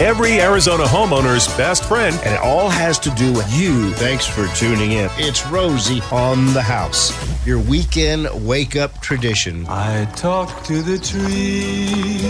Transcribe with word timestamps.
every 0.00 0.40
Arizona 0.40 0.84
homeowner's 0.84 1.48
best 1.56 1.84
friend. 1.84 2.18
And 2.24 2.34
it 2.34 2.40
all 2.40 2.68
has 2.68 2.98
to 3.00 3.10
do 3.10 3.32
with 3.32 3.52
you. 3.58 3.92
Thanks 3.94 4.26
for 4.26 4.46
tuning 4.54 4.92
in. 4.92 5.08
It's 5.16 5.46
Rosie 5.46 6.00
on 6.12 6.52
the 6.52 6.62
house, 6.62 7.12
your 7.46 7.58
weekend 7.58 8.28
wake 8.46 8.76
up 8.76 9.00
tradition. 9.00 9.66
I 9.68 10.04
talk 10.16 10.64
to 10.64 10.82
the 10.82 10.98
trees, 10.98 12.22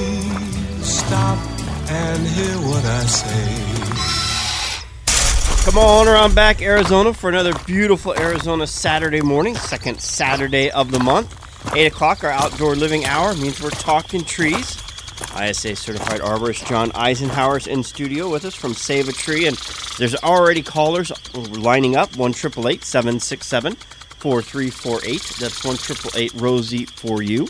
stop 0.87 1.39
and 1.91 2.27
hear 2.27 2.57
what 2.69 2.85
I 2.85 3.05
say. 3.07 4.03
Come 5.65 5.79
on 5.79 6.07
around 6.07 6.35
back, 6.35 6.63
Arizona, 6.63 7.13
for 7.13 7.29
another 7.29 7.53
beautiful 7.67 8.15
Arizona 8.15 8.69
Saturday 8.69 9.21
morning, 9.21 9.57
second 9.57 10.01
Saturday 10.01 10.71
of 10.71 10.93
the 10.93 11.01
month. 11.01 11.43
8 11.75 11.87
o'clock, 11.87 12.23
our 12.23 12.31
outdoor 12.31 12.77
living 12.77 13.05
hour 13.05 13.35
means 13.35 13.61
we're 13.61 13.71
talking 13.71 14.23
trees. 14.23 14.81
ISA 15.41 15.77
certified 15.77 16.21
arborist 16.21 16.67
John 16.67 16.91
Eisenhower's 16.95 17.67
in 17.67 17.83
studio 17.83 18.31
with 18.31 18.45
us 18.45 18.55
from 18.55 18.75
Save 18.75 19.09
a 19.09 19.13
Tree, 19.13 19.47
and 19.47 19.57
there's 19.99 20.15
already 20.17 20.63
callers 20.63 21.13
lining 21.35 21.97
up 21.97 22.17
1 22.17 22.33
767 22.33 23.75
4348. 23.75 25.23
That's 25.39 25.65
1 25.65 26.41
Rosie 26.41 26.87
for 26.87 27.23
you. 27.23 27.49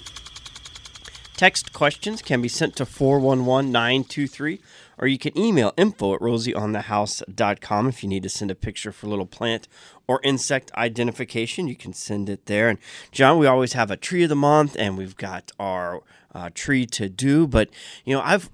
Text 1.36 1.72
questions 1.72 2.22
can 2.22 2.40
be 2.40 2.48
sent 2.48 2.76
to 2.76 2.86
411 2.86 3.70
923 3.70 4.60
or 4.98 5.06
you 5.06 5.18
can 5.18 5.36
email 5.38 5.72
info 5.76 6.14
at 6.14 6.20
rosieonthehouse.com 6.20 7.88
if 7.88 8.02
you 8.02 8.08
need 8.08 8.22
to 8.22 8.28
send 8.28 8.50
a 8.50 8.54
picture 8.54 8.92
for 8.92 9.06
little 9.06 9.26
plant 9.26 9.68
or 10.06 10.20
insect 10.22 10.72
identification. 10.74 11.68
You 11.68 11.76
can 11.76 11.92
send 11.92 12.28
it 12.28 12.46
there. 12.46 12.68
And 12.68 12.78
John, 13.12 13.38
we 13.38 13.46
always 13.46 13.74
have 13.74 13.90
a 13.90 13.96
tree 13.96 14.22
of 14.22 14.28
the 14.28 14.36
month, 14.36 14.76
and 14.78 14.96
we've 14.96 15.16
got 15.16 15.52
our 15.58 16.02
uh, 16.36 16.50
tree 16.54 16.86
to 16.86 17.08
do. 17.08 17.46
But 17.46 17.70
you 18.04 18.14
know, 18.14 18.22
I've 18.22 18.50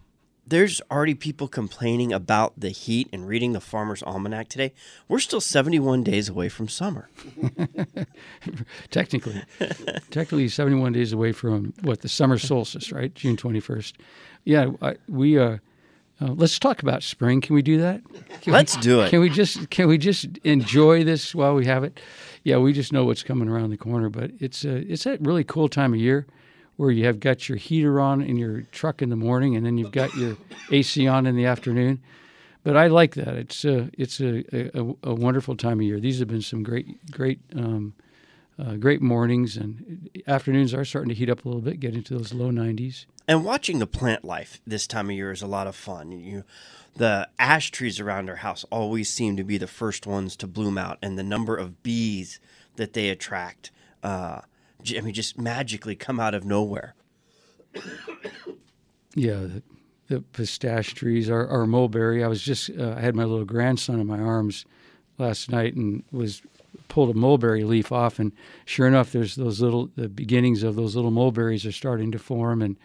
there's 0.47 0.81
already 0.91 1.15
people 1.15 1.49
complaining 1.49 2.13
about 2.13 2.53
the 2.59 2.71
heat 2.71 3.09
and 3.13 3.27
reading 3.27 3.53
the 3.53 3.61
Farmer's 3.61 4.03
Almanac 4.03 4.49
today. 4.49 4.73
We're 5.09 5.21
still 5.21 5.41
71 5.41 6.03
days 6.03 6.29
away 6.29 6.49
from 6.49 6.69
summer. 6.69 7.09
technically, 8.91 9.43
technically 10.11 10.49
71 10.49 10.93
days 10.93 11.13
away 11.13 11.33
from 11.33 11.73
what 11.83 12.01
the 12.01 12.09
summer 12.09 12.39
solstice, 12.39 12.91
right? 12.91 13.15
June 13.15 13.37
21st. 13.37 13.95
Yeah, 14.45 14.73
I, 14.83 14.97
we 15.09 15.39
uh, 15.39 15.59
uh, 16.21 16.33
let's 16.33 16.59
talk 16.59 16.83
about 16.83 17.03
spring. 17.03 17.41
Can 17.41 17.55
we 17.55 17.63
do 17.63 17.79
that? 17.79 18.03
Can 18.43 18.53
let's 18.53 18.77
we, 18.77 18.83
do 18.83 19.01
it. 19.01 19.11
Can 19.11 19.21
we 19.21 19.31
just 19.31 19.71
can 19.71 19.89
we 19.89 19.97
just 19.97 20.27
enjoy 20.45 21.05
this 21.05 21.35
while 21.35 21.55
we 21.55 21.67
have 21.67 21.85
it? 21.85 22.01
Yeah, 22.43 22.59
we 22.59 22.73
just 22.73 22.93
know 22.93 23.05
what's 23.05 23.23
coming 23.23 23.49
around 23.49 23.71
the 23.71 23.77
corner, 23.77 24.09
but 24.09 24.33
it's 24.41 24.65
a 24.65 24.77
it's 24.93 25.07
a 25.07 25.19
really 25.21 25.45
cool 25.45 25.69
time 25.69 25.95
of 25.95 26.01
year 26.01 26.27
where 26.77 26.91
you 26.91 27.05
have 27.07 27.21
got 27.21 27.49
your 27.49 27.59
heater 27.59 28.01
on 28.01 28.23
in 28.23 28.37
your 28.37 28.63
truck 28.73 29.03
in 29.03 29.11
the 29.11 29.17
morning, 29.17 29.57
and 29.57 29.65
then 29.65 29.79
you've 29.79 29.93
got 29.93 30.15
your 30.15 30.37
AC 30.71 31.07
on 31.07 31.27
in 31.27 31.37
the 31.37 31.47
afternoon. 31.47 32.01
But 32.65 32.77
I 32.77 32.87
like 32.87 33.15
that. 33.17 33.35
It's 33.35 33.65
a 33.65 33.91
it's 33.99 34.21
a, 34.21 34.45
a, 34.79 34.95
a 35.03 35.15
wonderful 35.15 35.57
time 35.57 35.81
of 35.81 35.83
year. 35.83 35.99
These 35.99 36.21
have 36.21 36.29
been 36.29 36.43
some 36.43 36.63
great 36.63 37.11
great 37.11 37.41
um, 37.57 37.95
uh, 38.59 38.75
great 38.75 39.03
mornings, 39.03 39.57
and 39.57 40.09
afternoons 40.27 40.75
are 40.75 40.85
starting 40.85 41.09
to 41.09 41.15
heat 41.15 41.31
up 41.31 41.45
a 41.45 41.49
little 41.49 41.63
bit, 41.63 41.81
get 41.81 41.95
into 41.95 42.17
those 42.17 42.33
low 42.33 42.51
90s. 42.51 43.07
And 43.27 43.45
watching 43.45 43.79
the 43.79 43.87
plant 43.87 44.25
life 44.25 44.61
this 44.67 44.87
time 44.87 45.09
of 45.09 45.17
year 45.17 45.33
is 45.33 45.43
a 45.43 45.47
lot 45.47 45.67
of 45.67 45.75
fun. 45.75 46.13
You, 46.13 46.45
the 46.97 47.29
ash 47.39 47.71
trees 47.71 47.99
around 47.99 48.29
our 48.29 48.37
house 48.37 48.65
always 48.71 49.09
seem 49.09 49.37
to 49.37 49.45
be 49.45 49.59
the 49.59 49.67
first 49.67 50.07
ones 50.07 50.37
to 50.37 50.47
bloom 50.47 50.77
out, 50.77 50.99
and 51.03 51.19
the 51.19 51.23
number 51.23 51.57
of 51.57 51.83
bees 51.83 52.41
that 52.77 52.93
they 52.93 53.09
attract, 53.09 53.71
uh, 54.03 54.43
I 54.97 55.01
mean, 55.01 55.15
just 55.15 55.39
magically 55.39 55.95
come 55.95 56.21
out 56.21 56.35
of 56.35 56.45
nowhere. 56.45 56.95
yeah, 59.15 59.35
the, 59.35 59.63
the 60.09 60.21
pistache 60.21 60.95
trees, 60.95 61.31
our 61.31 61.67
mulberry. 61.67 62.23
I 62.23 62.29
was 62.29 62.43
just, 62.43 62.71
uh, 62.71 62.95
I 62.97 63.01
had 63.01 63.15
my 63.15 63.25
little 63.25 63.45
grandson 63.45 64.01
in 64.01 64.07
my 64.07 64.19
arms 64.21 64.65
last 65.19 65.51
night 65.51 65.75
and 65.75 66.03
was 66.11 66.43
pulled 66.89 67.11
a 67.11 67.15
mulberry 67.15 67.65
leaf 67.65 67.93
off, 67.93 68.19
and 68.19 68.33
sure 68.65 68.87
enough, 68.87 69.13
there's 69.13 69.37
those 69.37 69.61
little 69.61 69.91
the 69.97 70.09
beginnings 70.09 70.63
of 70.63 70.75
those 70.75 70.97
little 70.97 71.11
mulberries 71.11 71.65
are 71.65 71.73
starting 71.73 72.13
to 72.13 72.19
form, 72.19 72.61
and 72.61 72.77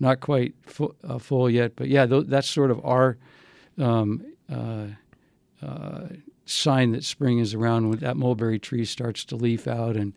not 0.00 0.20
quite 0.20 0.54
full, 0.62 0.94
uh, 1.02 1.18
full 1.18 1.50
yet, 1.50 1.74
but 1.76 1.88
yeah, 1.88 2.06
th- 2.06 2.26
that's 2.28 2.48
sort 2.48 2.70
of 2.70 2.84
our 2.84 3.16
um, 3.78 4.24
uh, 4.52 4.86
uh, 5.62 6.08
sign 6.46 6.92
that 6.92 7.04
spring 7.04 7.38
is 7.38 7.54
around 7.54 7.90
when 7.90 7.98
that 7.98 8.16
mulberry 8.16 8.58
tree 8.58 8.84
starts 8.84 9.24
to 9.24 9.36
leaf 9.36 9.66
out 9.66 9.96
and 9.96 10.12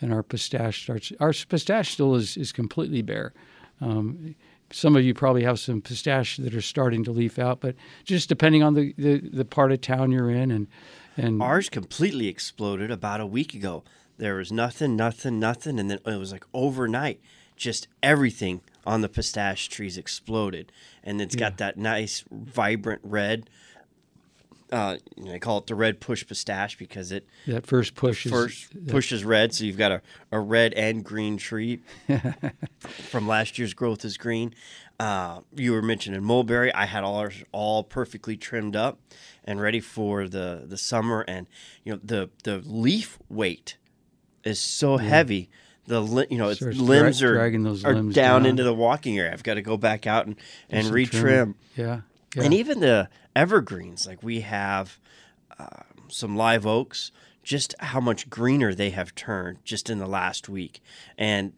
and 0.00 0.12
our 0.12 0.22
pistache 0.22 0.82
starts. 0.82 1.12
Our 1.20 1.32
pistache 1.32 1.92
still 1.92 2.14
is 2.14 2.36
is 2.36 2.52
completely 2.52 3.02
bare. 3.02 3.32
Um, 3.80 4.34
some 4.70 4.96
of 4.96 5.04
you 5.04 5.14
probably 5.14 5.44
have 5.44 5.60
some 5.60 5.80
pistache 5.80 6.36
that 6.38 6.54
are 6.54 6.62
starting 6.62 7.04
to 7.04 7.12
leaf 7.12 7.38
out, 7.38 7.60
but 7.60 7.76
just 8.04 8.28
depending 8.28 8.62
on 8.62 8.74
the, 8.74 8.94
the, 8.98 9.20
the 9.20 9.44
part 9.44 9.72
of 9.72 9.80
town 9.80 10.10
you're 10.10 10.30
in 10.30 10.50
and 10.50 10.66
and 11.16 11.40
ours 11.40 11.68
completely 11.68 12.26
exploded 12.26 12.90
about 12.90 13.20
a 13.20 13.26
week 13.26 13.54
ago. 13.54 13.84
There 14.16 14.34
was 14.36 14.50
nothing, 14.50 14.96
nothing, 14.96 15.38
nothing, 15.38 15.78
and 15.78 15.90
then 15.90 15.98
it 16.04 16.18
was 16.18 16.32
like 16.32 16.44
overnight, 16.52 17.20
just 17.56 17.88
everything 18.02 18.62
on 18.86 19.00
the 19.00 19.08
pistache 19.08 19.68
trees 19.68 19.96
exploded, 19.96 20.72
and 21.02 21.20
it's 21.20 21.34
yeah. 21.34 21.40
got 21.40 21.58
that 21.58 21.76
nice 21.76 22.24
vibrant 22.30 23.00
red. 23.04 23.48
Uh, 24.74 24.96
you 25.16 25.24
know, 25.24 25.30
they 25.30 25.38
call 25.38 25.58
it 25.58 25.68
the 25.68 25.74
red 25.76 26.00
push 26.00 26.26
pistache 26.26 26.76
because 26.76 27.12
it 27.12 27.24
that 27.46 27.64
first 27.64 27.94
push 27.94 28.26
first 28.26 28.74
is, 28.74 28.90
push 28.90 29.12
is 29.12 29.24
red, 29.24 29.54
so 29.54 29.62
you've 29.62 29.78
got 29.78 29.92
a, 29.92 30.02
a 30.32 30.40
red 30.40 30.74
and 30.74 31.04
green 31.04 31.36
tree 31.36 31.80
from 32.80 33.28
last 33.28 33.56
year's 33.56 33.72
growth 33.72 34.04
is 34.04 34.16
green. 34.16 34.52
Uh, 34.98 35.42
you 35.54 35.70
were 35.70 35.82
mentioning 35.82 36.24
mulberry. 36.24 36.74
I 36.74 36.86
had 36.86 37.04
all 37.04 37.16
ours 37.18 37.44
all 37.52 37.84
perfectly 37.84 38.36
trimmed 38.36 38.74
up 38.74 38.98
and 39.44 39.60
ready 39.60 39.78
for 39.78 40.26
the 40.26 40.64
the 40.66 40.76
summer, 40.76 41.24
and 41.28 41.46
you 41.84 41.92
know 41.92 42.00
the 42.02 42.30
the 42.42 42.58
leaf 42.58 43.16
weight 43.28 43.76
is 44.42 44.58
so 44.58 44.98
yeah. 44.98 45.08
heavy 45.08 45.50
the 45.86 46.26
you 46.30 46.38
know 46.38 46.48
its 46.48 46.60
limbs 46.60 47.20
dra- 47.20 47.30
are 47.30 47.34
dragging 47.34 47.62
those 47.62 47.84
are 47.84 47.94
limbs 47.94 48.14
down, 48.14 48.42
down, 48.42 48.50
into 48.50 48.64
the 48.64 48.74
walking 48.74 49.18
area. 49.18 49.32
I've 49.32 49.44
got 49.44 49.54
to 49.54 49.62
go 49.62 49.76
back 49.76 50.06
out 50.06 50.26
and 50.26 50.36
and 50.68 50.88
retrim. 50.88 51.54
Yeah. 51.76 52.00
Yeah. 52.34 52.44
and 52.44 52.54
even 52.54 52.80
the 52.80 53.08
evergreens, 53.34 54.06
like 54.06 54.22
we 54.22 54.40
have 54.40 54.98
uh, 55.58 55.82
some 56.08 56.36
live 56.36 56.66
oaks. 56.66 57.10
Just 57.42 57.74
how 57.78 58.00
much 58.00 58.30
greener 58.30 58.74
they 58.74 58.88
have 58.88 59.14
turned 59.14 59.58
just 59.64 59.90
in 59.90 59.98
the 59.98 60.06
last 60.06 60.48
week, 60.48 60.80
and 61.18 61.52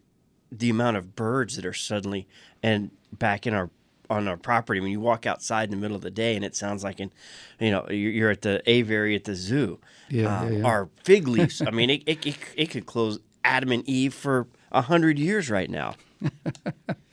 the 0.50 0.68
amount 0.68 0.96
of 0.96 1.14
birds 1.14 1.54
that 1.54 1.64
are 1.64 1.72
suddenly 1.72 2.26
and 2.60 2.90
back 3.12 3.46
in 3.46 3.54
our 3.54 3.70
on 4.10 4.26
our 4.26 4.36
property 4.36 4.80
when 4.80 4.90
you 4.90 4.98
walk 4.98 5.26
outside 5.26 5.64
in 5.64 5.70
the 5.70 5.76
middle 5.76 5.96
of 5.96 6.02
the 6.02 6.10
day 6.10 6.34
and 6.34 6.44
it 6.44 6.56
sounds 6.56 6.82
like 6.82 6.98
in 6.98 7.12
you 7.60 7.70
know 7.70 7.88
you're 7.88 8.30
at 8.30 8.42
the 8.42 8.62
aviary 8.68 9.14
at 9.16 9.24
the 9.24 9.34
zoo 9.34 9.78
yeah, 10.08 10.40
uh, 10.40 10.44
yeah, 10.44 10.50
yeah. 10.58 10.64
our 10.64 10.88
fig 11.02 11.26
leaves 11.26 11.60
i 11.66 11.70
mean 11.70 11.90
it, 11.90 12.02
it, 12.06 12.24
it, 12.24 12.36
it, 12.56 12.70
could 12.70 12.86
close 12.86 13.18
Adam 13.46 13.70
and 13.70 13.88
Eve 13.88 14.12
for 14.12 14.48
a 14.72 14.82
hundred 14.82 15.18
years 15.18 15.48
right 15.48 15.70
now. 15.70 15.94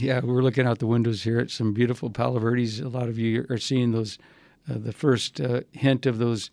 yeah, 0.00 0.20
we're 0.22 0.42
looking 0.42 0.66
out 0.66 0.78
the 0.78 0.86
windows 0.86 1.22
here 1.22 1.38
at 1.38 1.50
some 1.50 1.72
beautiful 1.72 2.10
palo 2.10 2.38
verdes. 2.38 2.80
A 2.80 2.88
lot 2.88 3.08
of 3.08 3.18
you 3.18 3.46
are 3.50 3.58
seeing 3.58 3.92
those, 3.92 4.18
uh, 4.68 4.78
the 4.78 4.92
first 4.92 5.40
uh, 5.40 5.60
hint 5.72 6.06
of 6.06 6.18
those, 6.18 6.50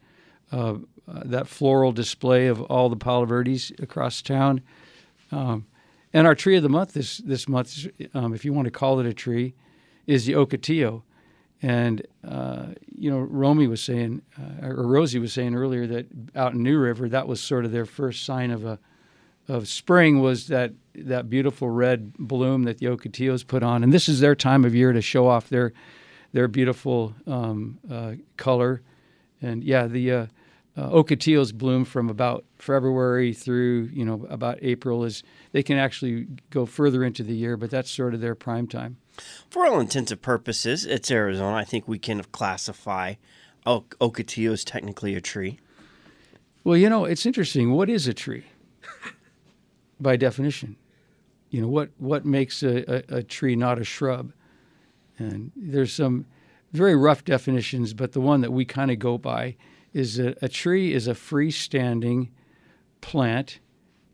uh, 0.51 0.75
uh 1.07 1.23
that 1.25 1.47
floral 1.47 1.91
display 1.91 2.47
of 2.47 2.61
all 2.63 2.89
the 2.89 2.95
palo 2.95 3.25
verdes 3.25 3.71
across 3.79 4.21
town. 4.21 4.61
Um, 5.31 5.65
and 6.13 6.27
our 6.27 6.35
tree 6.35 6.55
of 6.55 6.63
the 6.63 6.69
month 6.69 6.93
this 6.93 7.17
this 7.19 7.47
month, 7.47 7.87
um, 8.13 8.33
if 8.33 8.43
you 8.43 8.53
want 8.53 8.65
to 8.65 8.71
call 8.71 8.99
it 8.99 9.05
a 9.05 9.13
tree, 9.13 9.53
is 10.05 10.25
the 10.25 10.33
ocotillo. 10.33 11.03
And 11.61 12.05
uh, 12.27 12.67
you 12.95 13.09
know, 13.09 13.19
Romy 13.19 13.67
was 13.67 13.81
saying, 13.81 14.21
uh, 14.39 14.67
or 14.67 14.87
Rosie 14.87 15.19
was 15.19 15.33
saying 15.33 15.55
earlier 15.55 15.87
that 15.87 16.07
out 16.35 16.53
in 16.53 16.63
New 16.63 16.77
River, 16.79 17.09
that 17.09 17.27
was 17.27 17.41
sort 17.41 17.65
of 17.65 17.71
their 17.71 17.85
first 17.85 18.25
sign 18.25 18.51
of 18.51 18.65
a 18.65 18.79
of 19.47 19.67
spring 19.67 20.19
was 20.19 20.47
that 20.47 20.73
that 20.97 21.29
beautiful 21.29 21.69
red 21.69 22.13
bloom 22.17 22.63
that 22.63 22.79
the 22.79 22.87
ocotillos 22.87 23.45
put 23.45 23.63
on, 23.63 23.83
and 23.83 23.93
this 23.93 24.09
is 24.09 24.19
their 24.19 24.35
time 24.35 24.65
of 24.65 24.75
year 24.75 24.93
to 24.93 25.01
show 25.01 25.27
off 25.27 25.49
their 25.49 25.73
their 26.33 26.47
beautiful 26.47 27.15
um, 27.25 27.79
uh, 27.89 28.13
color. 28.35 28.81
And 29.41 29.63
yeah, 29.63 29.87
the 29.87 30.11
uh, 30.11 30.25
uh, 30.75 30.89
ocotillos 30.89 31.53
bloom 31.53 31.85
from 31.85 32.09
about 32.09 32.45
February 32.57 33.33
through 33.33 33.89
you 33.93 34.05
know 34.05 34.25
about 34.29 34.59
April. 34.61 35.03
Is 35.03 35.23
they 35.51 35.63
can 35.63 35.77
actually 35.77 36.27
go 36.49 36.65
further 36.65 37.03
into 37.03 37.23
the 37.23 37.35
year, 37.35 37.57
but 37.57 37.71
that's 37.71 37.89
sort 37.89 38.13
of 38.13 38.21
their 38.21 38.35
prime 38.35 38.67
time. 38.67 38.97
For 39.49 39.65
all 39.65 39.79
intents 39.79 40.11
and 40.11 40.21
purposes, 40.21 40.85
it's 40.85 41.09
Arizona. 41.09 41.55
I 41.55 41.63
think 41.63 41.87
we 41.87 41.97
can 41.97 42.23
classify 42.25 43.15
Ocotillo 43.65 44.53
as 44.53 44.63
technically 44.63 45.15
a 45.15 45.21
tree. 45.21 45.59
Well, 46.63 46.77
you 46.77 46.89
know, 46.89 47.05
it's 47.05 47.25
interesting. 47.25 47.71
What 47.71 47.89
is 47.89 48.07
a 48.07 48.13
tree 48.13 48.45
by 49.99 50.17
definition? 50.17 50.75
You 51.49 51.61
know, 51.61 51.67
what, 51.67 51.89
what 51.97 52.25
makes 52.25 52.63
a, 52.63 53.13
a, 53.13 53.17
a 53.17 53.23
tree 53.23 53.55
not 53.55 53.79
a 53.79 53.83
shrub? 53.83 54.33
And 55.17 55.51
there's 55.55 55.93
some 55.93 56.25
very 56.73 56.95
rough 56.95 57.23
definitions, 57.23 57.93
but 57.93 58.11
the 58.11 58.21
one 58.21 58.41
that 58.41 58.51
we 58.51 58.65
kind 58.65 58.91
of 58.91 58.99
go 58.99 59.17
by 59.17 59.55
is 59.93 60.17
that 60.17 60.37
a 60.41 60.49
tree 60.49 60.93
is 60.93 61.07
a 61.07 61.13
freestanding 61.13 62.29
plant 63.01 63.59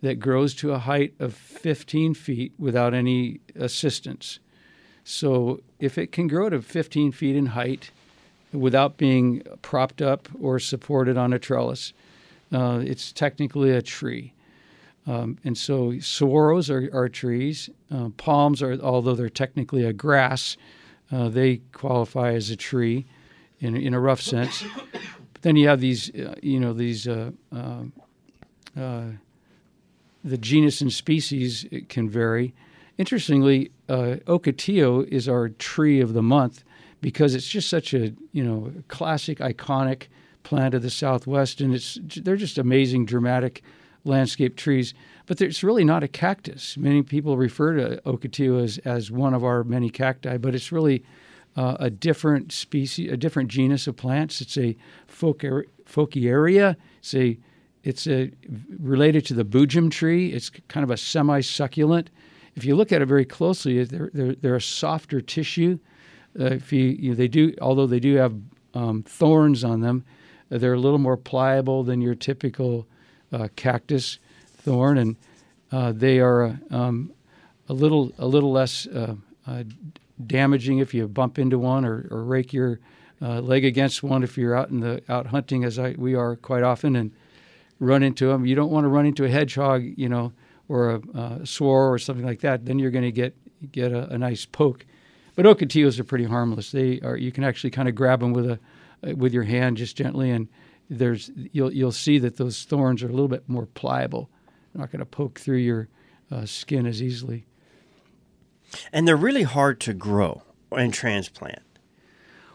that 0.01 0.15
grows 0.15 0.53
to 0.53 0.71
a 0.71 0.79
height 0.79 1.13
of 1.19 1.33
15 1.33 2.13
feet 2.13 2.53
without 2.59 2.93
any 2.93 3.39
assistance. 3.55 4.39
So 5.03 5.61
if 5.79 5.97
it 5.97 6.11
can 6.11 6.27
grow 6.27 6.49
to 6.49 6.61
15 6.61 7.11
feet 7.11 7.35
in 7.35 7.47
height 7.47 7.91
without 8.51 8.97
being 8.97 9.43
propped 9.61 10.01
up 10.01 10.29
or 10.39 10.59
supported 10.59 11.17
on 11.17 11.33
a 11.33 11.39
trellis, 11.39 11.93
uh, 12.51 12.81
it's 12.83 13.11
technically 13.11 13.71
a 13.71 13.81
tree. 13.81 14.32
Um, 15.05 15.37
and 15.43 15.57
so 15.57 15.91
saguaros 15.93 16.69
are, 16.69 16.95
are 16.95 17.09
trees. 17.09 17.69
Uh, 17.91 18.09
palms 18.17 18.61
are, 18.61 18.79
although 18.81 19.15
they're 19.15 19.29
technically 19.29 19.83
a 19.83 19.93
grass, 19.93 20.55
uh, 21.11 21.29
they 21.29 21.57
qualify 21.73 22.33
as 22.33 22.49
a 22.49 22.55
tree 22.55 23.05
in, 23.59 23.75
in 23.75 23.93
a 23.93 23.99
rough 23.99 24.21
sense. 24.21 24.63
But 25.33 25.41
then 25.41 25.55
you 25.55 25.67
have 25.67 25.81
these, 25.81 26.09
uh, 26.15 26.35
you 26.41 26.59
know, 26.59 26.73
these, 26.73 27.07
uh, 27.07 27.31
uh, 27.53 27.83
uh, 28.79 29.03
the 30.23 30.37
genus 30.37 30.79
and 30.81 30.91
species 30.91 31.65
can 31.89 32.09
vary. 32.09 32.53
Interestingly, 32.97 33.71
ocotillo 33.89 35.05
is 35.07 35.27
our 35.27 35.49
tree 35.49 35.99
of 35.99 36.13
the 36.13 36.21
month 36.21 36.63
because 37.01 37.35
it's 37.35 37.47
just 37.47 37.69
such 37.69 37.93
a, 37.93 38.13
you 38.31 38.43
know, 38.43 38.71
classic, 38.87 39.39
iconic 39.39 40.03
plant 40.43 40.73
of 40.73 40.81
the 40.81 40.89
Southwest, 40.89 41.59
and 41.59 41.73
it's 41.73 41.97
they're 42.03 42.35
just 42.35 42.57
amazing, 42.57 43.05
dramatic 43.05 43.63
landscape 44.03 44.55
trees. 44.55 44.93
But 45.25 45.41
it's 45.41 45.63
really 45.63 45.83
not 45.83 46.03
a 46.03 46.07
cactus. 46.07 46.77
Many 46.77 47.03
people 47.03 47.37
refer 47.37 47.75
to 47.75 48.01
ocotillo 48.05 48.63
as, 48.63 48.77
as 48.79 49.09
one 49.11 49.33
of 49.33 49.43
our 49.43 49.63
many 49.63 49.89
cacti, 49.89 50.37
but 50.37 50.53
it's 50.53 50.71
really 50.71 51.03
uh, 51.55 51.77
a 51.79 51.89
different 51.89 52.51
species, 52.51 53.11
a 53.11 53.17
different 53.17 53.49
genus 53.49 53.87
of 53.87 53.95
plants. 53.95 54.41
It's 54.41 54.57
a 54.57 54.75
Fouquieria. 55.07 56.75
It's 56.99 57.13
a 57.13 57.37
it's 57.83 58.07
a, 58.07 58.31
related 58.79 59.25
to 59.25 59.33
the 59.33 59.43
boojum 59.43 59.91
tree. 59.91 60.31
It's 60.31 60.49
kind 60.69 60.85
of 60.85 60.89
a 60.89 60.95
semi-succulent. 60.95 62.09
If 62.55 62.63
you 62.63 62.75
look 62.75 62.93
at 62.93 63.01
it 63.01 63.07
very 63.07 63.25
closely, 63.25 63.83
they're, 63.83 64.09
they're, 64.13 64.35
they're 64.35 64.55
a 64.55 64.61
softer 64.61 65.19
tissue. 65.19 65.79
Uh, 66.39 66.45
if 66.45 66.71
you, 66.71 66.85
you 66.85 67.09
know, 67.09 67.15
they 67.15 67.27
do, 67.27 67.53
although 67.61 67.87
they 67.87 67.99
do 67.99 68.15
have 68.15 68.33
um, 68.73 69.03
thorns 69.03 69.63
on 69.65 69.81
them, 69.81 70.05
uh, 70.49 70.57
they're 70.59 70.73
a 70.73 70.79
little 70.79 70.97
more 70.97 71.17
pliable 71.17 71.83
than 71.83 71.99
your 71.99 72.15
typical 72.15 72.87
cactus 73.55 74.19
thorn, 74.57 74.97
and 74.97 75.15
uh, 75.71 75.91
they 75.91 76.19
are 76.19 76.59
um, 76.71 77.11
a 77.67 77.73
little 77.73 78.11
a 78.17 78.27
little 78.27 78.51
less 78.51 78.87
uh, 78.87 79.15
uh, 79.47 79.63
damaging 80.25 80.79
if 80.79 80.93
you 80.93 81.07
bump 81.07 81.39
into 81.39 81.57
one 81.57 81.85
or, 81.85 82.07
or 82.11 82.23
rake 82.23 82.53
your 82.53 82.79
leg 83.19 83.63
against 83.63 84.03
one 84.03 84.21
if 84.21 84.37
you're 84.37 84.55
out 84.55 84.69
in 84.69 84.81
the 84.81 85.01
out 85.07 85.27
hunting, 85.27 85.63
as 85.63 85.79
I, 85.79 85.95
we 85.97 86.13
are 86.13 86.35
quite 86.35 86.63
often, 86.63 86.95
and 86.95 87.11
run 87.79 88.03
into 88.03 88.27
them. 88.27 88.45
You 88.45 88.55
don't 88.55 88.71
want 88.71 88.83
to 88.83 88.89
run 88.89 89.05
into 89.05 89.23
a 89.25 89.29
hedgehog, 89.29 89.83
you 89.95 90.09
know, 90.09 90.33
or 90.67 90.91
a, 90.91 91.17
a 91.17 91.45
swore 91.45 91.93
or 91.93 91.99
something 91.99 92.25
like 92.25 92.41
that. 92.41 92.65
Then 92.65 92.79
you're 92.79 92.91
going 92.91 93.05
to 93.05 93.11
get 93.11 93.35
get 93.71 93.91
a, 93.91 94.09
a 94.09 94.17
nice 94.17 94.45
poke. 94.45 94.85
But 95.35 95.45
ocotillos 95.45 95.99
are 95.99 96.03
pretty 96.03 96.25
harmless. 96.25 96.71
They 96.71 96.99
are 97.01 97.17
you 97.17 97.31
can 97.31 97.43
actually 97.43 97.71
kind 97.71 97.87
of 97.87 97.95
grab 97.95 98.19
them 98.19 98.33
with 98.33 98.45
a 98.49 98.59
with 99.15 99.33
your 99.33 99.43
hand 99.43 99.77
just 99.77 99.97
gently, 99.97 100.29
and 100.31 100.47
there's 100.89 101.31
you'll 101.35 101.73
you'll 101.73 101.91
see 101.91 102.19
that 102.19 102.37
those 102.37 102.63
thorns 102.63 103.03
are 103.03 103.07
a 103.07 103.11
little 103.11 103.27
bit 103.27 103.47
more 103.47 103.65
pliable. 103.65 104.29
They're 104.73 104.81
not 104.81 104.91
going 104.91 104.99
to 104.99 105.05
poke 105.05 105.39
through 105.39 105.57
your 105.57 105.87
uh, 106.31 106.45
skin 106.45 106.85
as 106.85 107.01
easily. 107.01 107.45
And 108.91 109.07
they're 109.07 109.15
really 109.15 109.43
hard 109.43 109.79
to 109.81 109.93
grow 109.93 110.41
and 110.71 110.93
transplant. 110.93 111.61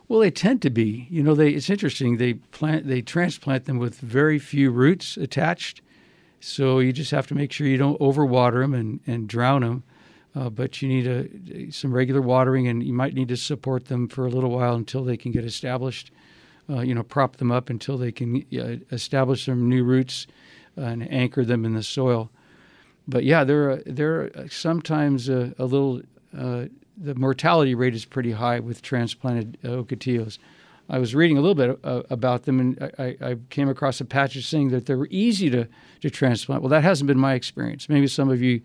Well, 0.09 0.21
they 0.21 0.31
tend 0.31 0.63
to 0.63 0.71
be. 0.71 1.07
You 1.11 1.23
know, 1.23 1.35
they 1.35 1.51
it's 1.51 1.71
interesting. 1.71 2.17
They 2.17 2.35
plant 2.35 2.87
they 2.87 3.03
transplant 3.03 3.67
them 3.67 3.79
with 3.79 3.99
very 4.01 4.39
few 4.39 4.71
roots 4.71 5.17
attached. 5.17 5.83
So 6.41 6.79
you 6.79 6.93
just 6.93 7.11
have 7.11 7.27
to 7.29 7.35
make 7.35 7.53
sure 7.53 7.67
you 7.67 7.77
don't 7.77 7.99
overwater 8.01 8.63
them 8.63 8.73
and, 8.73 9.01
and 9.07 9.29
drown 9.29 9.63
them. 9.63 9.83
Uh, 10.37 10.49
but 10.49 10.81
you 10.81 10.89
need 10.89 11.07
a, 11.07 11.71
some 11.73 11.93
regular 11.93 12.21
watering, 12.21 12.69
and 12.69 12.83
you 12.83 12.93
might 12.93 13.15
need 13.15 13.29
to 13.29 13.37
support 13.37 13.87
them 13.87 14.07
for 14.07 14.25
a 14.25 14.31
little 14.31 14.51
while 14.51 14.75
until 14.75 15.03
they 15.03 15.17
can 15.17 15.33
get 15.33 15.45
established 15.45 16.13
uh, 16.71 16.81
you 16.81 16.95
know, 16.95 17.03
prop 17.03 17.37
them 17.37 17.51
up 17.51 17.71
until 17.71 17.97
they 17.97 18.13
can 18.13 18.45
uh, 18.59 18.77
establish 18.93 19.47
some 19.47 19.69
new 19.69 19.85
roots 19.85 20.27
and 20.77 21.11
anchor 21.13 21.45
them 21.45 21.65
in 21.65 21.75
the 21.75 21.83
soil. 21.83 22.31
But 23.07 23.25
yeah, 23.25 23.45
they're 23.45 23.77
they're 23.87 24.31
sometimes 24.49 25.29
a, 25.29 25.55
a 25.59 25.65
little. 25.65 26.03
Uh, 26.37 26.67
the 27.01 27.15
mortality 27.15 27.75
rate 27.75 27.95
is 27.95 28.05
pretty 28.05 28.33
high 28.33 28.59
with 28.59 28.83
transplanted 28.83 29.57
ocotillos. 29.63 30.39
I 30.91 30.99
was 30.99 31.15
reading 31.15 31.37
a 31.37 31.41
little 31.41 31.55
bit 31.55 31.79
uh, 31.85 32.03
about 32.11 32.45
them, 32.45 32.61
and 32.61 32.93
I, 32.99 33.17
I, 33.21 33.37
came 33.51 33.69
across 33.69 34.01
a 34.01 34.05
passage 34.05 34.47
saying 34.47 34.71
that 34.71 34.87
they 34.87 34.95
were 34.95 35.09
easy 35.11 35.51
to, 35.51 35.69
to 36.01 36.11
transplant. 36.11 36.63
Well, 36.63 36.71
that 36.71 36.83
hasn't 36.83 37.07
been 37.07 37.19
my 37.19 37.35
experience. 37.35 37.89
Maybe 37.89 38.07
some 38.07 38.31
of 38.31 38.41
you, 38.41 38.63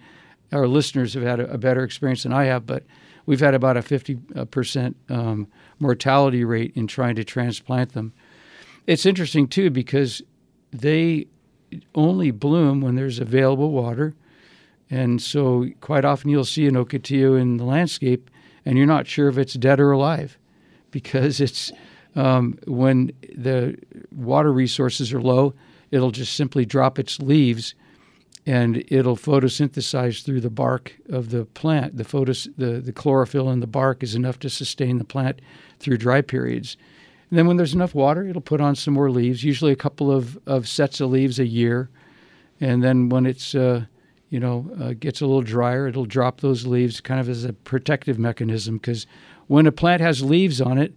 our 0.53 0.65
listeners, 0.65 1.13
have 1.15 1.23
had 1.23 1.41
a, 1.41 1.51
a 1.51 1.57
better 1.57 1.83
experience 1.83 2.23
than 2.23 2.31
I 2.31 2.45
have, 2.45 2.65
but 2.65 2.83
we've 3.25 3.39
had 3.39 3.53
about 3.53 3.77
a 3.77 3.81
50% 3.81 4.95
um, 5.09 5.47
mortality 5.79 6.43
rate 6.43 6.73
in 6.75 6.87
trying 6.87 7.15
to 7.15 7.23
transplant 7.23 7.93
them. 7.93 8.13
It's 8.87 9.05
interesting, 9.05 9.47
too, 9.47 9.69
because 9.69 10.21
they 10.71 11.27
only 11.95 12.31
bloom 12.31 12.81
when 12.81 12.95
there's 12.95 13.19
available 13.19 13.71
water. 13.71 14.13
And 14.89 15.21
so, 15.21 15.67
quite 15.81 16.05
often, 16.05 16.29
you'll 16.29 16.45
see 16.45 16.67
an 16.67 16.75
ocotillo 16.75 17.39
in 17.39 17.57
the 17.57 17.63
landscape, 17.63 18.29
and 18.65 18.77
you're 18.77 18.87
not 18.87 19.07
sure 19.07 19.29
if 19.29 19.37
it's 19.37 19.53
dead 19.53 19.79
or 19.79 19.91
alive 19.91 20.37
because 20.91 21.41
it's 21.41 21.71
um, 22.15 22.57
when 22.67 23.11
the 23.35 23.75
water 24.11 24.53
resources 24.53 25.11
are 25.11 25.21
low, 25.21 25.53
it'll 25.91 26.11
just 26.11 26.35
simply 26.35 26.65
drop 26.65 26.99
its 26.99 27.19
leaves 27.19 27.73
and 28.45 28.83
it'll 28.89 29.15
photosynthesize 29.15 30.23
through 30.23 30.41
the 30.41 30.49
bark 30.49 30.95
of 31.09 31.29
the 31.29 31.45
plant. 31.45 31.97
The 31.97 32.03
photos, 32.03 32.49
the, 32.57 32.81
the 32.81 32.91
chlorophyll 32.91 33.49
in 33.49 33.61
the 33.61 33.67
bark 33.67 34.03
is 34.03 34.15
enough 34.15 34.39
to 34.39 34.49
sustain 34.49 34.97
the 34.97 35.05
plant 35.05 35.39
through 35.79 35.97
dry 35.97 36.21
periods. 36.21 36.75
And 37.29 37.39
then 37.39 37.47
when 37.47 37.57
there's 37.57 37.73
enough 37.73 37.95
water, 37.95 38.27
it'll 38.27 38.41
put 38.41 38.61
on 38.61 38.75
some 38.75 38.93
more 38.93 39.09
leaves, 39.09 39.43
usually 39.43 39.71
a 39.71 39.77
couple 39.77 40.11
of, 40.11 40.37
of 40.45 40.67
sets 40.67 40.99
of 40.99 41.09
leaves 41.09 41.39
a 41.39 41.47
year. 41.47 41.89
And 42.59 42.83
then 42.83 43.09
when 43.09 43.25
it's 43.25 43.55
uh, 43.55 43.85
you 44.29 44.39
know 44.39 44.69
uh, 44.79 44.93
gets 44.93 45.21
a 45.21 45.25
little 45.25 45.41
drier, 45.41 45.87
it'll 45.87 46.05
drop 46.05 46.41
those 46.41 46.65
leaves 46.65 46.99
kind 47.01 47.19
of 47.19 47.29
as 47.29 47.45
a 47.45 47.53
protective 47.53 48.17
mechanism 48.17 48.77
because 48.77 49.05
when 49.47 49.67
a 49.67 49.71
plant 49.71 50.01
has 50.01 50.23
leaves 50.23 50.59
on 50.59 50.77
it, 50.77 50.93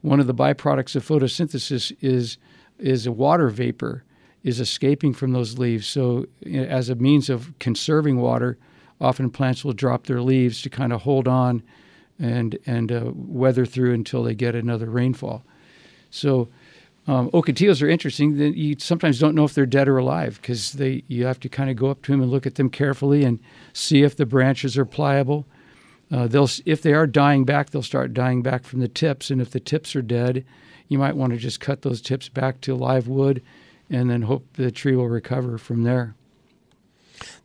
one 0.00 0.20
of 0.20 0.26
the 0.26 0.34
byproducts 0.34 0.96
of 0.96 1.06
photosynthesis 1.06 1.94
is 2.00 2.38
is 2.78 3.06
a 3.06 3.12
water 3.12 3.48
vapor 3.50 4.04
is 4.48 4.60
escaping 4.60 5.12
from 5.12 5.32
those 5.32 5.58
leaves. 5.58 5.86
So, 5.86 6.26
as 6.46 6.88
a 6.88 6.94
means 6.94 7.28
of 7.28 7.52
conserving 7.58 8.18
water, 8.18 8.56
often 8.98 9.30
plants 9.30 9.62
will 9.62 9.74
drop 9.74 10.06
their 10.06 10.22
leaves 10.22 10.62
to 10.62 10.70
kind 10.70 10.92
of 10.92 11.02
hold 11.02 11.28
on 11.28 11.62
and 12.18 12.58
and 12.66 12.90
uh, 12.90 13.12
weather 13.14 13.66
through 13.66 13.92
until 13.92 14.22
they 14.22 14.34
get 14.34 14.54
another 14.54 14.86
rainfall. 14.86 15.44
So, 16.10 16.48
um, 17.06 17.30
ocotillos 17.32 17.82
are 17.82 17.88
interesting. 17.88 18.38
You 18.38 18.76
sometimes 18.78 19.18
don't 19.18 19.34
know 19.34 19.44
if 19.44 19.52
they're 19.52 19.66
dead 19.66 19.86
or 19.86 19.98
alive 19.98 20.38
because 20.40 20.72
they 20.72 21.04
you 21.08 21.26
have 21.26 21.40
to 21.40 21.50
kind 21.50 21.68
of 21.68 21.76
go 21.76 21.90
up 21.90 22.02
to 22.04 22.12
them 22.12 22.22
and 22.22 22.30
look 22.30 22.46
at 22.46 22.54
them 22.54 22.70
carefully 22.70 23.24
and 23.24 23.38
see 23.74 24.02
if 24.02 24.16
the 24.16 24.26
branches 24.26 24.78
are 24.78 24.86
pliable. 24.86 25.44
Uh, 26.10 26.26
they'll 26.26 26.48
if 26.64 26.80
they 26.80 26.94
are 26.94 27.06
dying 27.06 27.44
back, 27.44 27.68
they'll 27.68 27.82
start 27.82 28.14
dying 28.14 28.42
back 28.42 28.64
from 28.64 28.80
the 28.80 28.88
tips, 28.88 29.30
and 29.30 29.42
if 29.42 29.50
the 29.50 29.60
tips 29.60 29.94
are 29.94 30.00
dead, 30.00 30.42
you 30.88 30.98
might 30.98 31.16
want 31.16 31.32
to 31.32 31.38
just 31.38 31.60
cut 31.60 31.82
those 31.82 32.00
tips 32.00 32.30
back 32.30 32.62
to 32.62 32.74
live 32.74 33.08
wood 33.08 33.42
and 33.90 34.10
then 34.10 34.22
hope 34.22 34.46
the 34.54 34.70
tree 34.70 34.96
will 34.96 35.08
recover 35.08 35.58
from 35.58 35.82
there. 35.82 36.14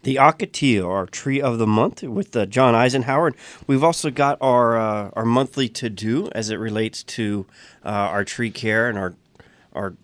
The 0.04 0.16
Ocotillo, 0.16 0.88
our 0.88 1.06
tree 1.06 1.42
of 1.42 1.58
the 1.58 1.66
month, 1.66 2.04
with 2.04 2.36
uh, 2.36 2.46
John 2.46 2.76
Eisenhower. 2.76 3.32
We've 3.66 3.84
also 3.84 4.12
got 4.12 4.38
our 4.42 4.78
uh, 4.78 5.12
our 5.14 5.26
monthly 5.26 5.70
to 5.70 5.90
do 5.90 6.30
as 6.34 6.50
it 6.50 6.58
relates 6.58 7.04
to 7.04 7.46
uh, 7.86 7.90
our 7.90 8.26
tree 8.26 8.52
care 8.52 8.90
and 8.90 8.98
our 8.98 9.16
our 9.72 9.96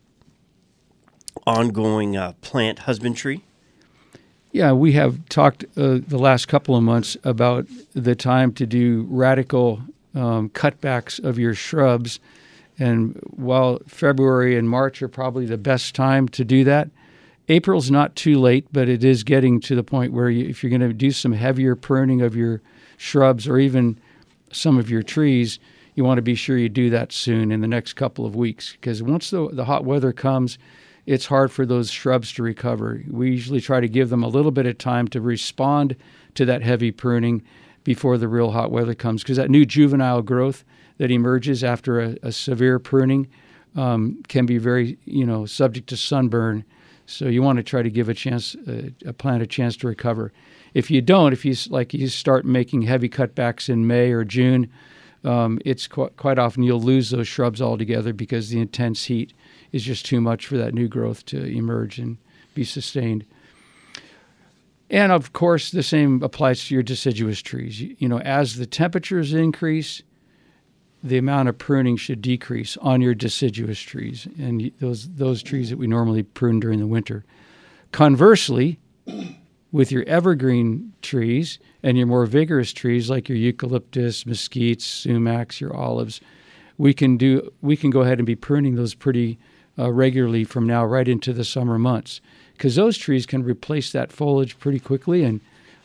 ongoing 1.45 2.15
uh, 2.15 2.33
plant 2.41 2.79
husbandry. 2.79 3.43
Yeah, 4.51 4.71
we 4.71 4.93
have 4.93 5.27
talked 5.29 5.65
uh, 5.77 5.99
the 6.07 6.17
last 6.17 6.47
couple 6.47 6.75
of 6.75 6.81
months 6.81 7.15
about 7.23 7.67
the 7.93 8.15
time 8.15 8.51
to 8.53 8.65
do 8.65 9.05
radical 9.09 9.81
um, 10.15 10.49
cutbacks 10.49 11.23
of 11.23 11.37
your 11.37 11.53
shrubs 11.53 12.19
and 12.79 13.19
while 13.25 13.79
February 13.87 14.57
and 14.57 14.69
March 14.69 15.01
are 15.01 15.09
probably 15.09 15.45
the 15.45 15.57
best 15.57 15.93
time 15.93 16.27
to 16.29 16.45
do 16.45 16.63
that, 16.63 16.89
April's 17.49 17.91
not 17.91 18.15
too 18.15 18.39
late, 18.39 18.67
but 18.71 18.87
it 18.87 19.03
is 19.03 19.23
getting 19.23 19.59
to 19.61 19.75
the 19.75 19.83
point 19.83 20.13
where 20.13 20.29
you, 20.29 20.47
if 20.47 20.63
you're 20.63 20.69
going 20.69 20.81
to 20.81 20.93
do 20.93 21.11
some 21.11 21.33
heavier 21.33 21.75
pruning 21.75 22.21
of 22.21 22.35
your 22.35 22.61
shrubs 22.97 23.47
or 23.47 23.57
even 23.57 23.99
some 24.51 24.77
of 24.77 24.89
your 24.89 25.03
trees, 25.03 25.59
you 25.95 26.03
want 26.03 26.19
to 26.19 26.23
be 26.23 26.35
sure 26.35 26.57
you 26.57 26.69
do 26.69 26.89
that 26.91 27.11
soon 27.11 27.51
in 27.51 27.61
the 27.61 27.67
next 27.67 27.93
couple 27.93 28.25
of 28.25 28.35
weeks 28.35 28.73
because 28.73 29.03
once 29.03 29.31
the, 29.31 29.49
the 29.51 29.65
hot 29.65 29.83
weather 29.83 30.13
comes, 30.13 30.57
it's 31.05 31.25
hard 31.25 31.51
for 31.51 31.65
those 31.65 31.89
shrubs 31.89 32.31
to 32.33 32.43
recover. 32.43 33.01
We 33.09 33.31
usually 33.31 33.61
try 33.61 33.79
to 33.79 33.89
give 33.89 34.09
them 34.09 34.23
a 34.23 34.27
little 34.27 34.51
bit 34.51 34.67
of 34.67 34.77
time 34.77 35.07
to 35.09 35.19
respond 35.19 35.95
to 36.35 36.45
that 36.45 36.61
heavy 36.61 36.91
pruning 36.91 37.41
before 37.83 38.17
the 38.19 38.27
real 38.27 38.51
hot 38.51 38.71
weather 38.71 38.93
comes 38.93 39.23
because 39.23 39.37
that 39.37 39.49
new 39.49 39.65
juvenile 39.65 40.21
growth 40.21 40.63
that 40.99 41.09
emerges 41.09 41.63
after 41.63 41.99
a, 41.99 42.17
a 42.21 42.31
severe 42.31 42.77
pruning 42.77 43.27
um, 43.75 44.21
can 44.27 44.45
be 44.45 44.57
very, 44.57 44.97
you 45.05 45.25
know, 45.25 45.45
subject 45.45 45.89
to 45.89 45.97
sunburn. 45.97 46.63
So 47.05 47.25
you 47.25 47.41
want 47.41 47.57
to 47.57 47.63
try 47.63 47.81
to 47.81 47.89
give 47.89 48.07
a 48.09 48.13
chance, 48.13 48.55
uh, 48.67 48.89
a 49.05 49.13
plant 49.13 49.41
a 49.41 49.47
chance 49.47 49.75
to 49.77 49.87
recover. 49.87 50.31
If 50.73 50.91
you 50.91 51.01
don't, 51.01 51.33
if 51.33 51.43
you 51.43 51.55
like, 51.69 51.93
you 51.93 52.07
start 52.07 52.45
making 52.45 52.83
heavy 52.83 53.09
cutbacks 53.09 53.69
in 53.69 53.87
May 53.87 54.11
or 54.11 54.23
June, 54.23 54.69
um, 55.23 55.59
it's 55.65 55.87
qu- 55.87 56.09
quite 56.17 56.37
often 56.37 56.63
you'll 56.63 56.81
lose 56.81 57.09
those 57.09 57.27
shrubs 57.27 57.61
altogether 57.61 58.13
because 58.13 58.49
the 58.49 58.59
intense 58.59 59.05
heat 59.05 59.33
is 59.71 59.83
just 59.83 60.05
too 60.05 60.21
much 60.21 60.45
for 60.45 60.57
that 60.57 60.73
new 60.73 60.87
growth 60.87 61.25
to 61.25 61.43
emerge 61.43 61.97
and 61.97 62.17
be 62.53 62.63
sustained. 62.63 63.25
And 64.89 65.11
of 65.11 65.33
course, 65.33 65.71
the 65.71 65.83
same 65.83 66.23
applies 66.23 66.65
to 66.65 66.73
your 66.73 66.83
deciduous 66.83 67.41
trees. 67.41 67.81
You, 67.81 67.95
you 67.99 68.07
know, 68.07 68.19
as 68.19 68.55
the 68.55 68.65
temperatures 68.65 69.33
increase, 69.33 70.01
the 71.03 71.17
amount 71.17 71.49
of 71.49 71.57
pruning 71.57 71.95
should 71.95 72.21
decrease 72.21 72.77
on 72.77 73.01
your 73.01 73.13
deciduous 73.13 73.79
trees 73.79 74.27
and 74.37 74.71
those 74.79 75.09
those 75.15 75.41
trees 75.41 75.69
that 75.69 75.77
we 75.77 75.87
normally 75.87 76.23
prune 76.23 76.59
during 76.59 76.79
the 76.79 76.87
winter. 76.87 77.23
Conversely, 77.91 78.79
with 79.71 79.91
your 79.91 80.03
evergreen 80.03 80.93
trees 81.01 81.59
and 81.83 81.97
your 81.97 82.07
more 82.07 82.25
vigorous 82.25 82.73
trees 82.73 83.09
like 83.09 83.29
your 83.29 83.37
eucalyptus, 83.37 84.25
mesquites, 84.25 84.81
sumacs, 84.81 85.59
your 85.59 85.75
olives, 85.75 86.19
we 86.77 86.93
can 86.93 87.17
do 87.17 87.51
we 87.61 87.77
can 87.77 87.89
go 87.89 88.01
ahead 88.01 88.19
and 88.19 88.25
be 88.25 88.35
pruning 88.35 88.75
those 88.75 88.93
pretty 88.93 89.37
uh, 89.77 89.91
regularly 89.91 90.43
from 90.43 90.67
now 90.67 90.83
right 90.85 91.07
into 91.07 91.31
the 91.31 91.45
summer 91.45 91.79
months 91.79 92.19
because 92.53 92.75
those 92.75 92.97
trees 92.97 93.25
can 93.25 93.43
replace 93.43 93.91
that 93.91 94.11
foliage 94.11 94.59
pretty 94.59 94.79
quickly 94.79 95.23
and 95.23 95.39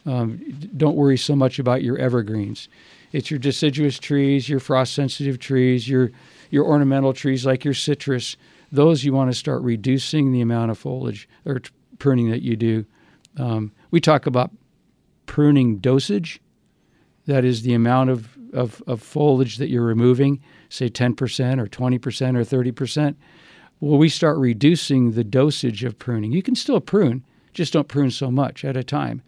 um, 0.06 0.38
don't 0.76 0.96
worry 0.96 1.16
so 1.16 1.34
much 1.34 1.58
about 1.58 1.82
your 1.82 1.96
evergreens. 1.98 2.68
It's 3.14 3.30
your 3.30 3.38
deciduous 3.38 4.00
trees, 4.00 4.48
your 4.48 4.58
frost 4.58 4.92
sensitive 4.92 5.38
trees, 5.38 5.88
your 5.88 6.10
your 6.50 6.64
ornamental 6.64 7.12
trees 7.12 7.46
like 7.46 7.64
your 7.64 7.72
citrus. 7.72 8.36
Those 8.72 9.04
you 9.04 9.12
want 9.12 9.30
to 9.30 9.38
start 9.38 9.62
reducing 9.62 10.32
the 10.32 10.40
amount 10.40 10.72
of 10.72 10.78
foliage 10.78 11.28
or 11.46 11.60
t- 11.60 11.70
pruning 12.00 12.32
that 12.32 12.42
you 12.42 12.56
do. 12.56 12.84
Um, 13.38 13.70
we 13.92 14.00
talk 14.00 14.26
about 14.26 14.50
pruning 15.26 15.78
dosage. 15.78 16.40
That 17.26 17.44
is 17.44 17.62
the 17.62 17.74
amount 17.74 18.10
of, 18.10 18.36
of, 18.52 18.82
of 18.88 19.00
foliage 19.00 19.58
that 19.58 19.68
you're 19.68 19.84
removing, 19.84 20.42
say 20.68 20.88
10% 20.88 21.60
or 21.60 21.66
20% 21.66 22.36
or 22.36 22.72
30%. 22.72 23.14
Well, 23.78 23.98
we 23.98 24.08
start 24.08 24.38
reducing 24.38 25.12
the 25.12 25.24
dosage 25.24 25.84
of 25.84 25.98
pruning. 26.00 26.32
You 26.32 26.42
can 26.42 26.56
still 26.56 26.80
prune, 26.80 27.24
just 27.52 27.72
don't 27.72 27.88
prune 27.88 28.10
so 28.10 28.30
much 28.30 28.64
at 28.64 28.76
a 28.76 28.84
time. 28.84 29.22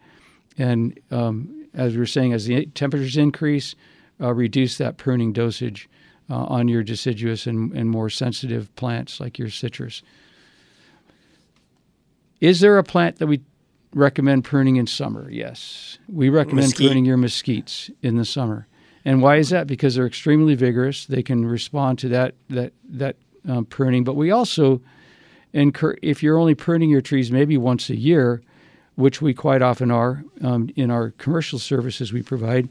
And 0.57 0.99
um, 1.09 1.56
as 1.73 1.93
we 1.93 1.99
were 1.99 2.05
saying, 2.05 2.33
as 2.33 2.45
the 2.45 2.65
temperatures 2.67 3.17
increase, 3.17 3.75
uh, 4.21 4.33
reduce 4.33 4.77
that 4.77 4.97
pruning 4.97 5.33
dosage 5.33 5.89
uh, 6.29 6.35
on 6.45 6.67
your 6.67 6.83
deciduous 6.83 7.47
and, 7.47 7.71
and 7.73 7.89
more 7.89 8.09
sensitive 8.09 8.73
plants 8.75 9.19
like 9.19 9.37
your 9.37 9.49
citrus. 9.49 10.01
Is 12.41 12.59
there 12.59 12.77
a 12.77 12.83
plant 12.83 13.17
that 13.17 13.27
we 13.27 13.41
recommend 13.93 14.43
pruning 14.43 14.75
in 14.75 14.87
summer? 14.87 15.29
Yes. 15.29 15.97
We 16.07 16.29
recommend 16.29 16.67
Mesquite. 16.67 16.87
pruning 16.87 17.05
your 17.05 17.17
mesquites 17.17 17.89
in 18.01 18.17
the 18.17 18.25
summer. 18.25 18.67
And 19.05 19.21
why 19.21 19.37
is 19.37 19.49
that? 19.49 19.67
Because 19.67 19.95
they're 19.95 20.05
extremely 20.05 20.53
vigorous. 20.55 21.05
They 21.05 21.23
can 21.23 21.45
respond 21.45 21.97
to 21.99 22.09
that 22.09 22.35
that 22.49 22.73
that 22.89 23.15
um, 23.47 23.65
pruning. 23.65 24.03
But 24.03 24.15
we 24.15 24.31
also 24.31 24.81
encourage 25.53 25.99
if 26.01 26.21
you're 26.21 26.37
only 26.37 26.55
pruning 26.55 26.89
your 26.89 27.01
trees 27.01 27.31
maybe 27.31 27.57
once 27.57 27.89
a 27.89 27.95
year, 27.95 28.41
which 28.97 29.21
we 29.21 29.31
quite 29.31 29.61
often 29.61 29.91
are 29.91 30.23
um, 30.41 30.69
in 30.75 30.89
our 30.89 31.11
commercial 31.11 31.59
services 31.59 32.11
we 32.11 32.23
provide, 32.23 32.67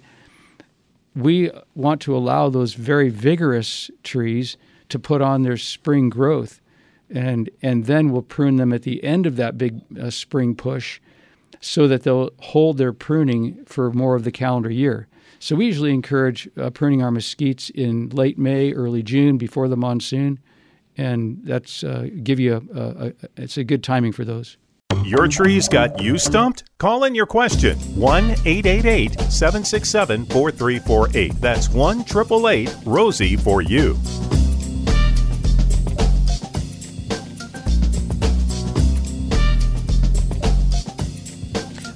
we 1.15 1.51
want 1.77 2.01
to 2.01 2.17
allow 2.17 2.51
those 2.51 2.75
very 2.75 3.09
vigorous 3.09 3.91
trees 4.03 4.57
to 4.89 4.99
put 4.99 5.23
on 5.23 5.43
their 5.43 5.57
spring 5.57 6.11
growth, 6.11 6.61
and 7.09 7.49
and 7.63 7.87
then 7.87 8.11
we'll 8.11 8.23
prune 8.23 8.57
them 8.57 8.73
at 8.73 8.83
the 8.83 9.03
end 9.05 9.25
of 9.25 9.37
that 9.37 9.57
big 9.57 9.81
uh, 10.01 10.11
spring 10.11 10.57
push, 10.57 11.01
so 11.61 11.87
that 11.87 12.03
they'll 12.03 12.31
hold 12.41 12.77
their 12.77 12.93
pruning 12.93 13.65
for 13.65 13.93
more 13.93 14.17
of 14.17 14.25
the 14.25 14.33
calendar 14.33 14.71
year. 14.71 15.07
So 15.39 15.55
we 15.55 15.67
usually 15.67 15.95
encourage 15.95 16.49
uh, 16.57 16.71
pruning 16.71 17.03
our 17.03 17.13
mesquites 17.13 17.71
in 17.71 18.09
late 18.09 18.37
May, 18.37 18.73
early 18.73 19.03
June, 19.05 19.39
before 19.39 19.69
the 19.69 19.77
monsoon, 19.77 20.41
and 20.97 21.41
that's 21.45 21.85
uh, 21.85 22.09
give 22.25 22.41
you 22.41 22.67
a, 22.75 22.81
a, 22.81 23.07
a 23.07 23.13
it's 23.37 23.57
a 23.57 23.65
good 23.65 23.85
timing 23.85 24.13
for 24.13 24.25
those. 24.25 24.57
Your 25.07 25.29
trees 25.29 25.69
got 25.69 26.03
you 26.03 26.19
stumped? 26.19 26.65
Call 26.79 27.05
in 27.05 27.15
your 27.15 27.27
question 27.27 27.79
1 27.95 28.25
888 28.45 29.21
767 29.31 30.27
4348. 30.27 31.41
That's 31.41 31.69
1 31.69 32.01
888 32.01 32.75
Rosie 32.85 33.37
for 33.37 33.63
you. 33.63 33.97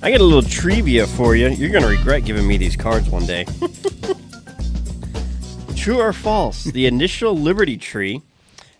I 0.00 0.12
got 0.12 0.20
a 0.20 0.24
little 0.24 0.48
trivia 0.48 1.08
for 1.08 1.34
you. 1.34 1.48
You're 1.48 1.70
going 1.70 1.82
to 1.82 1.88
regret 1.88 2.24
giving 2.24 2.46
me 2.46 2.58
these 2.58 2.76
cards 2.76 3.10
one 3.10 3.26
day. 3.26 3.44
True 5.74 5.98
or 5.98 6.12
false? 6.12 6.62
The 6.62 6.86
initial 6.86 7.36
Liberty 7.36 7.76
Tree 7.76 8.22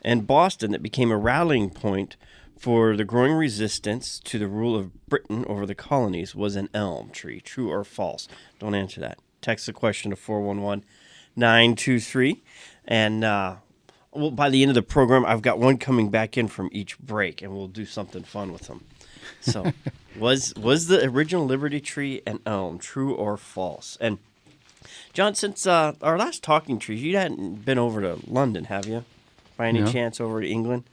in 0.05 0.21
Boston 0.21 0.71
that 0.71 0.85
became 0.85 1.11
a 1.11 1.17
rallying 1.17 1.69
point 1.69 2.15
for 2.61 2.95
the 2.95 3.05
growing 3.05 3.33
resistance 3.33 4.21
to 4.21 4.39
the 4.39 4.47
rule 4.47 4.77
of 4.77 5.07
Britain 5.07 5.47
over 5.49 5.65
the 5.65 5.75
colonies 5.75 6.35
was 6.35 6.57
an 6.57 6.69
elm 6.75 7.09
tree. 7.11 7.41
True 7.41 7.71
or 7.71 7.85
false? 7.85 8.29
Don't 8.59 8.75
answer 8.75 9.01
that. 9.01 9.19
Text 9.41 9.65
the 9.65 9.73
question 9.73 10.11
to 10.11 10.17
411 10.17 10.85
923. 11.37 12.43
And 12.87 13.25
uh, 13.25 13.57
well, 14.13 14.31
by 14.31 14.51
the 14.51 14.61
end 14.63 14.71
of 14.71 14.75
the 14.75 14.83
program, 14.83 15.25
I've 15.25 15.41
got 15.41 15.59
one 15.59 15.79
coming 15.79 16.11
back 16.11 16.37
in 16.37 16.49
from 16.49 16.69
each 16.71 16.99
break, 16.99 17.41
and 17.41 17.53
we'll 17.55 17.67
do 17.69 17.87
something 17.87 18.25
fun 18.25 18.53
with 18.53 18.63
them. 18.67 18.85
So, 19.41 19.73
was 20.19 20.53
was 20.55 20.89
the 20.89 21.03
original 21.07 21.47
Liberty 21.47 21.81
Tree 21.81 22.21
an 22.27 22.41
elm? 22.45 22.79
True 22.79 23.15
or 23.15 23.39
false? 23.39 23.97
And 24.03 24.19
John, 25.15 25.35
since 25.35 25.67
uh, 25.67 25.95
our 26.03 26.19
last 26.19 26.43
talking 26.43 26.79
trees, 26.79 27.03
you 27.03 27.17
hadn't 27.17 27.65
been 27.65 27.79
over 27.79 28.03
to 28.03 28.19
London, 28.27 28.65
have 28.65 28.87
you? 28.87 29.05
By 29.57 29.69
any 29.69 29.81
No. 29.81 29.91
chance, 29.91 30.21
over 30.21 30.41
to 30.43 30.47
England? 30.47 30.85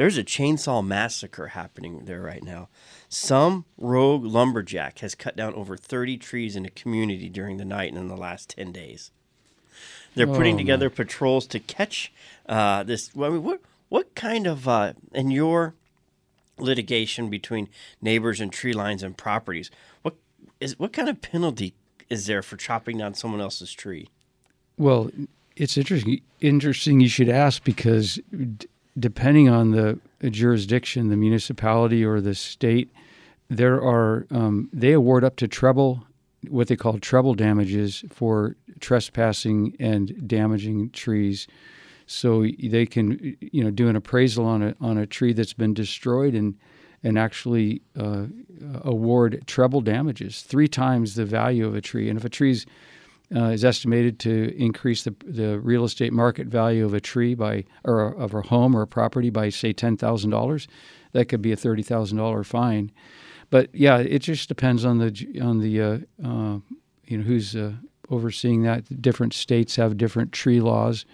There's 0.00 0.16
a 0.16 0.24
chainsaw 0.24 0.82
massacre 0.82 1.48
happening 1.48 2.06
there 2.06 2.22
right 2.22 2.42
now. 2.42 2.70
Some 3.10 3.66
rogue 3.76 4.24
lumberjack 4.24 5.00
has 5.00 5.14
cut 5.14 5.36
down 5.36 5.52
over 5.52 5.76
30 5.76 6.16
trees 6.16 6.56
in 6.56 6.64
a 6.64 6.70
community 6.70 7.28
during 7.28 7.58
the 7.58 7.66
night 7.66 7.90
and 7.90 7.98
in 7.98 8.08
the 8.08 8.16
last 8.16 8.48
10 8.48 8.72
days. 8.72 9.10
They're 10.14 10.26
putting 10.26 10.54
Oh, 10.54 10.56
together 10.56 10.88
patrols 10.88 11.46
to 11.48 11.60
catch 11.60 12.14
uh, 12.48 12.82
this. 12.82 13.14
Well, 13.14 13.30
I 13.30 13.34
mean, 13.34 13.42
what 13.42 13.60
what 13.90 14.14
kind 14.14 14.46
of 14.46 14.66
uh, 14.66 14.94
in 15.12 15.30
your 15.30 15.74
litigation 16.56 17.28
between 17.28 17.68
neighbors 18.00 18.40
and 18.40 18.50
tree 18.50 18.72
lines 18.72 19.02
and 19.02 19.18
properties? 19.18 19.70
What 20.00 20.14
is 20.60 20.78
what 20.78 20.94
kind 20.94 21.10
of 21.10 21.20
penalty 21.20 21.74
is 22.08 22.24
there 22.24 22.40
for 22.40 22.56
chopping 22.56 22.96
down 22.96 23.12
someone 23.12 23.42
else's 23.42 23.74
tree? 23.74 24.08
Well, 24.78 25.10
it's 25.56 25.76
interesting. 25.76 26.22
Interesting 26.40 27.00
you 27.00 27.08
should 27.10 27.28
ask 27.28 27.62
because 27.64 28.18
depending 29.00 29.48
on 29.48 29.72
the 29.72 29.98
jurisdiction, 30.30 31.08
the 31.08 31.16
municipality 31.16 32.04
or 32.04 32.20
the 32.20 32.34
state, 32.34 32.92
there 33.48 33.82
are 33.82 34.26
um, 34.30 34.68
they 34.72 34.92
award 34.92 35.24
up 35.24 35.36
to 35.36 35.48
treble 35.48 36.04
what 36.48 36.68
they 36.68 36.76
call 36.76 36.98
treble 36.98 37.34
damages 37.34 38.04
for 38.10 38.56
trespassing 38.80 39.76
and 39.78 40.26
damaging 40.28 40.90
trees. 40.90 41.46
So 42.06 42.46
they 42.62 42.86
can 42.86 43.36
you 43.40 43.64
know 43.64 43.70
do 43.70 43.88
an 43.88 43.96
appraisal 43.96 44.46
on 44.46 44.62
a 44.62 44.74
on 44.80 44.98
a 44.98 45.06
tree 45.06 45.32
that's 45.32 45.52
been 45.52 45.74
destroyed 45.74 46.34
and 46.34 46.56
and 47.02 47.18
actually 47.18 47.80
uh, 47.98 48.26
award 48.82 49.42
treble 49.46 49.80
damages, 49.80 50.42
three 50.42 50.68
times 50.68 51.14
the 51.14 51.24
value 51.24 51.66
of 51.66 51.74
a 51.74 51.80
tree. 51.80 52.10
And 52.10 52.18
if 52.18 52.24
a 52.24 52.28
tree's 52.28 52.66
uh, 53.34 53.50
is 53.50 53.64
estimated 53.64 54.18
to 54.20 54.54
increase 54.56 55.04
the 55.04 55.14
the 55.24 55.58
real 55.60 55.84
estate 55.84 56.12
market 56.12 56.46
value 56.46 56.84
of 56.84 56.94
a 56.94 57.00
tree 57.00 57.34
by 57.34 57.64
or 57.84 58.00
of 58.00 58.34
a 58.34 58.42
home 58.42 58.74
or 58.74 58.82
a 58.82 58.86
property 58.86 59.30
by 59.30 59.48
say 59.48 59.72
ten 59.72 59.96
thousand 59.96 60.30
dollars. 60.30 60.66
That 61.12 61.26
could 61.26 61.42
be 61.42 61.52
a 61.52 61.56
thirty 61.56 61.82
thousand 61.82 62.18
dollar 62.18 62.44
fine. 62.44 62.90
But 63.50 63.74
yeah, 63.74 63.98
it 63.98 64.20
just 64.20 64.48
depends 64.48 64.84
on 64.84 64.98
the 64.98 65.40
on 65.40 65.60
the 65.60 65.80
uh, 65.80 65.98
uh, 66.24 66.58
you 67.04 67.18
know 67.18 67.24
who's 67.24 67.54
uh, 67.54 67.72
overseeing 68.08 68.62
that. 68.62 69.00
Different 69.00 69.34
states 69.34 69.76
have 69.76 69.96
different 69.96 70.32
tree 70.32 70.60
laws. 70.60 71.04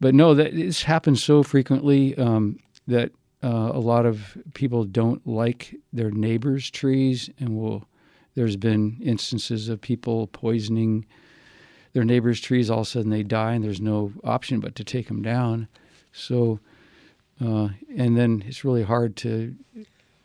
But 0.00 0.14
no, 0.14 0.34
that 0.34 0.54
this 0.54 0.82
happens 0.82 1.22
so 1.22 1.42
frequently 1.42 2.16
um, 2.16 2.58
that 2.86 3.10
uh, 3.42 3.70
a 3.74 3.80
lot 3.80 4.06
of 4.06 4.36
people 4.54 4.84
don't 4.84 5.24
like 5.26 5.74
their 5.92 6.10
neighbors' 6.10 6.70
trees, 6.70 7.30
and 7.38 7.56
will. 7.56 7.86
There's 8.34 8.56
been 8.56 8.98
instances 9.02 9.68
of 9.68 9.80
people 9.80 10.28
poisoning 10.28 11.06
their 11.92 12.04
neighbors' 12.04 12.40
trees. 12.40 12.70
All 12.70 12.80
of 12.80 12.86
a 12.86 12.90
sudden, 12.90 13.10
they 13.10 13.22
die, 13.22 13.54
and 13.54 13.64
there's 13.64 13.80
no 13.80 14.12
option 14.24 14.60
but 14.60 14.74
to 14.76 14.84
take 14.84 15.08
them 15.08 15.22
down. 15.22 15.68
So, 16.12 16.60
uh, 17.40 17.68
and 17.96 18.16
then 18.16 18.44
it's 18.46 18.64
really 18.64 18.82
hard 18.82 19.16
to 19.16 19.54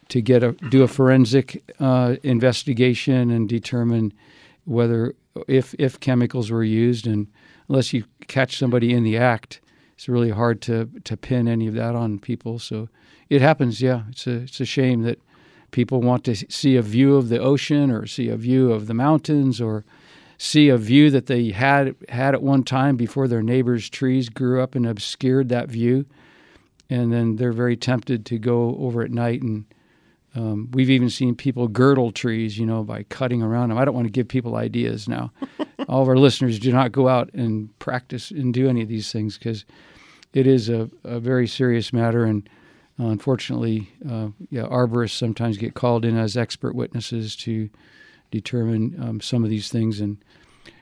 to 0.09 0.21
get 0.21 0.43
a 0.43 0.51
do 0.69 0.83
a 0.83 0.87
forensic 0.87 1.63
uh, 1.79 2.15
investigation 2.23 3.31
and 3.31 3.47
determine 3.47 4.13
whether 4.65 5.15
if 5.47 5.73
if 5.79 5.99
chemicals 5.99 6.51
were 6.51 6.63
used, 6.63 7.07
and 7.07 7.27
unless 7.69 7.93
you 7.93 8.03
catch 8.27 8.57
somebody 8.57 8.93
in 8.93 9.03
the 9.03 9.17
act, 9.17 9.61
it's 9.95 10.09
really 10.09 10.29
hard 10.29 10.61
to 10.63 10.89
to 11.03 11.17
pin 11.17 11.47
any 11.47 11.67
of 11.67 11.73
that 11.75 11.95
on 11.95 12.19
people. 12.19 12.59
So 12.59 12.89
it 13.29 13.41
happens. 13.41 13.81
Yeah, 13.81 14.03
it's 14.09 14.27
a 14.27 14.41
it's 14.41 14.59
a 14.59 14.65
shame 14.65 15.03
that 15.03 15.19
people 15.71 16.01
want 16.01 16.23
to 16.23 16.35
see 16.35 16.75
a 16.75 16.81
view 16.81 17.15
of 17.15 17.29
the 17.29 17.39
ocean 17.39 17.91
or 17.91 18.05
see 18.05 18.29
a 18.29 18.37
view 18.37 18.71
of 18.71 18.87
the 18.87 18.93
mountains 18.93 19.59
or 19.59 19.83
see 20.43 20.67
a 20.67 20.77
view 20.77 21.09
that 21.09 21.27
they 21.27 21.51
had 21.51 21.95
had 22.09 22.33
at 22.33 22.43
one 22.43 22.63
time 22.63 22.97
before 22.97 23.29
their 23.29 23.41
neighbors' 23.41 23.89
trees 23.89 24.27
grew 24.27 24.61
up 24.61 24.75
and 24.75 24.85
obscured 24.85 25.47
that 25.47 25.69
view, 25.69 26.05
and 26.89 27.13
then 27.13 27.37
they're 27.37 27.53
very 27.53 27.77
tempted 27.77 28.25
to 28.25 28.37
go 28.37 28.75
over 28.77 29.01
at 29.01 29.11
night 29.11 29.41
and. 29.41 29.65
Um, 30.35 30.71
we've 30.71 30.89
even 30.89 31.11
seen 31.11 31.35
people 31.35 31.67
girdle 31.67 32.11
trees, 32.11 32.57
you 32.57 32.65
know, 32.65 32.83
by 32.83 33.03
cutting 33.03 33.43
around 33.43 33.69
them. 33.69 33.77
I 33.77 33.85
don't 33.85 33.93
want 33.93 34.07
to 34.07 34.11
give 34.11 34.27
people 34.27 34.55
ideas 34.55 35.07
now. 35.07 35.31
All 35.87 36.01
of 36.01 36.09
our 36.09 36.17
listeners 36.17 36.57
do 36.57 36.71
not 36.71 36.91
go 36.91 37.07
out 37.07 37.31
and 37.35 37.69
practice 37.77 38.31
and 38.31 38.51
do 38.51 38.67
any 38.67 38.81
of 38.81 38.87
these 38.87 39.11
things 39.11 39.37
because 39.37 39.63
it 40.33 40.47
is 40.47 40.69
a, 40.69 40.89
a 41.03 41.19
very 41.19 41.45
serious 41.45 41.93
matter. 41.93 42.23
And 42.23 42.49
uh, 42.99 43.09
unfortunately, 43.09 43.91
uh, 44.09 44.29
yeah, 44.49 44.63
arborists 44.63 45.19
sometimes 45.19 45.57
get 45.59 45.75
called 45.75 46.03
in 46.03 46.17
as 46.17 46.35
expert 46.35 46.73
witnesses 46.73 47.35
to 47.35 47.69
determine 48.33 48.95
um, 49.01 49.21
some 49.21 49.43
of 49.43 49.49
these 49.49 49.69
things. 49.69 49.99
And 49.99 50.17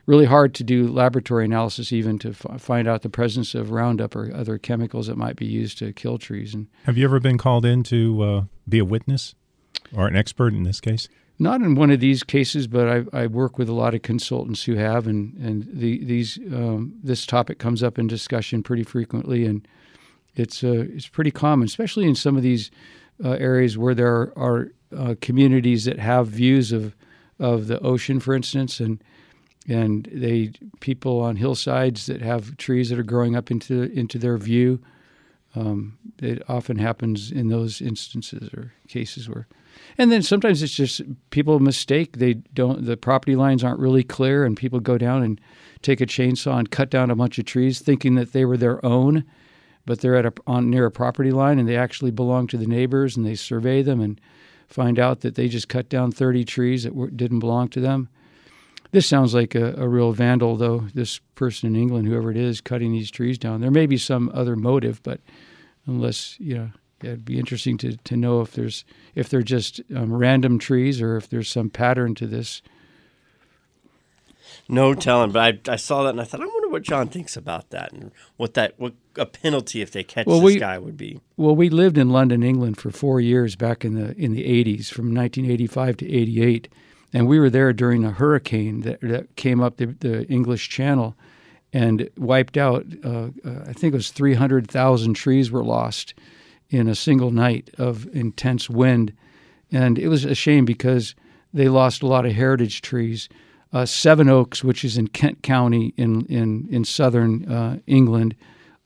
really 0.06 0.24
hard 0.24 0.54
to 0.54 0.64
do 0.64 0.88
laboratory 0.88 1.44
analysis 1.44 1.92
even 1.92 2.18
to 2.18 2.30
f- 2.30 2.60
find 2.60 2.88
out 2.88 3.02
the 3.02 3.08
presence 3.08 3.54
of 3.54 3.70
Roundup 3.70 4.16
or 4.16 4.34
other 4.34 4.58
chemicals 4.58 5.06
that 5.06 5.16
might 5.16 5.36
be 5.36 5.46
used 5.46 5.78
to 5.78 5.92
kill 5.92 6.18
trees. 6.18 6.54
And 6.54 6.66
Have 6.84 6.98
you 6.98 7.04
ever 7.04 7.20
been 7.20 7.38
called 7.38 7.64
in 7.64 7.82
to 7.84 8.22
uh, 8.22 8.44
be 8.68 8.78
a 8.78 8.84
witness 8.84 9.34
or 9.94 10.06
an 10.06 10.16
expert 10.16 10.54
in 10.54 10.64
this 10.64 10.80
case? 10.80 11.08
Not 11.38 11.60
in 11.60 11.74
one 11.74 11.90
of 11.90 12.00
these 12.00 12.22
cases, 12.22 12.66
but 12.66 12.88
I, 12.88 13.22
I 13.22 13.26
work 13.26 13.58
with 13.58 13.68
a 13.68 13.72
lot 13.72 13.94
of 13.94 14.02
consultants 14.02 14.64
who 14.64 14.74
have, 14.74 15.06
and 15.06 15.34
and 15.38 15.66
the, 15.72 16.04
these 16.04 16.38
um, 16.52 16.94
this 17.02 17.26
topic 17.26 17.58
comes 17.58 17.82
up 17.82 17.98
in 17.98 18.06
discussion 18.06 18.62
pretty 18.62 18.84
frequently, 18.84 19.44
and 19.46 19.66
it's 20.36 20.62
uh, 20.62 20.84
it's 20.94 21.08
pretty 21.08 21.30
common, 21.30 21.64
especially 21.64 22.06
in 22.06 22.14
some 22.14 22.36
of 22.36 22.42
these 22.42 22.70
uh, 23.24 23.30
areas 23.30 23.76
where 23.76 23.94
there 23.94 24.32
are 24.36 24.72
uh, 24.96 25.14
communities 25.20 25.84
that 25.86 25.98
have 25.98 26.28
views 26.28 26.70
of 26.70 26.94
of 27.42 27.66
the 27.66 27.80
ocean, 27.80 28.20
for 28.20 28.34
instance, 28.34 28.80
and 28.80 29.02
and 29.68 30.08
they 30.12 30.52
people 30.80 31.20
on 31.20 31.36
hillsides 31.36 32.06
that 32.06 32.20
have 32.20 32.56
trees 32.56 32.90
that 32.90 32.98
are 32.98 33.04
growing 33.04 33.36
up 33.36 33.50
into 33.50 33.82
into 33.92 34.18
their 34.18 34.38
view. 34.38 34.80
Um, 35.54 35.98
it 36.18 36.42
often 36.48 36.78
happens 36.78 37.30
in 37.30 37.48
those 37.48 37.82
instances 37.82 38.48
or 38.54 38.72
cases 38.88 39.28
where 39.28 39.46
and 39.98 40.10
then 40.10 40.22
sometimes 40.22 40.62
it's 40.62 40.74
just 40.74 41.02
people 41.30 41.58
mistake. 41.58 42.18
They 42.18 42.34
don't. 42.34 42.86
The 42.86 42.96
property 42.96 43.36
lines 43.36 43.64
aren't 43.64 43.80
really 43.80 44.04
clear, 44.04 44.44
and 44.44 44.56
people 44.56 44.80
go 44.80 44.96
down 44.98 45.22
and 45.22 45.40
take 45.82 46.00
a 46.00 46.06
chainsaw 46.06 46.58
and 46.58 46.70
cut 46.70 46.90
down 46.90 47.10
a 47.10 47.16
bunch 47.16 47.38
of 47.38 47.44
trees, 47.44 47.80
thinking 47.80 48.14
that 48.14 48.32
they 48.32 48.44
were 48.44 48.56
their 48.56 48.84
own, 48.84 49.24
but 49.84 50.00
they're 50.00 50.16
at 50.16 50.26
a 50.26 50.32
on 50.46 50.70
near 50.70 50.86
a 50.86 50.90
property 50.90 51.30
line, 51.30 51.58
and 51.58 51.68
they 51.68 51.76
actually 51.76 52.10
belong 52.10 52.46
to 52.48 52.56
the 52.56 52.66
neighbors. 52.66 53.16
And 53.16 53.26
they 53.26 53.34
survey 53.34 53.82
them 53.82 54.00
and 54.00 54.20
find 54.72 54.98
out 54.98 55.20
that 55.20 55.34
they 55.34 55.48
just 55.48 55.68
cut 55.68 55.88
down 55.88 56.12
30 56.12 56.44
trees 56.44 56.84
that 56.84 56.94
were, 56.94 57.10
didn't 57.10 57.40
belong 57.40 57.68
to 57.68 57.80
them. 57.80 58.08
This 58.90 59.06
sounds 59.06 59.34
like 59.34 59.54
a, 59.54 59.74
a 59.76 59.88
real 59.88 60.12
vandal, 60.12 60.56
though. 60.56 60.80
This 60.94 61.18
person 61.34 61.68
in 61.68 61.80
England, 61.80 62.08
whoever 62.08 62.30
it 62.30 62.36
is, 62.36 62.60
cutting 62.60 62.92
these 62.92 63.10
trees 63.10 63.38
down. 63.38 63.60
There 63.60 63.70
may 63.70 63.86
be 63.86 63.96
some 63.96 64.30
other 64.34 64.54
motive, 64.54 65.02
but 65.02 65.20
unless 65.86 66.36
you 66.38 66.54
know 66.54 66.70
it'd 67.02 67.24
be 67.24 67.38
interesting 67.38 67.78
to, 67.78 67.96
to 67.96 68.16
know 68.16 68.40
if 68.40 68.52
there's 68.52 68.84
if 69.14 69.28
they're 69.28 69.42
just 69.42 69.80
um, 69.94 70.12
random 70.12 70.58
trees 70.58 71.00
or 71.00 71.16
if 71.16 71.28
there's 71.28 71.48
some 71.48 71.70
pattern 71.70 72.14
to 72.16 72.26
this. 72.26 72.62
No 74.68 74.94
telling, 74.94 75.32
but 75.32 75.68
I, 75.68 75.72
I 75.72 75.76
saw 75.76 76.04
that 76.04 76.10
and 76.10 76.20
I 76.20 76.24
thought 76.24 76.42
I 76.42 76.46
wonder 76.46 76.61
what 76.72 76.82
John 76.82 77.08
thinks 77.08 77.36
about 77.36 77.70
that 77.70 77.92
and 77.92 78.10
what 78.36 78.54
that 78.54 78.74
what 78.78 78.94
a 79.16 79.26
penalty 79.26 79.82
if 79.82 79.90
they 79.92 80.02
catch 80.02 80.26
Well, 80.26 80.40
this 80.40 80.54
we- 80.54 80.58
guy 80.58 80.78
would 80.78 80.96
be. 80.96 81.20
Well, 81.36 81.54
we 81.54 81.68
lived 81.68 81.98
in 81.98 82.08
London, 82.10 82.42
England, 82.42 82.78
for 82.78 82.90
four 82.90 83.20
years 83.20 83.56
back 83.56 83.84
in 83.84 83.94
the 83.94 84.16
in 84.16 84.32
the 84.32 84.44
80s, 84.44 84.88
from 84.90 85.14
1985 85.14 85.98
to 85.98 86.10
88, 86.12 86.68
and 87.12 87.28
we 87.28 87.38
were 87.38 87.50
there 87.50 87.72
during 87.72 88.04
a 88.04 88.10
hurricane 88.10 88.80
that, 88.80 89.00
that 89.02 89.36
came 89.36 89.60
up 89.60 89.76
the, 89.76 89.86
the 89.86 90.24
English 90.28 90.68
Channel 90.70 91.14
and 91.72 92.08
wiped 92.16 92.56
out. 92.56 92.86
Uh, 93.04 93.28
uh, 93.44 93.64
I 93.66 93.72
think 93.72 93.92
it 93.92 93.96
was 93.96 94.10
300,000 94.10 95.14
trees 95.14 95.50
were 95.50 95.64
lost 95.64 96.14
in 96.70 96.88
a 96.88 96.94
single 96.94 97.30
night 97.30 97.70
of 97.78 98.06
intense 98.14 98.68
wind, 98.70 99.12
and 99.70 99.98
it 99.98 100.08
was 100.08 100.24
a 100.24 100.34
shame 100.34 100.64
because 100.64 101.14
they 101.52 101.68
lost 101.68 102.02
a 102.02 102.06
lot 102.06 102.24
of 102.24 102.32
heritage 102.32 102.80
trees. 102.82 103.28
Uh, 103.72 103.86
Sevenoaks, 103.86 104.62
which 104.62 104.84
is 104.84 104.98
in 104.98 105.08
Kent 105.08 105.42
County 105.42 105.94
in 105.96 106.26
in 106.26 106.68
in 106.70 106.84
southern 106.84 107.50
uh, 107.50 107.78
England. 107.86 108.36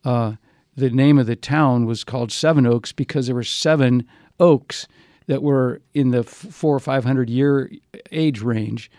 Uh, 0.05 0.35
the 0.77 0.90
name 0.90 1.18
of 1.18 1.27
the 1.27 1.35
town 1.37 1.87
was 1.87 2.05
called 2.05 2.31
Sevenoaks 2.31 2.92
because 2.92 3.27
there 3.27 3.35
were 3.35 3.42
seven 3.42 4.07
oaks 4.38 4.87
that 5.27 5.42
were 5.42 5.81
in 5.92 6.11
the 6.11 6.22
four 6.22 6.77
or 6.77 6.81
five 6.81 7.05
hundred 7.05 7.29
year 7.29 7.70
age 8.12 8.42
range, 8.42 8.90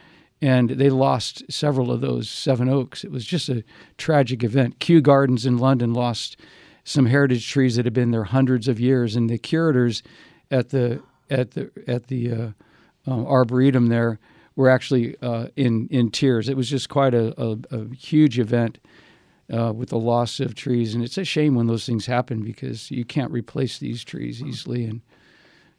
and 0.41 0.71
they 0.71 0.89
lost 0.89 1.43
several 1.49 1.91
of 1.91 2.01
those 2.01 2.29
seven 2.29 2.67
oaks. 2.67 3.03
It 3.03 3.11
was 3.11 3.25
just 3.25 3.47
a 3.47 3.63
tragic 3.97 4.43
event. 4.43 4.79
Kew 4.79 4.99
Gardens 4.99 5.45
in 5.45 5.57
London 5.57 5.93
lost 5.93 6.37
some 6.83 7.05
heritage 7.05 7.49
trees 7.49 7.75
that 7.75 7.85
had 7.85 7.93
been 7.93 8.11
there 8.11 8.25
hundreds 8.25 8.67
of 8.67 8.79
years, 8.79 9.15
and 9.15 9.29
the 9.29 9.37
curators 9.37 10.03
at 10.51 10.69
the 10.69 11.01
at 11.29 11.51
the 11.51 11.71
at 11.87 12.07
the 12.07 12.31
uh, 12.31 12.49
um, 13.05 13.25
arboretum 13.25 13.87
there 13.87 14.19
were 14.57 14.69
actually 14.69 15.15
uh, 15.21 15.47
in 15.55 15.87
in 15.89 16.11
tears. 16.11 16.49
It 16.49 16.57
was 16.57 16.69
just 16.69 16.89
quite 16.89 17.13
a, 17.13 17.33
a, 17.41 17.57
a 17.71 17.95
huge 17.95 18.37
event 18.37 18.79
uh, 19.53 19.71
with 19.71 19.89
the 19.89 19.97
loss 19.97 20.41
of 20.41 20.55
trees, 20.55 20.93
and 20.93 21.01
it's 21.01 21.17
a 21.17 21.23
shame 21.23 21.55
when 21.55 21.67
those 21.67 21.85
things 21.85 22.07
happen 22.07 22.43
because 22.43 22.91
you 22.91 23.05
can't 23.05 23.31
replace 23.31 23.77
these 23.77 24.03
trees 24.03 24.43
easily, 24.43 24.83
and 24.83 25.01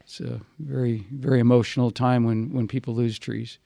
it's 0.01 0.21
a 0.21 0.41
very 0.59 1.07
very 1.11 1.41
emotional 1.41 1.91
time 1.91 2.25
when 2.25 2.55
when 2.55 2.67
people 2.67 2.95
lose 2.95 3.19
trees. 3.19 3.59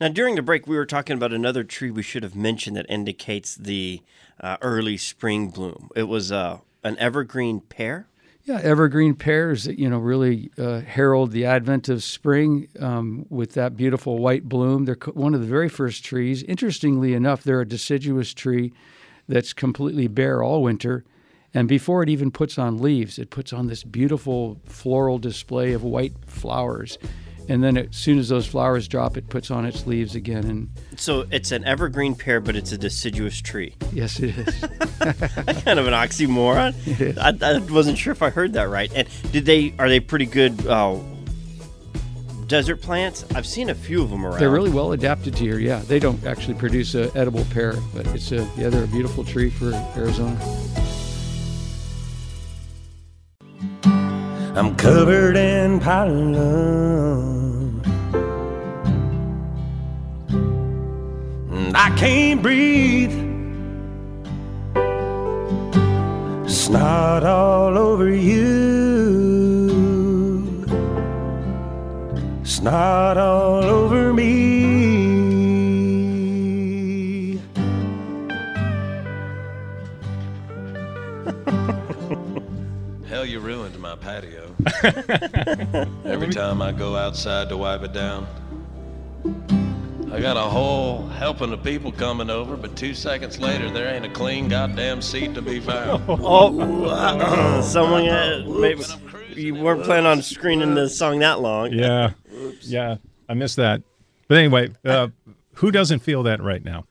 Now, 0.00 0.08
during 0.08 0.36
the 0.36 0.42
break, 0.42 0.66
we 0.66 0.76
were 0.76 0.86
talking 0.86 1.16
about 1.16 1.32
another 1.32 1.64
tree 1.64 1.90
we 1.90 2.02
should 2.02 2.22
have 2.22 2.34
mentioned 2.34 2.76
that 2.76 2.86
indicates 2.88 3.54
the 3.54 4.00
uh, 4.40 4.56
early 4.62 4.96
spring 4.96 5.48
bloom. 5.50 5.90
It 5.94 6.04
was 6.04 6.32
uh, 6.32 6.58
an 6.82 6.96
evergreen 6.98 7.60
pear. 7.60 8.06
Yeah, 8.48 8.60
evergreen 8.62 9.14
pears 9.14 9.64
that 9.64 9.78
you 9.78 9.90
know 9.90 9.98
really 9.98 10.50
uh, 10.56 10.80
herald 10.80 11.32
the 11.32 11.44
advent 11.44 11.90
of 11.90 12.02
spring 12.02 12.66
um, 12.80 13.26
with 13.28 13.52
that 13.52 13.76
beautiful 13.76 14.16
white 14.20 14.48
bloom. 14.48 14.86
They're 14.86 14.96
one 15.12 15.34
of 15.34 15.42
the 15.42 15.46
very 15.46 15.68
first 15.68 16.02
trees. 16.02 16.42
Interestingly 16.44 17.12
enough, 17.12 17.42
they're 17.42 17.60
a 17.60 17.68
deciduous 17.68 18.32
tree 18.32 18.72
that's 19.28 19.52
completely 19.52 20.08
bare 20.08 20.42
all 20.42 20.62
winter, 20.62 21.04
and 21.52 21.68
before 21.68 22.02
it 22.02 22.08
even 22.08 22.30
puts 22.30 22.58
on 22.58 22.78
leaves, 22.78 23.18
it 23.18 23.28
puts 23.28 23.52
on 23.52 23.66
this 23.66 23.84
beautiful 23.84 24.58
floral 24.64 25.18
display 25.18 25.74
of 25.74 25.84
white 25.84 26.14
flowers. 26.24 26.96
And 27.48 27.64
then 27.64 27.76
as 27.78 27.86
soon 27.96 28.18
as 28.18 28.28
those 28.28 28.46
flowers 28.46 28.86
drop, 28.88 29.16
it 29.16 29.28
puts 29.30 29.50
on 29.50 29.64
its 29.64 29.86
leaves 29.86 30.14
again. 30.14 30.44
And 30.44 30.68
So 30.96 31.24
it's 31.30 31.50
an 31.50 31.64
evergreen 31.64 32.14
pear, 32.14 32.40
but 32.40 32.56
it's 32.56 32.72
a 32.72 32.78
deciduous 32.78 33.40
tree. 33.40 33.74
yes, 33.92 34.20
it 34.20 34.36
is. 34.36 34.60
kind 35.64 35.78
of 35.78 35.86
an 35.86 35.94
oxymoron. 35.94 36.74
I, 37.42 37.54
I 37.54 37.58
wasn't 37.72 37.96
sure 37.96 38.12
if 38.12 38.22
I 38.22 38.28
heard 38.30 38.52
that 38.52 38.68
right. 38.68 38.92
And 38.94 39.08
did 39.32 39.46
they 39.46 39.72
are 39.78 39.88
they 39.88 39.98
pretty 40.00 40.26
good 40.26 40.66
uh, 40.66 40.98
desert 42.46 42.82
plants? 42.82 43.24
I've 43.34 43.46
seen 43.46 43.70
a 43.70 43.74
few 43.74 44.02
of 44.02 44.10
them 44.10 44.26
around. 44.26 44.40
They're 44.40 44.50
really 44.50 44.70
well 44.70 44.92
adapted 44.92 45.34
to 45.36 45.42
here. 45.44 45.58
Yeah, 45.58 45.78
they 45.78 45.98
don't 45.98 46.22
actually 46.26 46.54
produce 46.54 46.94
a 46.94 47.10
edible 47.16 47.46
pear, 47.46 47.74
but 47.94 48.06
it's 48.08 48.30
a 48.32 48.46
yeah, 48.58 48.68
they're 48.68 48.84
a 48.84 48.88
beautiful 48.88 49.24
tree 49.24 49.48
for 49.48 49.72
Arizona. 49.96 50.38
I'm 54.54 54.74
covered 54.76 55.36
in 55.36 55.78
pollen. 55.78 56.34
And 61.68 61.76
I 61.76 61.94
can't 61.96 62.42
breathe. 62.42 63.12
Snot 66.48 67.24
all 67.24 67.76
over 67.76 68.08
you. 68.08 69.68
Snot 72.42 73.18
all 73.18 73.64
over 73.64 74.14
me. 74.14 74.26
Hell, 83.06 83.26
you 83.26 83.40
ruined 83.40 83.78
my 83.78 83.94
patio. 83.94 84.54
Every 86.06 86.30
time 86.30 86.62
I 86.62 86.72
go 86.72 86.96
outside 86.96 87.50
to 87.50 87.58
wipe 87.58 87.82
it 87.82 87.92
down, 87.92 88.26
I 90.10 90.20
got 90.20 90.36
a 90.36 90.40
whole 90.40 91.06
helping 91.08 91.52
of 91.52 91.62
people 91.62 91.92
coming 91.92 92.30
over, 92.30 92.56
but 92.56 92.76
two 92.76 92.94
seconds 92.94 93.38
later, 93.38 93.70
there 93.70 93.94
ain't 93.94 94.06
a 94.06 94.08
clean 94.08 94.48
goddamn 94.48 95.02
seat 95.02 95.34
to 95.34 95.42
be 95.42 95.60
found. 95.60 96.02
Oh, 96.08 96.84
uh, 96.84 97.62
someone 97.62 98.08
uh, 98.08 98.44
maybe 98.46 98.82
you 99.34 99.54
weren't 99.54 99.84
planning 99.84 100.06
on 100.06 100.22
screening 100.22 100.74
the 100.74 100.88
song 100.88 101.18
that 101.20 101.40
long. 101.40 101.72
Yeah. 101.72 102.12
Yeah. 102.62 102.96
I 103.28 103.34
missed 103.34 103.56
that. 103.56 103.82
But 104.28 104.38
anyway, 104.38 104.70
uh, 104.84 105.08
who 105.54 105.70
doesn't 105.70 106.00
feel 106.00 106.22
that 106.24 106.42
right 106.42 106.64
now? 106.64 106.86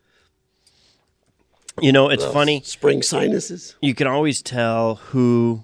You 1.82 1.92
know, 1.92 2.10
it's 2.10 2.24
Those 2.24 2.34
funny. 2.34 2.62
Spring 2.62 3.02
sinuses. 3.02 3.76
You 3.82 3.94
can 3.94 4.08
always 4.08 4.42
tell 4.42 4.96
who 4.96 5.64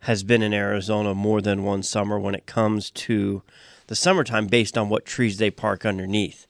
has 0.00 0.22
been 0.22 0.42
in 0.42 0.52
Arizona 0.52 1.14
more 1.14 1.40
than 1.40 1.62
one 1.62 1.82
summer 1.82 2.18
when 2.18 2.34
it 2.34 2.46
comes 2.46 2.90
to 2.90 3.42
the 3.86 3.96
summertime 3.96 4.46
based 4.46 4.76
on 4.76 4.88
what 4.88 5.04
trees 5.04 5.38
they 5.38 5.50
park 5.50 5.86
underneath. 5.86 6.46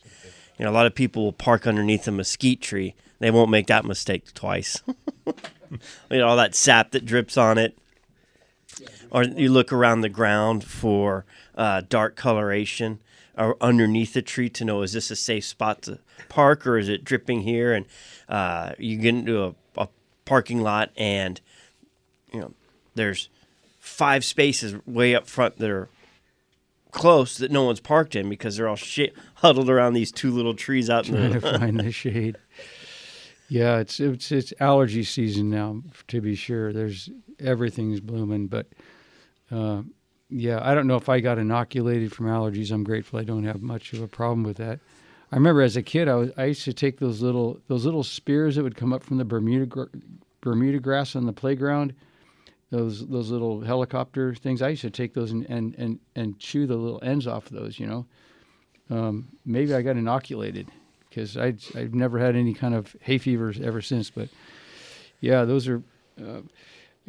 You 0.63 0.67
know, 0.67 0.75
a 0.75 0.79
lot 0.79 0.87
of 0.87 0.95
people 0.95 1.25
will 1.25 1.33
park 1.33 1.67
underneath 1.67 2.07
a 2.07 2.13
mesquite 2.13 2.61
tree. 2.61 2.95
They 3.19 3.33
won't 3.33 3.51
make 3.51 3.67
that 3.67 3.85
mistake 3.85 4.33
twice. 4.33 4.81
you 5.27 6.19
know, 6.19 6.29
all 6.29 6.37
that 6.37 6.55
sap 6.55 6.93
that 6.93 7.05
drips 7.05 7.37
on 7.37 7.59
it. 7.59 7.77
Or 9.11 9.25
you 9.25 9.51
look 9.51 9.73
around 9.73 10.03
the 10.03 10.09
ground 10.09 10.63
for 10.63 11.25
uh, 11.57 11.83
dark 11.89 12.15
coloration 12.15 13.01
or 13.37 13.57
underneath 13.61 14.13
the 14.13 14.23
tree 14.23 14.49
to 14.51 14.65
know 14.65 14.83
is 14.83 14.93
this 14.93 15.11
a 15.11 15.17
safe 15.17 15.47
spot 15.47 15.83
to 15.83 15.99
park 16.29 16.65
or 16.65 16.79
is 16.79 16.89
it 16.89 17.03
dripping 17.03 17.41
here? 17.41 17.73
And 17.73 17.87
uh, 18.29 18.75
you 18.79 18.99
get 18.99 19.17
into 19.17 19.43
a, 19.43 19.55
a 19.77 19.89
parking 20.27 20.61
lot 20.61 20.93
and 20.97 21.41
you 22.33 22.39
know 22.39 22.55
there's 22.95 23.31
five 23.81 24.25
spaces 24.25 24.77
way 24.87 25.17
up 25.17 25.27
front 25.27 25.59
that 25.59 25.71
are 25.71 25.89
close 26.93 27.39
that 27.39 27.51
no 27.51 27.65
one's 27.65 27.81
parked 27.81 28.15
in 28.15 28.29
because 28.29 28.57
they're 28.57 28.69
all 28.69 28.77
shit 28.77 29.15
huddled 29.37 29.69
around 29.69 29.95
these 29.95 30.13
two 30.13 30.31
little 30.31 30.55
trees 30.55 30.89
out 30.89 31.09
in 31.09 31.17
trying 31.17 31.33
to 31.33 31.41
the 31.41 31.53
find 31.59 31.81
the 31.81 31.91
shade. 31.91 32.37
Yeah, 33.49 33.79
it's 33.79 33.99
it's 33.99 34.31
it's 34.31 34.53
allergy 34.61 35.03
season 35.03 35.51
now. 35.51 35.83
To 36.09 36.21
be 36.21 36.35
sure, 36.35 36.73
there's 36.73 37.11
everything's 37.41 38.01
blooming, 38.01 38.47
but 38.47 38.69
uh, 39.51 39.83
yeah, 40.31 40.61
I 40.63 40.75
don't 40.75 40.87
know 40.87 40.97
if 40.97 41.09
I 41.09 41.21
got 41.21 41.39
inoculated 41.39 42.13
from 42.13 42.27
allergies. 42.27 42.71
I'm 42.71 42.85
grateful 42.85 43.19
I 43.19 43.25
don't 43.25 43.45
have 43.45 43.61
much 43.61 43.93
of 43.93 44.01
a 44.01 44.09
problem 44.09 44.45
with 44.45 44.59
that. 44.59 44.81
I 45.31 45.37
remember 45.37 45.63
as 45.63 45.77
a 45.77 45.83
kid, 45.83 46.09
I 46.09 46.15
was 46.15 46.31
I 46.37 46.45
used 46.47 46.65
to 46.65 46.73
take 46.73 46.99
those 46.99 47.21
little 47.21 47.61
those 47.69 47.85
little 47.85 48.05
spears 48.05 48.57
that 48.57 48.63
would 48.63 48.77
come 48.77 48.93
up 48.93 49.03
from 49.03 49.19
the 49.19 49.25
Bermuda 49.25 49.89
Bermuda 50.41 50.79
grass 50.79 51.17
on 51.17 51.27
the 51.27 51.33
playground. 51.33 51.95
Those 52.73 53.07
those 53.07 53.31
little 53.31 53.61
helicopter 53.61 54.35
things. 54.35 54.63
I 54.63 54.71
used 54.71 54.83
to 54.83 54.91
take 54.91 55.15
those 55.15 55.31
and 55.31 55.47
and 55.49 55.75
and, 55.77 56.01
and 56.17 56.39
chew 56.39 56.67
the 56.67 56.75
little 56.75 57.01
ends 57.03 57.27
off 57.27 57.47
of 57.47 57.53
those. 57.53 57.79
You 57.79 57.87
know, 57.87 58.07
um, 58.91 59.29
maybe 59.45 59.75
I 59.75 59.83
got 59.83 59.97
inoculated 59.97 60.69
because 61.09 61.37
I 61.37 61.55
I've 61.77 61.95
never 61.95 62.19
had 62.19 62.35
any 62.35 62.55
kind 62.55 62.75
of 62.75 62.97
hay 63.01 63.19
fevers 63.19 63.61
ever 63.61 63.83
since. 63.83 64.11
But 64.11 64.29
yeah, 65.21 65.45
those 65.45 65.69
are. 65.69 65.83
Uh, 66.19 66.41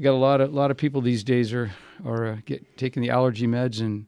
got 0.01 0.13
a 0.13 0.17
lot 0.17 0.41
of 0.41 0.53
lot 0.53 0.71
of 0.71 0.77
people 0.77 1.01
these 1.01 1.23
days 1.23 1.53
are 1.53 1.71
are 2.05 2.25
uh, 2.25 2.37
get 2.45 2.77
taking 2.77 3.01
the 3.01 3.09
allergy 3.09 3.47
meds 3.47 3.79
and 3.79 4.05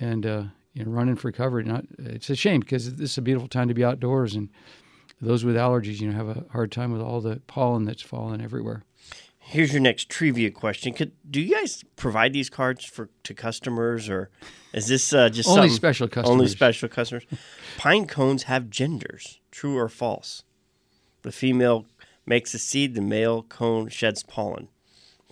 and 0.00 0.26
uh, 0.26 0.42
you 0.74 0.84
know 0.84 0.90
running 0.90 1.16
for 1.16 1.32
cover. 1.32 1.62
Not 1.62 1.84
it's 1.98 2.30
a 2.30 2.36
shame 2.36 2.60
because 2.60 2.94
this 2.96 3.12
is 3.12 3.18
a 3.18 3.22
beautiful 3.22 3.48
time 3.48 3.68
to 3.68 3.74
be 3.74 3.84
outdoors 3.84 4.34
and 4.34 4.50
those 5.20 5.44
with 5.44 5.56
allergies, 5.56 6.00
you 6.00 6.10
know, 6.10 6.16
have 6.16 6.36
a 6.36 6.44
hard 6.50 6.72
time 6.72 6.92
with 6.92 7.02
all 7.02 7.20
the 7.20 7.40
pollen 7.46 7.84
that's 7.84 8.02
falling 8.02 8.40
everywhere. 8.40 8.84
Here's 9.50 9.72
your 9.72 9.82
next 9.82 10.08
trivia 10.08 10.52
question. 10.52 10.92
Could 10.92 11.10
do 11.28 11.40
you 11.40 11.56
guys 11.56 11.84
provide 11.96 12.32
these 12.32 12.48
cards 12.48 12.84
for 12.84 13.10
to 13.24 13.34
customers, 13.34 14.08
or 14.08 14.30
is 14.72 14.86
this 14.86 15.12
uh, 15.12 15.28
just 15.28 15.48
Only 15.48 15.68
special 15.70 16.04
Only 16.04 16.46
customers. 16.46 16.52
special 16.52 16.88
customers. 16.88 17.26
Pine 17.76 18.06
cones 18.06 18.44
have 18.44 18.70
genders. 18.70 19.40
True 19.50 19.76
or 19.76 19.88
false? 19.88 20.44
The 21.22 21.32
female 21.32 21.86
makes 22.24 22.54
a 22.54 22.60
seed. 22.60 22.94
The 22.94 23.00
male 23.00 23.42
cone 23.42 23.88
sheds 23.88 24.22
pollen. 24.22 24.68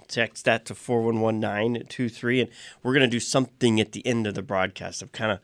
Text 0.08 0.46
that 0.46 0.64
to 0.64 0.74
four 0.74 1.02
one 1.02 1.20
one 1.20 1.38
nine 1.38 1.80
two 1.88 2.08
three, 2.08 2.40
and 2.40 2.50
we're 2.82 2.94
gonna 2.94 3.06
do 3.06 3.20
something 3.20 3.78
at 3.78 3.92
the 3.92 4.04
end 4.04 4.26
of 4.26 4.34
the 4.34 4.42
broadcast. 4.42 5.00
I'm 5.00 5.10
kind 5.10 5.30
of 5.30 5.38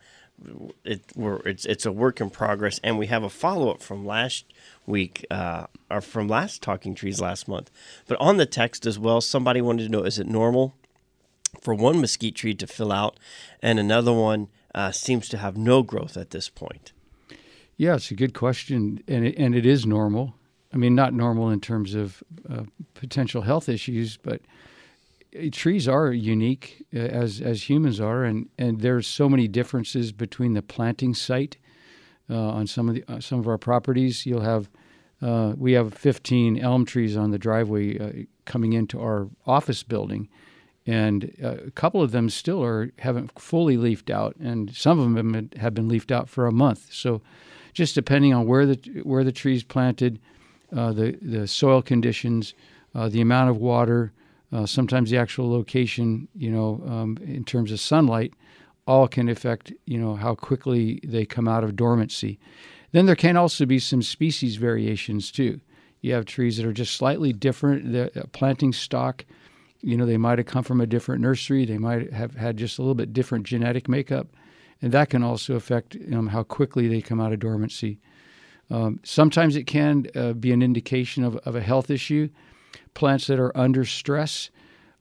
it, 0.85 1.02
it's 1.16 1.64
it's 1.64 1.87
a 1.87 1.92
work 1.92 2.20
in 2.20 2.30
progress, 2.30 2.80
and 2.83 2.98
we 2.98 3.07
have 3.07 3.22
a 3.22 3.30
follow 3.30 3.70
up 3.70 3.83
from 3.83 4.07
last 4.07 4.44
week, 4.87 5.26
uh, 5.30 5.66
or 5.90 6.00
from 6.00 6.28
last 6.28 6.62
Talking 6.62 6.94
Trees 6.94 7.20
last 7.20 7.48
month. 7.48 7.70
But 8.07 8.20
on 8.20 8.37
the 8.37 8.46
text 8.46 8.87
as 8.87 8.98
well, 8.98 9.20
somebody 9.20 9.61
wanted 9.61 9.85
to 9.85 9.88
know: 9.88 10.02
is 10.02 10.18
it 10.18 10.26
normal 10.26 10.74
for 11.61 11.74
one 11.74 12.00
mesquite 12.00 12.35
tree 12.35 12.54
to 12.54 12.66
fill 12.66 12.92
out, 12.92 13.18
and 13.62 13.78
another 13.78 14.12
one 14.12 14.48
uh, 14.74 14.92
seems 14.92 15.28
to 15.28 15.38
have 15.38 15.57
no 15.57 15.83
growth 15.83 16.16
at 16.16 16.30
this 16.30 16.48
point? 16.48 16.92
Yeah, 17.76 17.94
it's 17.96 18.11
a 18.11 18.14
good 18.14 18.35
question, 18.35 19.02
and 19.09 19.26
it, 19.26 19.35
and 19.37 19.54
it 19.54 19.66
is 19.66 19.85
normal. 19.85 20.35
I 20.72 20.76
mean, 20.76 20.94
not 20.94 21.12
normal 21.12 21.50
in 21.50 21.61
terms 21.61 21.94
of 21.94 22.22
uh, 22.48 22.64
potential 22.94 23.42
health 23.42 23.68
issues, 23.68 24.16
but 24.16 24.40
trees 25.53 25.88
are 25.88 26.12
unique 26.12 26.87
uh, 26.94 26.99
as 26.99 27.40
as 27.40 27.68
humans 27.68 28.01
are, 28.01 28.25
and 28.25 28.49
and 28.59 28.81
there's 28.81 29.07
so 29.07 29.29
many 29.29 29.49
differences 29.49 30.12
between 30.12 30.55
the 30.55 30.62
planting 30.62 31.14
site 31.14 31.57
uh, 32.31 32.37
on 32.37 32.66
some 32.66 32.88
of 32.88 32.94
the 32.94 33.05
uh, 33.09 33.20
some 33.20 33.38
of 33.38 33.49
our 33.49 33.59
properties. 33.59 34.27
You'll 34.27 34.42
have 34.42 34.70
uh, 35.23 35.55
we 35.57 35.73
have 35.73 35.94
15 35.94 36.59
elm 36.59 36.85
trees 36.85 37.16
on 37.16 37.31
the 37.31 37.38
driveway 37.38 37.99
uh, 37.99 38.25
coming 38.44 38.73
into 38.73 39.01
our 39.01 39.29
office 39.47 39.83
building, 39.83 40.29
and 40.87 41.35
uh, 41.42 41.57
a 41.66 41.70
couple 41.70 42.03
of 42.03 42.12
them 42.12 42.31
still 42.31 42.62
are 42.62 42.92
haven't 43.01 43.38
fully 43.38 43.77
leafed 43.77 44.11
out, 44.11 44.37
and 44.37 44.75
some 44.75 44.99
of 44.99 45.14
them 45.14 45.51
have 45.57 45.75
been 45.75 45.88
leafed 45.88 46.12
out 46.12 46.29
for 46.29 46.47
a 46.47 46.53
month. 46.53 46.92
So, 46.92 47.20
just 47.73 47.94
depending 47.94 48.33
on 48.33 48.47
where 48.47 48.66
the 48.66 49.03
where 49.03 49.25
the 49.25 49.33
tree's 49.33 49.64
planted, 49.64 50.20
uh, 50.75 50.92
the 50.92 51.18
the 51.20 51.49
soil 51.49 51.83
conditions, 51.83 52.55
the 52.94 53.20
amount 53.20 53.51
of 53.51 53.57
water, 53.57 54.12
uh, 54.55 54.64
sometimes 54.64 55.11
the 55.11 55.19
actual 55.19 55.51
location, 55.51 56.29
you 56.35 56.49
know, 56.49 56.81
um, 56.87 57.19
in 57.27 57.45
terms 57.45 57.73
of 57.73 57.81
sunlight, 57.81 58.33
all 58.87 59.09
can 59.09 59.29
affect 59.29 59.73
you 59.87 59.99
know 59.99 60.14
how 60.14 60.35
quickly 60.35 61.01
they 61.03 61.27
come 61.27 61.49
out 61.49 61.64
of 61.64 61.75
dormancy. 61.75 62.38
Then 62.93 63.07
there 63.07 63.17
can 63.17 63.37
also 63.37 63.67
be 63.67 63.81
some 63.81 64.03
species 64.03 64.57
variations 64.57 65.33
too. 65.33 65.61
You 66.03 66.12
have 66.12 66.27
trees 66.27 66.57
that 66.57 66.67
are 66.67 66.73
just 66.73 66.95
slightly 66.95 67.33
different. 67.33 67.93
The 67.93 68.21
uh, 68.21 68.27
planting 68.33 68.73
stock, 68.73 69.25
you 69.81 69.97
know, 69.97 70.07
they 70.07 70.19
might 70.19 70.38
have 70.38 70.47
come 70.47 70.62
from 70.62 70.81
a 70.81 70.87
different 70.87 71.23
nursery. 71.23 71.64
They 71.64 71.79
might 71.79 72.12
have 72.12 72.37
had 72.37 72.57
just 72.57 72.79
a 72.79 72.83
little 72.83 72.95
bit 72.95 73.12
different 73.12 73.47
genetic 73.47 73.88
makeup, 73.88 74.29
and 74.81 74.93
that 74.93 75.11
can 75.11 75.25
also 75.25 75.57
affect 75.57 75.97
um, 76.12 76.29
how 76.29 76.45
quickly 76.45 76.87
they 76.87 77.01
come 77.01 77.21
out 77.21 77.33
of 77.33 77.40
dormancy. 77.40 77.99
Um, 78.71 79.01
sometimes 79.03 79.57
it 79.57 79.64
can 79.67 80.07
uh, 80.14 80.33
be 80.35 80.53
an 80.53 80.62
indication 80.62 81.25
of, 81.25 81.37
of 81.38 81.57
a 81.57 81.61
health 81.61 81.90
issue. 81.90 82.29
Plants 82.95 83.27
that 83.27 83.39
are 83.39 83.57
under 83.57 83.85
stress 83.85 84.51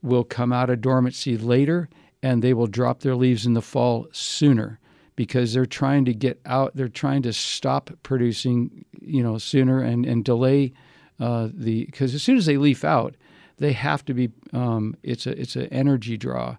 will 0.02 0.24
come 0.24 0.52
out 0.52 0.70
of 0.70 0.82
dormancy 0.82 1.38
later 1.38 1.90
and 2.22 2.42
they 2.42 2.54
will 2.54 2.68
drop 2.68 3.02
their 3.02 3.16
leaves 3.16 3.46
in 3.46 3.54
the 3.54 3.62
fall 3.62 4.08
sooner 4.12 4.80
because 5.16 5.54
they're 5.54 5.66
trying 5.66 6.06
to 6.06 6.14
get 6.14 6.40
out, 6.46 6.76
they're 6.76 6.88
trying 6.88 7.22
to 7.22 7.34
stop 7.34 7.92
producing, 8.02 8.86
you 9.02 9.22
know, 9.22 9.38
sooner 9.38 9.82
and, 9.82 10.06
and 10.06 10.26
delay 10.26 10.74
uh, 11.20 11.50
the, 11.54 11.86
because 11.86 12.16
as 12.16 12.24
soon 12.24 12.38
as 12.38 12.46
they 12.46 12.58
leaf 12.58 12.84
out, 12.84 13.16
they 13.58 13.74
have 13.74 14.04
to 14.06 14.14
be, 14.14 14.32
um, 14.54 14.96
it's 15.04 15.28
a, 15.28 15.40
it's 15.40 15.56
an 15.56 15.68
energy 15.68 16.18
draw 16.18 16.58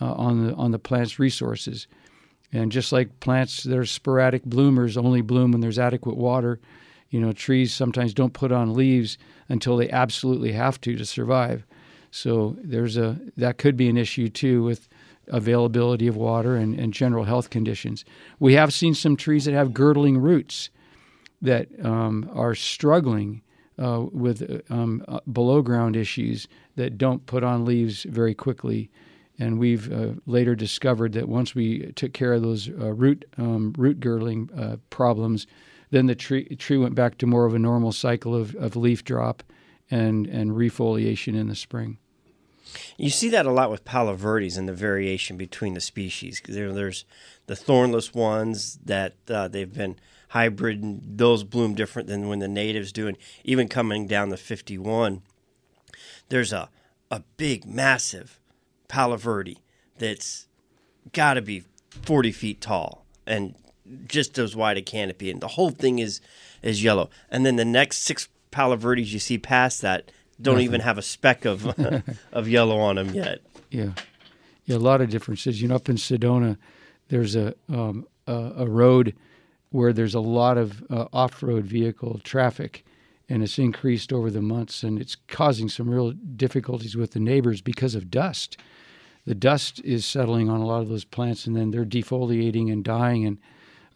uh, 0.00 0.12
on 0.14 0.46
the, 0.46 0.54
on 0.54 0.70
the 0.70 0.78
plant's 0.78 1.18
resources. 1.18 1.86
And 2.52 2.72
just 2.72 2.92
like 2.92 3.20
plants 3.20 3.64
that 3.64 3.76
are 3.76 3.84
sporadic 3.84 4.44
bloomers 4.44 4.96
only 4.96 5.20
bloom 5.20 5.52
when 5.52 5.60
there's 5.60 5.78
adequate 5.78 6.16
water, 6.16 6.58
you 7.10 7.20
know, 7.20 7.32
trees 7.32 7.74
sometimes 7.74 8.14
don't 8.14 8.32
put 8.32 8.52
on 8.52 8.74
leaves 8.74 9.18
until 9.48 9.76
they 9.76 9.90
absolutely 9.90 10.52
have 10.52 10.80
to 10.82 10.96
to 10.96 11.04
survive. 11.04 11.66
So 12.10 12.56
there's 12.62 12.96
a 12.96 13.18
that 13.36 13.58
could 13.58 13.76
be 13.76 13.88
an 13.88 13.96
issue 13.96 14.28
too 14.28 14.62
with 14.62 14.88
availability 15.28 16.06
of 16.06 16.16
water 16.16 16.56
and, 16.56 16.78
and 16.78 16.92
general 16.92 17.24
health 17.24 17.50
conditions. 17.50 18.04
We 18.38 18.54
have 18.54 18.72
seen 18.72 18.94
some 18.94 19.16
trees 19.16 19.44
that 19.44 19.54
have 19.54 19.72
girdling 19.74 20.18
roots 20.18 20.70
that 21.42 21.68
um, 21.84 22.28
are 22.34 22.54
struggling 22.54 23.42
uh, 23.78 24.06
with 24.12 24.62
um, 24.70 25.04
uh, 25.08 25.20
below 25.32 25.62
ground 25.62 25.96
issues 25.96 26.48
that 26.76 26.98
don't 26.98 27.24
put 27.26 27.42
on 27.42 27.64
leaves 27.64 28.02
very 28.04 28.34
quickly. 28.34 28.90
And 29.38 29.58
we've 29.58 29.90
uh, 29.90 30.14
later 30.26 30.54
discovered 30.54 31.12
that 31.14 31.28
once 31.28 31.54
we 31.54 31.92
took 31.92 32.12
care 32.12 32.34
of 32.34 32.42
those 32.42 32.68
uh, 32.68 32.92
root 32.92 33.24
um, 33.38 33.72
root 33.78 34.00
girdling 34.00 34.50
uh, 34.56 34.76
problems, 34.90 35.46
then 35.90 36.06
the 36.06 36.14
tree 36.14 36.44
tree 36.56 36.78
went 36.78 36.94
back 36.94 37.18
to 37.18 37.26
more 37.26 37.46
of 37.46 37.54
a 37.54 37.58
normal 37.58 37.92
cycle 37.92 38.34
of, 38.34 38.54
of 38.56 38.76
leaf 38.76 39.04
drop 39.04 39.42
and 39.90 40.26
and 40.26 40.52
refoliation 40.52 41.36
in 41.38 41.48
the 41.48 41.54
spring. 41.54 41.98
You 42.96 43.10
see 43.10 43.28
that 43.30 43.46
a 43.46 43.50
lot 43.50 43.70
with 43.70 43.84
Palo 43.84 44.14
Verdes 44.14 44.56
and 44.56 44.68
the 44.68 44.72
variation 44.72 45.36
between 45.36 45.74
the 45.74 45.80
species. 45.80 46.40
There, 46.46 46.72
there's 46.72 47.04
the 47.46 47.56
thornless 47.56 48.14
ones 48.14 48.78
that 48.84 49.14
uh, 49.28 49.48
they've 49.48 49.72
been 49.72 49.96
hybrid, 50.28 51.18
those 51.18 51.42
bloom 51.42 51.74
different 51.74 52.08
than 52.08 52.28
when 52.28 52.38
the 52.38 52.48
natives 52.48 52.92
do. 52.92 53.08
And 53.08 53.16
even 53.44 53.68
coming 53.68 54.06
down 54.06 54.28
the 54.28 54.36
51, 54.36 55.22
there's 56.28 56.52
a, 56.52 56.68
a 57.10 57.22
big, 57.36 57.66
massive 57.66 58.38
Palo 58.86 59.16
Verde 59.16 59.58
that's 59.98 60.46
got 61.12 61.34
to 61.34 61.42
be 61.42 61.64
40 61.90 62.30
feet 62.30 62.60
tall 62.60 63.04
and 63.26 63.54
just 64.06 64.38
as 64.38 64.56
wide 64.56 64.76
a 64.76 64.82
canopy. 64.82 65.30
And 65.30 65.40
the 65.40 65.48
whole 65.48 65.70
thing 65.70 65.98
is, 65.98 66.20
is 66.62 66.82
yellow. 66.82 67.10
And 67.30 67.44
then 67.44 67.56
the 67.56 67.64
next 67.64 67.98
six 67.98 68.28
Palo 68.50 68.76
Verdes 68.76 69.12
you 69.12 69.18
see 69.18 69.38
past 69.38 69.82
that 69.82 70.10
don't 70.40 70.54
Nothing. 70.54 70.64
even 70.64 70.80
have 70.80 70.98
a 70.98 71.02
speck 71.02 71.44
of 71.44 71.66
of 72.32 72.48
yellow 72.48 72.78
on 72.78 72.96
them 72.96 73.10
yet. 73.14 73.40
Yeah, 73.70 73.92
yeah, 74.64 74.76
a 74.76 74.78
lot 74.78 75.00
of 75.00 75.10
differences. 75.10 75.60
You 75.62 75.68
know, 75.68 75.76
up 75.76 75.88
in 75.88 75.96
Sedona, 75.96 76.56
there's 77.08 77.36
a 77.36 77.54
um, 77.68 78.06
a, 78.26 78.52
a 78.58 78.66
road 78.66 79.14
where 79.70 79.92
there's 79.92 80.14
a 80.14 80.20
lot 80.20 80.58
of 80.58 80.82
uh, 80.90 81.06
off-road 81.12 81.64
vehicle 81.64 82.20
traffic, 82.24 82.84
and 83.28 83.42
it's 83.42 83.58
increased 83.58 84.12
over 84.12 84.30
the 84.30 84.42
months, 84.42 84.82
and 84.82 85.00
it's 85.00 85.16
causing 85.28 85.68
some 85.68 85.88
real 85.88 86.10
difficulties 86.10 86.96
with 86.96 87.12
the 87.12 87.20
neighbors 87.20 87.60
because 87.60 87.94
of 87.94 88.10
dust. 88.10 88.56
The 89.26 89.34
dust 89.34 89.80
is 89.84 90.04
settling 90.04 90.48
on 90.48 90.60
a 90.60 90.66
lot 90.66 90.82
of 90.82 90.88
those 90.88 91.04
plants, 91.04 91.46
and 91.46 91.54
then 91.54 91.70
they're 91.70 91.84
defoliating 91.84 92.72
and 92.72 92.82
dying, 92.82 93.24
and 93.24 93.38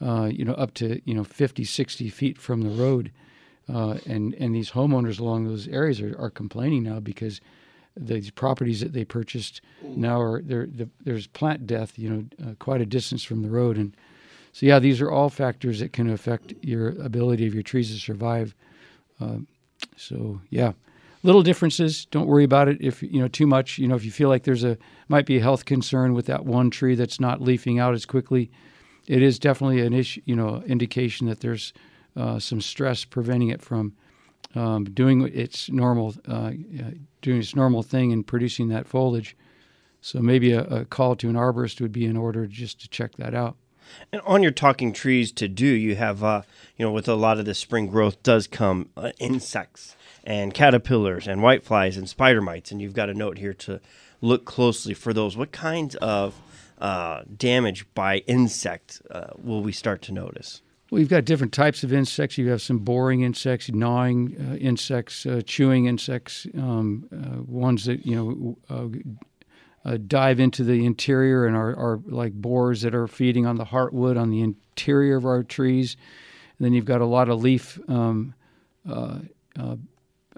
uh, 0.00 0.30
you 0.32 0.44
know 0.44 0.54
up 0.54 0.74
to 0.74 1.00
you 1.04 1.14
know 1.14 1.24
50, 1.24 1.64
60 1.64 2.08
feet 2.10 2.38
from 2.38 2.62
the 2.62 2.70
road, 2.70 3.10
uh, 3.72 3.98
and 4.06 4.34
and 4.34 4.54
these 4.54 4.70
homeowners 4.72 5.18
along 5.18 5.46
those 5.46 5.68
areas 5.68 6.00
are, 6.00 6.16
are 6.18 6.30
complaining 6.30 6.82
now 6.82 7.00
because 7.00 7.40
these 7.96 8.30
properties 8.30 8.80
that 8.80 8.92
they 8.92 9.04
purchased 9.04 9.60
now 9.82 10.20
are 10.20 10.42
there. 10.42 10.66
The, 10.66 10.88
there's 11.04 11.26
plant 11.28 11.66
death, 11.66 11.98
you 11.98 12.10
know, 12.10 12.24
uh, 12.44 12.54
quite 12.58 12.80
a 12.80 12.86
distance 12.86 13.22
from 13.22 13.42
the 13.42 13.50
road, 13.50 13.76
and 13.76 13.96
so 14.52 14.66
yeah, 14.66 14.78
these 14.78 15.00
are 15.00 15.10
all 15.10 15.30
factors 15.30 15.80
that 15.80 15.92
can 15.92 16.10
affect 16.10 16.54
your 16.62 16.88
ability 17.00 17.46
of 17.46 17.54
your 17.54 17.62
trees 17.62 17.92
to 17.92 18.00
survive. 18.00 18.54
Uh, 19.20 19.38
so 19.96 20.40
yeah, 20.50 20.72
little 21.22 21.42
differences. 21.42 22.04
Don't 22.06 22.26
worry 22.26 22.44
about 22.44 22.68
it 22.68 22.78
if 22.80 23.02
you 23.02 23.20
know 23.20 23.28
too 23.28 23.46
much. 23.46 23.78
You 23.78 23.88
know 23.88 23.96
if 23.96 24.04
you 24.04 24.10
feel 24.10 24.28
like 24.28 24.44
there's 24.44 24.64
a 24.64 24.76
might 25.08 25.26
be 25.26 25.38
a 25.38 25.42
health 25.42 25.64
concern 25.64 26.14
with 26.14 26.26
that 26.26 26.44
one 26.44 26.70
tree 26.70 26.94
that's 26.94 27.20
not 27.20 27.40
leafing 27.40 27.78
out 27.78 27.94
as 27.94 28.06
quickly, 28.06 28.50
it 29.06 29.22
is 29.22 29.38
definitely 29.38 29.80
an 29.80 29.92
issue. 29.92 30.22
You 30.24 30.36
know 30.36 30.62
indication 30.66 31.26
that 31.26 31.40
there's 31.40 31.72
uh, 32.16 32.38
some 32.38 32.60
stress 32.60 33.04
preventing 33.04 33.48
it 33.48 33.62
from 33.62 33.94
um, 34.54 34.84
doing 34.84 35.22
its 35.34 35.70
normal 35.70 36.14
uh, 36.28 36.52
doing 37.22 37.40
its 37.40 37.56
normal 37.56 37.82
thing 37.82 38.12
and 38.12 38.26
producing 38.26 38.68
that 38.68 38.86
foliage. 38.86 39.36
So 40.00 40.20
maybe 40.20 40.52
a, 40.52 40.62
a 40.64 40.84
call 40.84 41.16
to 41.16 41.28
an 41.28 41.34
arborist 41.34 41.80
would 41.80 41.92
be 41.92 42.04
in 42.04 42.16
order 42.16 42.46
just 42.46 42.80
to 42.82 42.88
check 42.88 43.16
that 43.16 43.34
out. 43.34 43.56
And 44.12 44.20
on 44.22 44.42
your 44.42 44.52
talking 44.52 44.92
trees 44.92 45.32
to 45.32 45.48
do, 45.48 45.66
you 45.66 45.96
have, 45.96 46.22
uh, 46.22 46.42
you 46.76 46.84
know, 46.84 46.92
with 46.92 47.08
a 47.08 47.14
lot 47.14 47.38
of 47.38 47.44
the 47.44 47.54
spring 47.54 47.86
growth 47.86 48.22
does 48.22 48.46
come 48.46 48.90
uh, 48.96 49.12
insects 49.18 49.96
and 50.24 50.54
caterpillars 50.54 51.26
and 51.26 51.40
whiteflies 51.40 51.96
and 51.96 52.08
spider 52.08 52.40
mites. 52.40 52.70
And 52.70 52.80
you've 52.80 52.94
got 52.94 53.10
a 53.10 53.14
note 53.14 53.38
here 53.38 53.54
to 53.54 53.80
look 54.20 54.44
closely 54.44 54.94
for 54.94 55.12
those. 55.12 55.36
What 55.36 55.52
kinds 55.52 55.96
of 55.96 56.34
uh, 56.78 57.22
damage 57.36 57.86
by 57.94 58.18
insect 58.26 59.00
uh, 59.10 59.28
will 59.42 59.62
we 59.62 59.72
start 59.72 60.02
to 60.02 60.12
notice? 60.12 60.62
Well, 60.90 61.00
you've 61.00 61.08
got 61.08 61.24
different 61.24 61.52
types 61.52 61.82
of 61.82 61.92
insects. 61.92 62.38
You 62.38 62.50
have 62.50 62.62
some 62.62 62.78
boring 62.78 63.22
insects, 63.22 63.70
gnawing 63.70 64.36
uh, 64.38 64.56
insects, 64.56 65.26
uh, 65.26 65.40
chewing 65.44 65.86
insects, 65.86 66.46
um, 66.56 67.08
ones 67.48 67.86
that, 67.86 68.06
you 68.06 68.56
know, 68.68 68.88
uh, 69.84 69.98
dive 70.06 70.40
into 70.40 70.64
the 70.64 70.86
interior 70.86 71.46
and 71.46 71.56
are, 71.56 71.76
are 71.76 72.00
like 72.06 72.32
borers 72.32 72.82
that 72.82 72.94
are 72.94 73.06
feeding 73.06 73.46
on 73.46 73.56
the 73.56 73.66
heartwood 73.66 74.18
on 74.18 74.30
the 74.30 74.40
interior 74.40 75.16
of 75.16 75.26
our 75.26 75.42
trees. 75.42 75.96
And 76.58 76.64
then 76.64 76.72
you've 76.72 76.84
got 76.84 77.00
a 77.00 77.06
lot 77.06 77.28
of 77.28 77.42
leaf 77.42 77.78
um, 77.88 78.34
uh, 78.88 79.18
uh, 79.58 79.76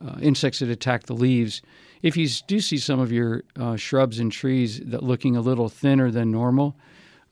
uh 0.04 0.18
insects 0.20 0.58
that 0.58 0.68
attack 0.68 1.04
the 1.04 1.14
leaves. 1.14 1.62
If 2.02 2.16
you 2.16 2.28
do 2.46 2.60
see 2.60 2.78
some 2.78 3.00
of 3.00 3.10
your 3.10 3.44
uh, 3.58 3.76
shrubs 3.76 4.18
and 4.18 4.30
trees 4.30 4.80
that 4.84 5.02
looking 5.02 5.36
a 5.36 5.40
little 5.40 5.68
thinner 5.68 6.10
than 6.10 6.30
normal, 6.30 6.76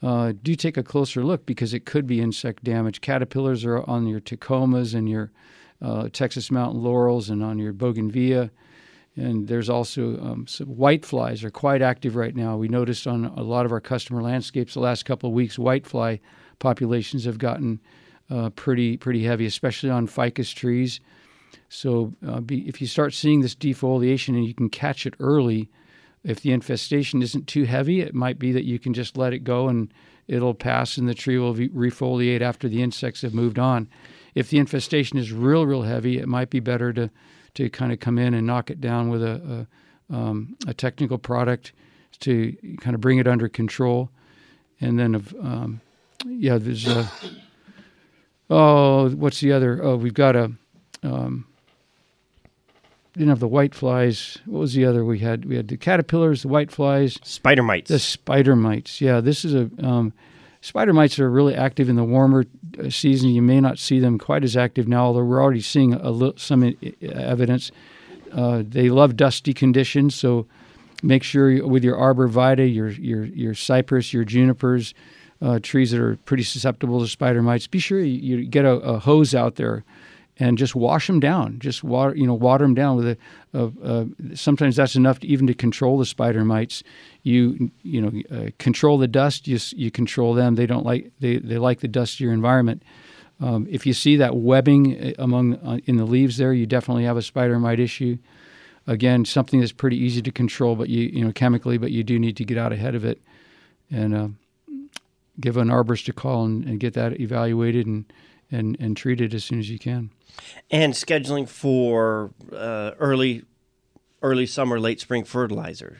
uh, 0.02 0.32
do 0.42 0.54
take 0.54 0.76
a 0.76 0.82
closer 0.82 1.24
look 1.24 1.46
because 1.46 1.72
it 1.72 1.84
could 1.84 2.06
be 2.06 2.20
insect 2.20 2.64
damage. 2.64 3.00
Caterpillars 3.00 3.64
are 3.64 3.82
on 3.88 4.06
your 4.06 4.20
tecomas 4.20 4.94
and 4.94 5.08
your 5.08 5.30
Texas 6.12 6.50
mountain 6.50 6.82
laurels 6.82 7.30
and 7.30 7.42
on 7.42 7.58
your 7.58 7.72
bougainvillea. 7.72 8.50
And 9.16 9.46
there's 9.46 9.70
also 9.70 10.18
um, 10.20 10.46
some 10.46 10.66
white 10.66 11.04
flies 11.04 11.44
are 11.44 11.50
quite 11.50 11.82
active 11.82 12.16
right 12.16 12.34
now. 12.34 12.56
We 12.56 12.68
noticed 12.68 13.06
on 13.06 13.26
a 13.26 13.42
lot 13.42 13.64
of 13.64 13.72
our 13.72 13.80
customer 13.80 14.22
landscapes 14.22 14.74
the 14.74 14.80
last 14.80 15.04
couple 15.04 15.28
of 15.28 15.34
weeks, 15.34 15.58
white 15.58 15.86
fly 15.86 16.20
populations 16.58 17.24
have 17.24 17.38
gotten 17.38 17.80
uh, 18.30 18.50
pretty 18.50 18.96
pretty 18.96 19.22
heavy, 19.22 19.46
especially 19.46 19.90
on 19.90 20.06
ficus 20.06 20.50
trees. 20.50 21.00
So 21.68 22.12
uh, 22.26 22.40
be, 22.40 22.68
if 22.68 22.80
you 22.80 22.86
start 22.86 23.14
seeing 23.14 23.40
this 23.40 23.54
defoliation 23.54 24.30
and 24.30 24.46
you 24.46 24.54
can 24.54 24.68
catch 24.68 25.06
it 25.06 25.14
early, 25.20 25.68
if 26.22 26.40
the 26.40 26.52
infestation 26.52 27.22
isn't 27.22 27.46
too 27.46 27.64
heavy, 27.64 28.00
it 28.00 28.14
might 28.14 28.38
be 28.38 28.52
that 28.52 28.64
you 28.64 28.78
can 28.78 28.94
just 28.94 29.16
let 29.16 29.32
it 29.32 29.44
go 29.44 29.68
and 29.68 29.92
it'll 30.26 30.54
pass 30.54 30.96
and 30.96 31.08
the 31.08 31.14
tree 31.14 31.38
will 31.38 31.54
refoliate 31.54 32.40
after 32.40 32.68
the 32.68 32.82
insects 32.82 33.22
have 33.22 33.34
moved 33.34 33.58
on. 33.58 33.88
If 34.34 34.50
the 34.50 34.58
infestation 34.58 35.18
is 35.18 35.32
real 35.32 35.66
real 35.66 35.82
heavy, 35.82 36.18
it 36.18 36.28
might 36.28 36.50
be 36.50 36.60
better 36.60 36.92
to 36.94 37.10
to 37.54 37.70
kind 37.70 37.92
of 37.92 38.00
come 38.00 38.18
in 38.18 38.34
and 38.34 38.46
knock 38.46 38.70
it 38.70 38.80
down 38.80 39.08
with 39.08 39.22
a, 39.22 39.66
a, 40.10 40.14
um, 40.14 40.56
a 40.66 40.74
technical 40.74 41.18
product 41.18 41.72
to 42.20 42.56
kind 42.80 42.94
of 42.94 43.00
bring 43.00 43.18
it 43.18 43.28
under 43.28 43.48
control. 43.48 44.10
And 44.80 44.98
then, 44.98 45.14
um, 45.40 45.80
yeah, 46.26 46.58
there's 46.58 46.86
a, 46.88 47.08
oh, 48.50 49.10
what's 49.10 49.40
the 49.40 49.52
other? 49.52 49.82
Oh, 49.82 49.96
we've 49.96 50.14
got 50.14 50.36
a, 50.36 50.52
um, 51.04 51.46
didn't 53.12 53.28
have 53.28 53.40
the 53.40 53.48
white 53.48 53.74
flies. 53.74 54.38
What 54.46 54.60
was 54.60 54.74
the 54.74 54.84
other 54.84 55.04
we 55.04 55.20
had? 55.20 55.44
We 55.44 55.56
had 55.56 55.68
the 55.68 55.76
caterpillars, 55.76 56.42
the 56.42 56.48
white 56.48 56.72
flies, 56.72 57.18
spider 57.22 57.62
mites. 57.62 57.88
The 57.88 57.98
spider 57.98 58.56
mites. 58.56 59.00
Yeah, 59.00 59.20
this 59.20 59.44
is 59.44 59.54
a 59.54 59.70
um, 59.86 60.12
Spider 60.64 60.94
mites 60.94 61.18
are 61.18 61.30
really 61.30 61.54
active 61.54 61.90
in 61.90 61.96
the 61.96 62.04
warmer 62.04 62.46
uh, 62.78 62.88
season. 62.88 63.28
You 63.28 63.42
may 63.42 63.60
not 63.60 63.78
see 63.78 64.00
them 64.00 64.18
quite 64.18 64.42
as 64.42 64.56
active 64.56 64.88
now, 64.88 65.04
although 65.04 65.22
we're 65.22 65.42
already 65.42 65.60
seeing 65.60 65.92
a 65.92 66.10
little, 66.10 66.38
some 66.38 66.74
evidence. 67.02 67.70
Uh, 68.32 68.62
they 68.66 68.88
love 68.88 69.14
dusty 69.14 69.52
conditions, 69.52 70.14
so 70.14 70.46
make 71.02 71.22
sure 71.22 71.66
with 71.66 71.84
your 71.84 71.96
arborvitae, 71.98 72.74
your 72.74 72.88
your 72.88 73.24
your 73.26 73.54
cypress, 73.54 74.14
your 74.14 74.24
junipers, 74.24 74.94
uh, 75.42 75.58
trees 75.62 75.90
that 75.90 76.00
are 76.00 76.16
pretty 76.24 76.42
susceptible 76.42 76.98
to 76.98 77.08
spider 77.08 77.42
mites, 77.42 77.66
be 77.66 77.78
sure 77.78 78.00
you, 78.00 78.38
you 78.38 78.46
get 78.46 78.64
a, 78.64 78.76
a, 78.76 78.98
hose 78.98 79.34
out 79.34 79.56
there 79.56 79.84
and 80.38 80.58
just 80.58 80.74
wash 80.74 81.06
them 81.06 81.20
down. 81.20 81.58
Just 81.60 81.84
water, 81.84 82.16
you 82.16 82.26
know, 82.26 82.34
water 82.34 82.64
them 82.64 82.74
down 82.74 82.96
with 82.96 83.18
a. 83.54 84.08
sometimes 84.34 84.76
that's 84.76 84.96
enough 84.96 85.20
to 85.20 85.26
even 85.26 85.46
to 85.46 85.54
control 85.54 85.98
the 85.98 86.06
spider 86.06 86.44
mites. 86.44 86.82
You 87.22 87.70
you 87.82 88.00
know 88.00 88.36
uh, 88.36 88.50
control 88.58 88.98
the 88.98 89.08
dust. 89.08 89.46
You 89.46 89.58
you 89.76 89.90
control 89.90 90.34
them. 90.34 90.56
They 90.56 90.66
don't 90.66 90.84
like 90.84 91.12
they 91.20 91.38
they 91.38 91.58
like 91.58 91.80
the 91.80 91.88
dustier 91.88 92.32
environment. 92.32 92.82
Um, 93.40 93.66
if 93.68 93.84
you 93.86 93.92
see 93.92 94.16
that 94.16 94.36
webbing 94.36 94.96
uh, 95.00 95.12
among 95.18 95.54
uh, 95.56 95.78
in 95.86 95.96
the 95.96 96.04
leaves 96.04 96.36
there, 96.36 96.52
you 96.52 96.66
definitely 96.66 97.04
have 97.04 97.16
a 97.16 97.22
spider 97.22 97.58
mite 97.58 97.80
issue. 97.80 98.18
Again, 98.86 99.24
something 99.24 99.60
that's 99.60 99.72
pretty 99.72 99.96
easy 99.96 100.20
to 100.22 100.32
control, 100.32 100.76
but 100.76 100.88
you 100.88 101.08
you 101.12 101.24
know 101.24 101.32
chemically, 101.32 101.78
but 101.78 101.92
you 101.92 102.02
do 102.02 102.18
need 102.18 102.36
to 102.36 102.44
get 102.44 102.58
out 102.58 102.72
ahead 102.72 102.94
of 102.94 103.04
it, 103.04 103.20
and 103.90 104.14
uh, 104.14 104.28
give 105.40 105.56
an 105.56 105.68
arborist 105.68 106.08
a 106.08 106.12
call 106.12 106.44
and, 106.44 106.64
and 106.64 106.80
get 106.80 106.94
that 106.94 107.20
evaluated 107.20 107.86
and 107.86 108.04
and 108.54 108.76
and 108.80 109.04
it 109.20 109.34
as 109.34 109.44
soon 109.44 109.58
as 109.58 109.68
you 109.68 109.78
can 109.78 110.10
and 110.70 110.92
scheduling 110.94 111.48
for 111.48 112.30
uh, 112.52 112.92
early 112.98 113.44
early 114.22 114.46
summer, 114.46 114.80
late 114.80 115.00
spring 115.00 115.24
fertilizer. 115.24 115.98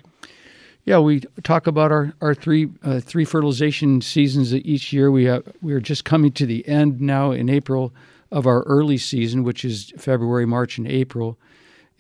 Yeah, 0.85 0.99
we 0.99 1.21
talk 1.43 1.67
about 1.67 1.93
our 1.93 2.15
our 2.21 2.35
three 2.35 2.69
uh, 2.83 3.01
three 3.01 3.25
fertilization 3.25 4.01
seasons 4.01 4.55
each 4.55 4.93
year. 4.93 5.11
We 5.11 5.25
have 5.25 5.45
we 5.63 5.73
are 5.73 5.81
just 5.81 6.05
coming 6.05 6.33
to 6.33 6.47
the 6.47 6.67
end 6.69 7.01
now 7.01 7.31
in 7.33 7.49
April 7.49 7.95
of 8.31 8.47
our 8.47 8.63
early 8.63 8.99
season, 8.99 9.45
which 9.45 9.65
is 9.65 9.93
February, 9.97 10.47
March, 10.47 10.77
and 10.77 10.89
April, 10.89 11.39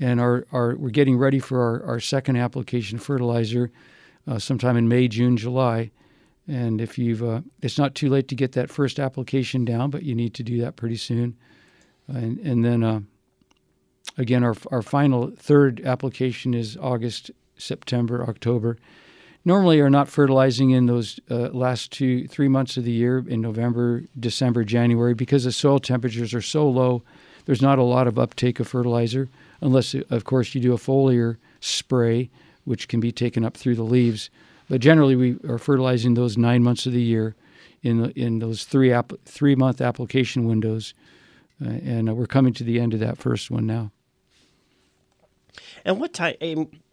and 0.00 0.20
our, 0.20 0.46
our 0.52 0.74
we're 0.74 0.90
getting 0.90 1.16
ready 1.16 1.38
for 1.38 1.62
our, 1.62 1.84
our 1.84 2.00
second 2.00 2.36
application 2.36 2.98
fertilizer 2.98 3.70
uh, 4.26 4.38
sometime 4.38 4.76
in 4.76 4.88
May, 4.88 5.08
June, 5.08 5.36
July. 5.36 5.90
And 6.46 6.80
if 6.80 6.98
you've, 6.98 7.22
uh, 7.22 7.40
it's 7.62 7.78
not 7.78 7.94
too 7.94 8.10
late 8.10 8.28
to 8.28 8.34
get 8.34 8.52
that 8.52 8.70
first 8.70 8.98
application 8.98 9.64
down, 9.64 9.90
but 9.90 10.02
you 10.02 10.14
need 10.14 10.34
to 10.34 10.42
do 10.42 10.60
that 10.60 10.76
pretty 10.76 10.96
soon. 10.96 11.36
And, 12.06 12.38
and 12.38 12.64
then 12.64 12.82
uh, 12.82 13.00
again, 14.18 14.44
our, 14.44 14.54
our 14.70 14.82
final 14.82 15.30
third 15.36 15.80
application 15.84 16.52
is 16.54 16.76
August, 16.76 17.30
September, 17.56 18.22
October. 18.28 18.76
Normally, 19.46 19.80
are 19.80 19.90
not 19.90 20.08
fertilizing 20.08 20.70
in 20.70 20.86
those 20.86 21.20
uh, 21.30 21.50
last 21.50 21.92
two, 21.92 22.26
three 22.28 22.48
months 22.48 22.78
of 22.78 22.84
the 22.84 22.92
year 22.92 23.22
in 23.28 23.42
November, 23.42 24.04
December, 24.18 24.64
January 24.64 25.12
because 25.12 25.44
the 25.44 25.52
soil 25.52 25.78
temperatures 25.78 26.32
are 26.32 26.40
so 26.40 26.68
low. 26.68 27.02
There's 27.44 27.60
not 27.60 27.78
a 27.78 27.82
lot 27.82 28.06
of 28.06 28.18
uptake 28.18 28.58
of 28.58 28.68
fertilizer 28.68 29.28
unless, 29.60 29.94
of 29.94 30.24
course, 30.24 30.54
you 30.54 30.62
do 30.62 30.72
a 30.72 30.78
foliar 30.78 31.36
spray, 31.60 32.30
which 32.64 32.88
can 32.88 33.00
be 33.00 33.12
taken 33.12 33.44
up 33.44 33.54
through 33.56 33.74
the 33.74 33.82
leaves. 33.82 34.30
But 34.68 34.80
generally, 34.80 35.16
we 35.16 35.36
are 35.48 35.58
fertilizing 35.58 36.14
those 36.14 36.38
nine 36.38 36.62
months 36.62 36.86
of 36.86 36.92
the 36.92 37.02
year 37.02 37.34
in 37.82 38.10
in 38.12 38.38
those 38.38 38.64
three 38.64 38.92
app, 38.92 39.12
three 39.24 39.54
month 39.54 39.80
application 39.80 40.46
windows 40.46 40.94
uh, 41.62 41.68
and 41.68 42.08
uh, 42.08 42.14
we're 42.14 42.26
coming 42.26 42.52
to 42.54 42.64
the 42.64 42.80
end 42.80 42.94
of 42.94 43.00
that 43.00 43.18
first 43.18 43.50
one 43.50 43.66
now. 43.66 43.90
And 45.84 46.00
what 46.00 46.12
type 46.12 46.42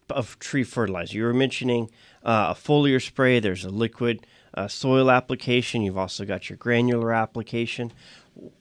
of 0.10 0.38
tree 0.39 0.63
fertilizer? 0.63 1.17
You 1.17 1.23
were 1.23 1.34
mentioning 1.34 1.89
uh, 2.23 2.53
a 2.55 2.60
foliar 2.60 3.01
spray. 3.01 3.39
There's 3.39 3.65
a 3.65 3.69
liquid 3.69 4.27
uh, 4.53 4.67
soil 4.67 5.10
application. 5.10 5.81
You've 5.81 5.97
also 5.97 6.25
got 6.25 6.49
your 6.49 6.57
granular 6.57 7.13
application. 7.13 7.91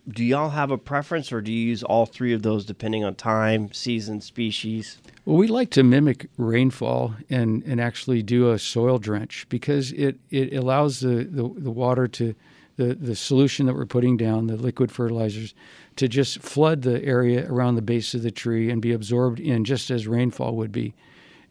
Do 0.08 0.24
y'all 0.24 0.50
have 0.50 0.70
a 0.70 0.78
preference, 0.78 1.32
or 1.32 1.40
do 1.40 1.52
you 1.52 1.68
use 1.68 1.82
all 1.82 2.04
three 2.04 2.32
of 2.32 2.42
those 2.42 2.64
depending 2.64 3.04
on 3.04 3.14
time, 3.14 3.72
season, 3.72 4.20
species? 4.20 4.98
Well, 5.24 5.36
we 5.36 5.46
like 5.46 5.70
to 5.70 5.84
mimic 5.84 6.28
rainfall 6.36 7.14
and, 7.30 7.62
and 7.64 7.80
actually 7.80 8.22
do 8.22 8.50
a 8.50 8.58
soil 8.58 8.98
drench 8.98 9.46
because 9.48 9.92
it, 9.92 10.18
it 10.30 10.54
allows 10.54 11.00
the, 11.00 11.24
the, 11.24 11.48
the 11.56 11.70
water 11.70 12.08
to 12.08 12.34
the 12.80 12.94
the 12.94 13.14
solution 13.14 13.66
that 13.66 13.74
we're 13.74 13.84
putting 13.84 14.16
down, 14.16 14.46
the 14.46 14.56
liquid 14.56 14.90
fertilizers, 14.90 15.54
to 15.96 16.08
just 16.08 16.40
flood 16.40 16.80
the 16.82 17.04
area 17.04 17.46
around 17.52 17.74
the 17.74 17.82
base 17.82 18.14
of 18.14 18.22
the 18.22 18.30
tree 18.30 18.70
and 18.70 18.80
be 18.80 18.92
absorbed 18.92 19.38
in 19.38 19.64
just 19.64 19.90
as 19.90 20.06
rainfall 20.06 20.56
would 20.56 20.72
be. 20.72 20.94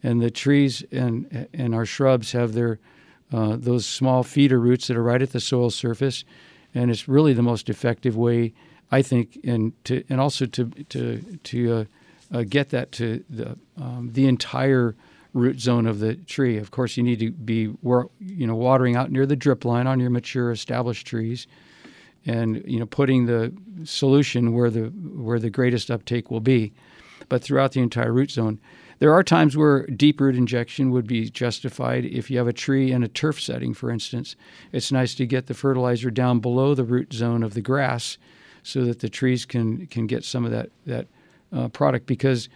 And 0.01 0.21
the 0.21 0.32
trees 0.32 0.84
and 0.91 1.47
and 1.53 1.75
our 1.75 1.86
shrubs 1.86 2.32
have 2.32 2.53
their 2.53 2.79
uh, 3.32 3.58
those 3.58 3.86
small 3.86 4.23
feeder 4.23 4.60
roots 4.60 4.88
that 4.88 4.97
are 4.97 5.03
right 5.03 5.21
at 5.21 5.32
the 5.32 5.39
soil 5.39 5.69
surface, 5.69 6.25
and 6.73 6.91
it's 6.91 7.08
really 7.08 7.34
the 7.34 7.41
most 7.41 7.69
effective 7.69 8.15
way, 8.15 8.53
I 8.91 9.01
think, 9.01 9.39
and 9.43 9.73
to 9.86 10.03
and 10.10 10.19
also 10.19 10.45
to 10.45 10.69
to 10.89 11.39
to 11.43 11.73
uh, 11.73 11.86
uh, 12.32 12.43
get 12.47 12.69
that 12.69 12.91
to 12.93 13.23
the 13.29 13.58
um, 13.77 14.12
the 14.13 14.27
entire 14.27 14.95
root 15.34 15.60
zone 15.60 15.86
of 15.86 15.99
the 15.99 16.15
tree. 16.15 16.58
Of 16.58 16.71
course, 16.71 16.97
you 16.97 17.03
need 17.03 17.19
to 17.19 17.32
be 17.32 17.73
you 18.19 18.47
know 18.47 18.55
watering 18.55 18.95
out 18.95 19.12
near 19.12 19.25
the 19.25 19.36
drip 19.36 19.65
line 19.65 19.88
on 19.88 19.99
your 19.99 20.10
mature 20.10 20.51
established 20.51 21.08
trees, 21.08 21.47
and 22.25 22.63
you 22.65 22.79
know 22.79 22.86
putting 22.86 23.25
the 23.25 23.53
solution 23.84 24.53
where 24.53 24.69
the 24.69 24.86
where 24.86 25.39
the 25.39 25.49
greatest 25.49 25.89
uptake 25.89 26.29
will 26.29 26.39
be, 26.41 26.73
but 27.27 27.43
throughout 27.43 27.73
the 27.73 27.82
entire 27.82 28.13
root 28.13 28.32
zone. 28.32 28.60
There 28.99 29.13
are 29.13 29.23
times 29.23 29.55
where 29.55 29.85
deep 29.88 30.19
root 30.19 30.35
injection 30.35 30.91
would 30.91 31.07
be 31.07 31.29
justified 31.29 32.05
if 32.05 32.29
you 32.29 32.38
have 32.38 32.47
a 32.47 32.53
tree 32.53 32.91
in 32.91 33.01
a 33.01 33.07
turf 33.07 33.39
setting, 33.41 33.73
for 33.73 33.89
instance. 33.89 34.35
It's 34.73 34.91
nice 34.91 35.15
to 35.15 35.25
get 35.25 35.47
the 35.47 35.53
fertilizer 35.53 36.12
down 36.12 36.39
below 36.39 36.75
the 36.75 36.83
root 36.83 37.13
zone 37.13 37.41
of 37.41 37.53
the 37.53 37.62
grass 37.62 38.17
so 38.62 38.83
that 38.83 38.99
the 38.99 39.09
trees 39.09 39.45
can, 39.45 39.88
can 39.88 40.05
get 40.05 40.25
some 40.25 40.43
of 40.43 40.51
that, 40.51 40.69
that 40.85 41.07
uh, 41.53 41.69
product 41.69 42.05
because 42.05 42.49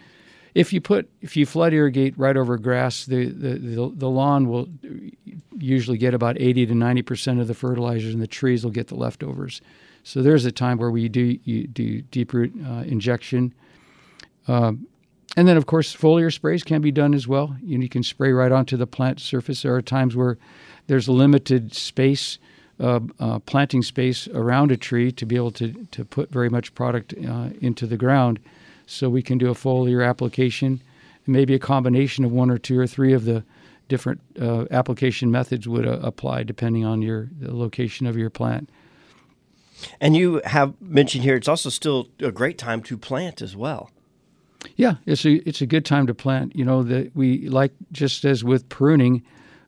if 0.54 0.72
you 0.72 0.82
put 0.82 1.10
if 1.22 1.36
you 1.36 1.46
flood 1.46 1.74
irrigate 1.74 2.18
right 2.18 2.38
over 2.38 2.58
grass, 2.58 3.06
the, 3.06 3.26
the, 3.26 3.58
the, 3.58 3.92
the, 3.96 4.10
lawn 4.10 4.48
will 4.48 4.68
usually 5.58 5.98
get 5.98 6.14
about 6.14 6.40
80 6.40 6.68
to 6.68 6.76
90 6.76 7.02
percent 7.02 7.40
of 7.40 7.48
the 7.48 7.56
fertilizers, 7.56 8.14
and 8.14 8.22
the 8.22 8.28
trees 8.28 8.64
will 8.64 8.72
get 8.72 8.88
the 8.88 8.96
leftovers. 8.96 9.62
So 10.04 10.22
there's 10.22 10.46
a 10.46 10.52
time 10.52 10.78
where 10.78 10.92
we 10.92 11.10
do 11.10 11.38
do 11.38 12.02
deep 12.04 12.34
root 12.34 12.54
uh, 12.64 12.84
injection. 12.86 13.54
Um, 14.48 14.88
and 15.36 15.48
then, 15.48 15.58
of 15.58 15.66
course, 15.66 15.96
foliar 15.96 16.32
sprays 16.32 16.64
can 16.64 16.82
be 16.82 16.92
done 16.92 17.14
as 17.14 17.28
well. 17.28 17.56
You, 17.62 17.80
you 17.80 17.90
can 17.90 18.04
spray 18.04 18.32
right 18.32 18.52
onto 18.52 18.78
the 18.78 18.88
plant 18.88 19.20
surface. 19.20 19.64
There 19.64 19.76
are 19.76 19.82
times 19.82 20.16
where 20.16 20.38
there's 20.88 21.10
limited 21.10 21.74
space, 21.74 22.38
uh, 22.80 23.00
uh, 23.20 23.40
planting 23.40 23.82
space 23.82 24.28
around 24.28 24.72
a 24.72 24.78
tree 24.78 25.12
to 25.12 25.26
be 25.26 25.36
able 25.36 25.52
to, 25.52 25.74
to 25.92 26.06
put 26.06 26.30
very 26.30 26.50
much 26.50 26.76
product 26.76 27.14
uh, 27.28 27.50
into 27.62 27.88
the 27.88 27.98
ground. 27.98 28.40
So 28.86 29.10
we 29.10 29.24
can 29.24 29.38
do 29.38 29.50
a 29.50 29.56
foliar 29.56 30.08
application. 30.08 30.82
Maybe 31.26 31.56
a 31.56 31.60
combination 31.60 32.26
of 32.26 32.32
one 32.32 32.52
or 32.52 32.58
two 32.58 32.78
or 32.78 32.86
three 32.86 33.14
of 33.14 33.26
the 33.26 33.44
different 33.88 34.22
uh, 34.40 34.66
application 34.72 35.32
methods 35.32 35.68
would 35.68 35.88
uh, 35.88 36.00
apply 36.02 36.44
depending 36.44 36.86
on 36.86 37.02
your 37.02 37.30
the 37.40 37.56
location 37.56 38.08
of 38.08 38.18
your 38.18 38.30
plant. 38.30 38.70
And 40.00 40.16
you 40.16 40.42
have 40.46 40.74
mentioned 40.82 41.24
here 41.24 41.36
it's 41.36 41.48
also 41.48 41.70
still 41.70 42.08
a 42.20 42.32
great 42.32 42.58
time 42.58 42.82
to 42.84 42.98
plant 42.98 43.42
as 43.42 43.56
well. 43.56 43.90
Yeah, 44.76 44.96
it's 45.06 45.26
a 45.26 45.48
it's 45.48 45.62
a 45.62 45.66
good 45.66 45.86
time 45.86 46.08
to 46.08 46.14
plant. 46.14 46.56
You 46.56 46.66
know 46.66 46.84
that 46.84 47.16
we 47.16 47.48
like 47.50 47.74
just 47.92 48.26
as 48.26 48.44
with 48.44 48.70
pruning, 48.70 49.24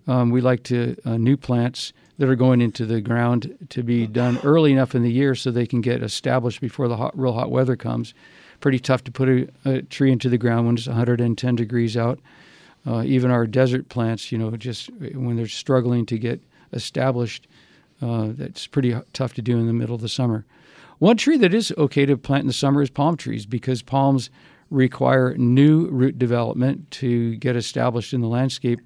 um, 0.08 0.30
we 0.30 0.42
like 0.42 0.64
to 0.64 0.96
uh, 1.06 1.18
new 1.18 1.38
plants 1.38 1.94
that 2.18 2.30
are 2.30 2.36
going 2.36 2.62
into 2.62 2.86
the 2.86 3.02
ground 3.02 3.56
to 3.70 3.84
be 3.84 4.08
done 4.08 4.40
early 4.44 4.72
enough 4.72 4.96
in 4.96 5.04
the 5.04 5.12
year 5.12 5.36
so 5.36 5.52
they 5.52 5.66
can 5.66 5.82
get 5.82 6.02
established 6.02 6.62
before 6.62 6.88
the 6.88 6.96
hot, 6.96 7.18
real 7.18 7.34
hot 7.34 7.52
weather 7.52 7.76
comes. 7.76 8.14
Pretty 8.62 8.80
tough 8.80 9.04
to 9.04 9.12
put 9.12 9.28
a, 9.28 9.50
a 9.66 9.82
tree 9.82 10.12
into 10.12 10.30
the 10.30 10.38
ground 10.38 10.66
when 10.66 10.76
it's 10.76 10.88
110 10.88 11.56
degrees 11.56 11.98
out. 11.98 12.20
Uh, 12.88 13.04
even 13.04 13.32
our 13.32 13.46
desert 13.46 13.90
plants, 13.90 14.32
you 14.32 14.38
know, 14.38 14.52
just 14.52 14.90
when 14.94 15.36
they're 15.36 15.48
struggling 15.48 16.06
to 16.06 16.18
get 16.18 16.40
established, 16.72 17.48
uh, 18.02 18.30
that's 18.32 18.68
pretty 18.68 18.96
tough 19.12 19.34
to 19.34 19.42
do 19.42 19.58
in 19.58 19.68
the 19.68 19.74
middle 19.74 19.96
of 19.96 20.02
the 20.02 20.10
summer. 20.10 20.46
One 21.00 21.18
tree 21.18 21.38
that 21.38 21.54
is 21.54 21.74
okay 21.78 22.06
to 22.06 22.16
plant 22.16 22.42
in 22.42 22.48
the 22.48 22.54
summer 22.54 22.82
is 22.82 22.90
palm 22.90 23.18
trees 23.18 23.46
because 23.46 23.82
palms 23.82 24.30
require 24.70 25.36
new 25.38 25.88
root 25.88 26.18
development 26.18 26.90
to 26.92 27.36
get 27.38 27.56
established 27.56 28.14
in 28.14 28.22
the 28.22 28.28
landscape. 28.28 28.80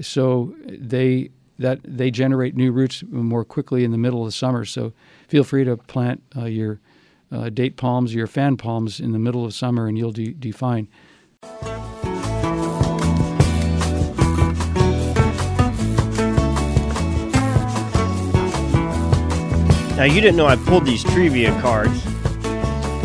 So 0.00 0.54
they 0.66 1.30
that 1.58 1.80
they 1.82 2.10
generate 2.10 2.54
new 2.54 2.70
roots 2.70 3.02
more 3.10 3.44
quickly 3.44 3.82
in 3.82 3.90
the 3.90 3.98
middle 3.98 4.20
of 4.20 4.26
the 4.26 4.32
summer. 4.32 4.64
So 4.64 4.92
feel 5.26 5.42
free 5.42 5.64
to 5.64 5.76
plant 5.76 6.22
uh, 6.36 6.44
your 6.44 6.80
uh, 7.32 7.48
date 7.50 7.76
palms, 7.76 8.14
your 8.14 8.28
fan 8.28 8.56
palms 8.56 9.00
in 9.00 9.12
the 9.12 9.18
middle 9.18 9.44
of 9.44 9.52
summer, 9.52 9.88
and 9.88 9.98
you'll 9.98 10.12
do, 10.12 10.32
do 10.32 10.52
fine. 10.52 10.88
Now 19.96 20.04
you 20.04 20.20
didn't 20.20 20.36
know 20.36 20.46
I 20.46 20.54
pulled 20.54 20.86
these 20.86 21.02
trivia 21.02 21.50
cards. 21.60 22.07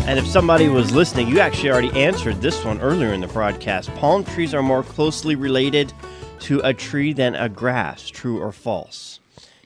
And 0.06 0.18
if 0.18 0.26
somebody 0.26 0.68
was 0.68 0.94
listening, 0.94 1.28
you 1.28 1.40
actually 1.40 1.70
already 1.70 1.90
answered 1.98 2.42
this 2.42 2.62
one 2.62 2.78
earlier 2.82 3.14
in 3.14 3.22
the 3.22 3.26
broadcast. 3.26 3.88
Palm 3.94 4.22
trees 4.22 4.52
are 4.52 4.62
more 4.62 4.82
closely 4.82 5.34
related 5.34 5.94
to 6.40 6.60
a 6.60 6.74
tree 6.74 7.14
than 7.14 7.34
a 7.34 7.48
grass, 7.48 8.10
true 8.10 8.38
or 8.38 8.52
false? 8.52 9.18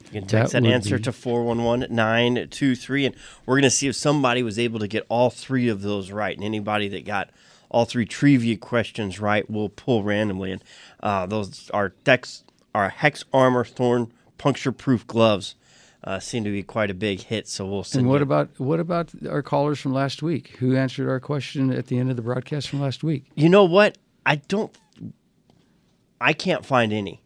You 0.04 0.10
can 0.12 0.28
text 0.28 0.52
that, 0.52 0.62
that 0.62 0.68
answer 0.68 0.96
be. 0.96 1.02
to 1.02 1.10
411-923 1.10 3.06
and 3.06 3.16
we're 3.46 3.56
going 3.56 3.62
to 3.64 3.70
see 3.70 3.88
if 3.88 3.96
somebody 3.96 4.44
was 4.44 4.60
able 4.60 4.78
to 4.78 4.86
get 4.86 5.04
all 5.08 5.28
three 5.28 5.68
of 5.68 5.82
those 5.82 6.12
right. 6.12 6.36
And 6.36 6.44
anybody 6.44 6.86
that 6.86 7.04
got 7.04 7.30
all 7.68 7.84
three 7.84 8.06
trivia 8.06 8.56
questions 8.56 9.18
right, 9.18 9.50
we'll 9.50 9.70
pull 9.70 10.04
randomly. 10.04 10.52
And 10.52 10.62
uh, 11.02 11.26
those 11.26 11.68
are 11.74 11.94
Dex, 12.04 12.44
our 12.76 12.90
Hex 12.90 13.24
Armor 13.32 13.64
Thorn 13.64 14.12
puncture 14.38 14.70
proof 14.70 15.04
gloves 15.04 15.56
uh, 16.04 16.18
seem 16.20 16.44
to 16.44 16.50
be 16.50 16.62
quite 16.62 16.90
a 16.90 16.94
big 16.94 17.20
hit. 17.20 17.48
So 17.48 17.66
we'll 17.66 17.84
send. 17.84 18.02
And 18.02 18.08
what 18.08 18.18
you- 18.18 18.22
about 18.22 18.50
what 18.58 18.80
about 18.80 19.10
our 19.28 19.42
callers 19.42 19.78
from 19.80 19.92
last 19.92 20.22
week 20.22 20.56
who 20.58 20.76
answered 20.76 21.08
our 21.08 21.20
question 21.20 21.70
at 21.72 21.86
the 21.88 21.98
end 21.98 22.10
of 22.10 22.16
the 22.16 22.22
broadcast 22.22 22.68
from 22.68 22.80
last 22.80 23.02
week? 23.02 23.24
You 23.34 23.48
know 23.48 23.64
what? 23.64 23.98
I 24.26 24.36
don't. 24.36 24.76
I 26.20 26.32
can't 26.32 26.64
find 26.66 26.92
any. 26.92 27.22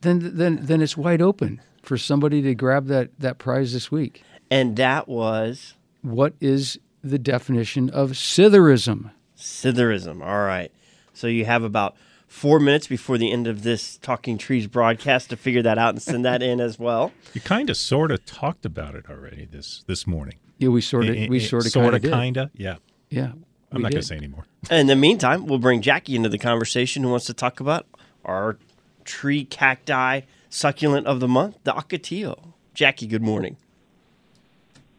Then 0.00 0.36
then 0.36 0.58
then 0.62 0.82
it's 0.82 0.96
wide 0.96 1.22
open 1.22 1.60
for 1.82 1.96
somebody 1.96 2.42
to 2.42 2.54
grab 2.54 2.86
that 2.86 3.10
that 3.18 3.38
prize 3.38 3.72
this 3.72 3.90
week. 3.90 4.22
And 4.50 4.76
that 4.76 5.08
was 5.08 5.74
what 6.02 6.34
is 6.40 6.78
the 7.02 7.18
definition 7.18 7.90
of 7.90 8.16
Sitherism? 8.16 9.10
Sitherism. 9.34 10.22
All 10.22 10.44
right. 10.44 10.70
So 11.14 11.26
you 11.26 11.44
have 11.44 11.62
about 11.62 11.96
four 12.26 12.60
minutes 12.60 12.86
before 12.86 13.18
the 13.18 13.32
end 13.32 13.46
of 13.46 13.62
this 13.62 13.98
Talking 13.98 14.38
Trees 14.38 14.66
broadcast 14.66 15.30
to 15.30 15.36
figure 15.36 15.62
that 15.62 15.78
out 15.78 15.90
and 15.90 16.02
send 16.02 16.24
that 16.24 16.42
in 16.42 16.60
as 16.60 16.78
well. 16.78 17.12
You 17.34 17.40
kind 17.42 17.68
of 17.68 17.76
sort 17.76 18.10
of 18.10 18.24
talked 18.24 18.64
about 18.64 18.94
it 18.94 19.10
already 19.10 19.44
this 19.44 19.84
this 19.86 20.06
morning. 20.06 20.36
Yeah, 20.56 20.70
we 20.70 20.80
sort 20.80 21.06
of 21.06 21.14
we 21.28 21.38
sort 21.38 21.66
of 21.66 21.72
sort 21.72 21.92
of 21.94 22.02
kind 22.02 22.38
of 22.38 22.50
yeah. 22.54 22.76
Yeah. 23.10 23.32
I'm 23.72 23.82
not 23.82 23.90
going 23.90 24.00
to 24.00 24.06
say 24.06 24.16
anymore. 24.16 24.46
In 24.70 24.86
the 24.86 24.96
meantime, 24.96 25.46
we'll 25.46 25.58
bring 25.58 25.82
Jackie 25.82 26.16
into 26.16 26.28
the 26.28 26.38
conversation 26.38 27.02
who 27.02 27.10
wants 27.10 27.26
to 27.26 27.34
talk 27.34 27.60
about 27.60 27.86
our 28.24 28.56
tree 29.04 29.44
cacti 29.44 30.22
succulent 30.48 31.06
of 31.06 31.20
the 31.20 31.28
month, 31.28 31.58
the 31.64 31.72
ocotillo. 31.72 32.52
Jackie, 32.72 33.06
good 33.06 33.22
morning. 33.22 33.56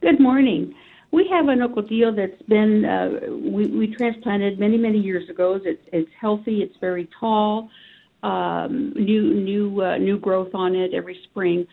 Good 0.01 0.19
morning. 0.19 0.75
We 1.17 1.27
have 1.31 1.47
an 1.47 1.59
ocotillo 1.67 2.15
that's 2.15 2.41
been 2.43 2.85
uh, 2.85 3.09
we, 3.55 3.65
we 3.79 3.87
transplanted 3.95 4.59
many 4.59 4.77
many 4.77 4.99
years 4.99 5.27
ago. 5.31 5.59
It's 5.63 5.81
it's 5.91 6.11
healthy. 6.21 6.61
It's 6.61 6.77
very 6.79 7.09
tall. 7.19 7.71
Um, 8.21 8.93
new 8.95 9.23
new 9.33 9.81
uh, 9.81 9.97
new 9.97 10.19
growth 10.19 10.53
on 10.53 10.75
it 10.75 10.93
every 10.93 11.19
spring. 11.23 11.65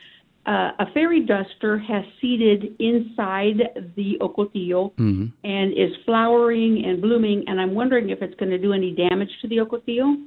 Uh, 0.46 0.70
a 0.78 0.86
fairy 0.94 1.20
duster 1.20 1.76
has 1.76 2.04
seeded 2.20 2.74
inside 2.78 3.58
the 3.96 4.16
ocotillo 4.22 4.92
mm-hmm. 4.94 5.26
and 5.44 5.72
is 5.72 5.92
flowering 6.06 6.82
and 6.86 7.02
blooming. 7.02 7.44
And 7.46 7.60
I'm 7.60 7.74
wondering 7.74 8.08
if 8.08 8.22
it's 8.22 8.34
going 8.36 8.50
to 8.50 8.58
do 8.58 8.72
any 8.72 8.92
damage 8.94 9.30
to 9.42 9.48
the 9.48 9.58
ocotillo. 9.58 10.26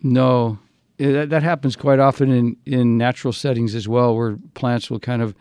No, 0.00 0.58
that, 0.98 1.28
that 1.30 1.42
happens 1.42 1.74
quite 1.74 1.98
often 1.98 2.30
in, 2.30 2.56
in 2.66 2.98
natural 2.98 3.32
settings 3.32 3.74
as 3.74 3.88
well, 3.88 4.16
where 4.16 4.38
plants 4.54 4.90
will 4.90 5.00
kind 5.00 5.22
of 5.22 5.34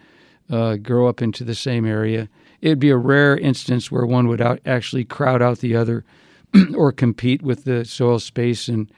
uh, 0.50 0.76
grow 0.76 1.08
up 1.08 1.22
into 1.22 1.44
the 1.44 1.56
same 1.56 1.86
area. 1.86 2.30
It'd 2.62 2.80
be 2.80 2.90
a 2.90 2.98
rare 2.98 3.38
instance 3.38 3.92
where 3.92 4.06
one 4.06 4.28
would 4.28 4.42
out, 4.42 4.60
actually 4.66 5.06
crowd 5.06 5.42
out 5.42 5.60
the 5.60 5.76
other 5.76 6.06
or 6.76 6.92
compete 6.92 7.42
with 7.42 7.66
the 7.66 7.86
soil 7.86 8.20
space. 8.20 8.68
And 8.68 8.92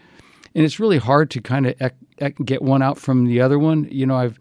and 0.54 0.64
it's 0.64 0.80
really 0.80 1.00
hard 1.00 1.30
to 1.32 1.42
kind 1.42 1.68
of 1.68 1.76
ec- 1.82 1.98
ec- 2.20 2.46
get 2.46 2.62
one 2.62 2.82
out 2.82 2.98
from 2.98 3.26
the 3.26 3.42
other 3.42 3.60
one. 3.60 3.88
You 3.92 4.06
know 4.06 4.16
i've 4.16 4.40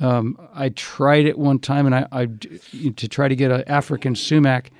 um, 0.00 0.38
I 0.54 0.70
tried 0.70 1.26
it 1.26 1.38
one 1.38 1.58
time, 1.58 1.86
and 1.86 1.94
I, 1.94 2.06
I 2.10 2.26
to 2.26 3.08
try 3.08 3.28
to 3.28 3.36
get 3.36 3.50
an 3.50 3.64
African 3.66 4.16
sumac 4.16 4.70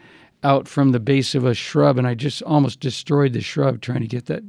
out 0.42 0.66
from 0.66 0.92
the 0.92 1.01
base 1.01 1.34
of 1.34 1.44
a 1.44 1.53
shrub, 1.53 1.99
and 1.99 2.07
I 2.07 2.14
just 2.14 2.42
almost 2.42 2.80
destroyed 2.80 3.34
the 3.34 3.42
shrub 3.42 3.82
trying 3.82 4.01
to 4.01 4.07
get 4.07 4.26
that 4.26 4.42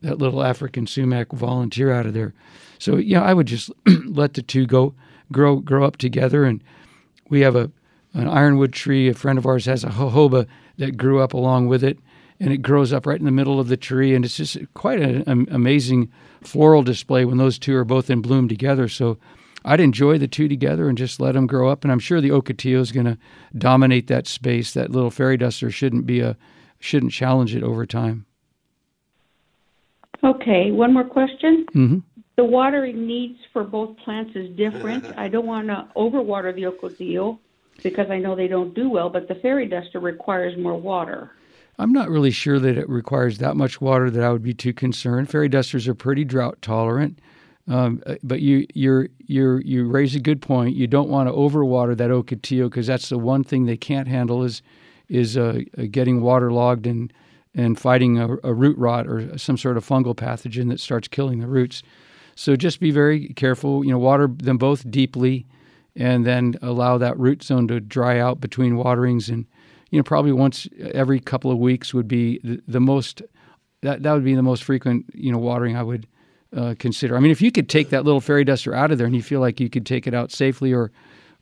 that 0.00 0.18
little 0.18 0.42
African 0.42 0.86
sumac 0.86 1.32
volunteer 1.32 1.92
out 1.92 2.06
of 2.06 2.14
there. 2.14 2.32
So 2.78 2.96
yeah, 2.96 3.22
I 3.22 3.34
would 3.34 3.46
just 3.46 3.70
let 4.06 4.34
the 4.34 4.42
two 4.42 4.66
go 4.66 4.94
grow 5.32 5.56
grow 5.56 5.84
up 5.84 5.96
together, 5.96 6.44
and 6.44 6.62
we 7.28 7.40
have 7.40 7.56
a 7.56 7.70
an 8.14 8.28
ironwood 8.28 8.72
tree. 8.72 9.08
A 9.08 9.14
friend 9.14 9.38
of 9.38 9.46
ours 9.46 9.66
has 9.66 9.84
a 9.84 9.88
jojoba 9.88 10.46
that 10.78 10.96
grew 10.96 11.20
up 11.20 11.34
along 11.34 11.68
with 11.68 11.84
it, 11.84 11.98
and 12.40 12.52
it 12.52 12.58
grows 12.58 12.92
up 12.92 13.06
right 13.06 13.18
in 13.18 13.24
the 13.24 13.30
middle 13.30 13.60
of 13.60 13.68
the 13.68 13.76
tree. 13.76 14.14
And 14.14 14.24
it's 14.24 14.36
just 14.36 14.56
quite 14.74 15.00
an 15.00 15.46
amazing 15.50 16.10
floral 16.42 16.82
display 16.82 17.24
when 17.24 17.38
those 17.38 17.58
two 17.58 17.76
are 17.76 17.84
both 17.84 18.10
in 18.10 18.22
bloom 18.22 18.48
together. 18.48 18.88
So 18.88 19.18
I'd 19.64 19.80
enjoy 19.80 20.18
the 20.18 20.28
two 20.28 20.48
together 20.48 20.88
and 20.88 20.96
just 20.96 21.20
let 21.20 21.32
them 21.32 21.46
grow 21.46 21.68
up. 21.68 21.84
And 21.84 21.92
I'm 21.92 21.98
sure 21.98 22.20
the 22.20 22.30
Ocotillo 22.30 22.80
is 22.80 22.92
going 22.92 23.06
to 23.06 23.18
dominate 23.56 24.06
that 24.06 24.26
space. 24.26 24.72
That 24.72 24.90
little 24.90 25.10
fairy 25.10 25.36
duster 25.36 25.70
shouldn't 25.70 26.06
be 26.06 26.20
a 26.20 26.36
shouldn't 26.80 27.12
challenge 27.12 27.56
it 27.56 27.64
over 27.64 27.84
time. 27.84 28.24
Okay, 30.22 30.70
one 30.70 30.92
more 30.92 31.04
question. 31.04 31.66
hmm 31.72 31.98
The 32.38 32.44
watering 32.44 33.04
needs 33.04 33.36
for 33.52 33.64
both 33.64 33.96
plants 33.96 34.30
is 34.36 34.48
different. 34.56 35.04
I 35.18 35.26
don't 35.26 35.44
want 35.44 35.66
to 35.66 35.88
overwater 35.96 36.54
the 36.54 36.62
Ocotillo 36.62 37.36
because 37.82 38.12
I 38.12 38.18
know 38.18 38.36
they 38.36 38.46
don't 38.46 38.72
do 38.74 38.88
well, 38.88 39.10
but 39.10 39.26
the 39.26 39.34
fairy 39.34 39.66
duster 39.66 39.98
requires 39.98 40.56
more 40.56 40.80
water. 40.80 41.32
I'm 41.80 41.92
not 41.92 42.08
really 42.08 42.30
sure 42.30 42.60
that 42.60 42.78
it 42.78 42.88
requires 42.88 43.38
that 43.38 43.56
much 43.56 43.80
water 43.80 44.08
that 44.08 44.22
I 44.22 44.30
would 44.30 44.44
be 44.44 44.54
too 44.54 44.72
concerned. 44.72 45.28
Fairy 45.28 45.48
dusters 45.48 45.88
are 45.88 45.96
pretty 45.96 46.24
drought 46.24 46.62
tolerant, 46.62 47.18
um, 47.66 48.04
uh, 48.06 48.14
but 48.22 48.40
you 48.40 48.68
you 48.72 49.08
you 49.26 49.60
you 49.64 49.88
raise 49.88 50.14
a 50.14 50.20
good 50.20 50.40
point. 50.40 50.76
You 50.76 50.86
don't 50.86 51.08
want 51.08 51.28
to 51.28 51.32
overwater 51.32 51.96
that 51.96 52.10
ocotillo 52.10 52.70
because 52.70 52.86
that's 52.86 53.08
the 53.08 53.18
one 53.18 53.42
thing 53.42 53.66
they 53.66 53.76
can't 53.76 54.06
handle 54.06 54.44
is 54.44 54.62
is 55.08 55.36
uh, 55.36 55.62
uh, 55.76 55.86
getting 55.90 56.20
waterlogged 56.20 56.86
and 56.86 57.12
and 57.52 57.80
fighting 57.80 58.16
a, 58.16 58.36
a 58.44 58.54
root 58.54 58.78
rot 58.78 59.08
or 59.08 59.36
some 59.38 59.56
sort 59.56 59.76
of 59.76 59.84
fungal 59.84 60.14
pathogen 60.14 60.68
that 60.68 60.78
starts 60.78 61.08
killing 61.08 61.40
the 61.40 61.48
roots. 61.48 61.82
So 62.38 62.54
just 62.54 62.78
be 62.78 62.92
very 62.92 63.30
careful. 63.30 63.84
You 63.84 63.90
know, 63.90 63.98
water 63.98 64.28
them 64.28 64.58
both 64.58 64.88
deeply, 64.88 65.44
and 65.96 66.24
then 66.24 66.54
allow 66.62 66.96
that 66.96 67.18
root 67.18 67.42
zone 67.42 67.66
to 67.66 67.80
dry 67.80 68.20
out 68.20 68.40
between 68.40 68.76
waterings 68.76 69.28
and 69.28 69.44
you 69.90 69.98
know, 69.98 70.04
probably 70.04 70.30
once 70.30 70.68
every 70.94 71.18
couple 71.18 71.50
of 71.50 71.58
weeks 71.58 71.92
would 71.92 72.06
be 72.06 72.38
the, 72.44 72.62
the 72.68 72.78
most. 72.78 73.22
That 73.82 74.04
that 74.04 74.12
would 74.12 74.24
be 74.24 74.36
the 74.36 74.44
most 74.44 74.62
frequent, 74.62 75.06
you 75.14 75.32
know, 75.32 75.38
watering 75.38 75.76
I 75.76 75.82
would 75.82 76.06
uh, 76.56 76.76
consider. 76.78 77.16
I 77.16 77.20
mean, 77.20 77.32
if 77.32 77.42
you 77.42 77.50
could 77.50 77.68
take 77.68 77.88
that 77.88 78.04
little 78.04 78.20
fairy 78.20 78.44
duster 78.44 78.72
out 78.72 78.92
of 78.92 78.98
there 78.98 79.06
and 79.08 79.16
you 79.16 79.22
feel 79.22 79.40
like 79.40 79.58
you 79.58 79.68
could 79.68 79.84
take 79.84 80.06
it 80.06 80.14
out 80.14 80.30
safely, 80.30 80.72
or, 80.72 80.92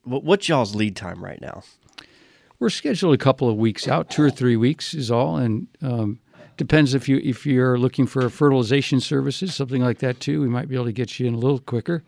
What's 0.04 0.50
y'all's 0.50 0.76
lead 0.76 0.96
time 0.96 1.24
right 1.24 1.40
now? 1.40 1.64
We're 2.60 2.70
scheduled 2.70 3.14
a 3.14 3.18
couple 3.18 3.50
of 3.50 3.58
weeks 3.58 3.88
out, 3.88 4.10
two 4.10 4.24
or 4.24 4.32
three 4.32 4.56
weeks 4.56 4.94
is 4.94 5.12
all, 5.12 5.38
and 5.38 5.68
um, 5.82 6.20
depends 6.58 6.94
if 6.94 7.08
you 7.08 7.22
if 7.24 7.46
you're 7.46 7.78
looking 7.78 8.06
for 8.06 8.28
fertilization 8.30 9.00
services, 9.00 9.56
something 9.56 9.82
like 9.82 10.00
that 10.00 10.20
too. 10.20 10.42
We 10.42 10.50
might 10.50 10.68
be 10.68 10.76
able 10.76 10.86
to 10.86 10.92
get 10.92 11.20
you 11.20 11.28
in 11.28 11.36
a 11.36 11.38
little 11.38 11.60
quicker. 11.60 12.04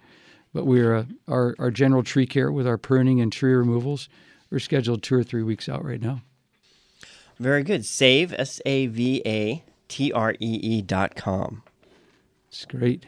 But 0.53 0.65
we're 0.65 0.95
uh, 0.95 1.05
our 1.27 1.55
our 1.59 1.71
general 1.71 2.03
tree 2.03 2.25
care 2.25 2.51
with 2.51 2.67
our 2.67 2.77
pruning 2.77 3.21
and 3.21 3.31
tree 3.31 3.53
removals. 3.53 4.09
We're 4.49 4.59
scheduled 4.59 5.03
two 5.03 5.15
or 5.15 5.23
three 5.23 5.43
weeks 5.43 5.69
out 5.69 5.85
right 5.85 6.01
now. 6.01 6.21
Very 7.41 7.63
good. 7.63 7.83
Save 7.87 8.33
S 8.33 8.61
A 8.67 8.85
V 8.85 9.23
A 9.25 9.63
T 9.87 10.11
R 10.11 10.33
E 10.33 10.37
E 10.39 10.81
dot 10.83 11.15
com. 11.15 11.63
It's 12.49 12.65
great. 12.65 13.07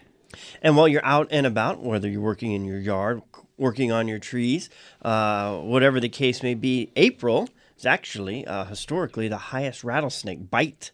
And 0.63 0.75
while 0.75 0.87
you're 0.87 1.05
out 1.05 1.27
and 1.29 1.45
about, 1.45 1.83
whether 1.83 2.09
you're 2.09 2.19
working 2.19 2.51
in 2.51 2.65
your 2.65 2.79
yard, 2.79 3.21
working 3.59 3.91
on 3.91 4.07
your 4.07 4.17
trees, 4.17 4.71
uh, 5.03 5.57
whatever 5.57 5.99
the 5.99 6.09
case 6.09 6.41
may 6.41 6.55
be. 6.55 6.91
April 6.95 7.47
is 7.77 7.85
actually 7.85 8.43
uh, 8.47 8.65
historically 8.65 9.27
the 9.27 9.37
highest 9.37 9.83
rattlesnake 9.83 10.49
bite 10.49 10.89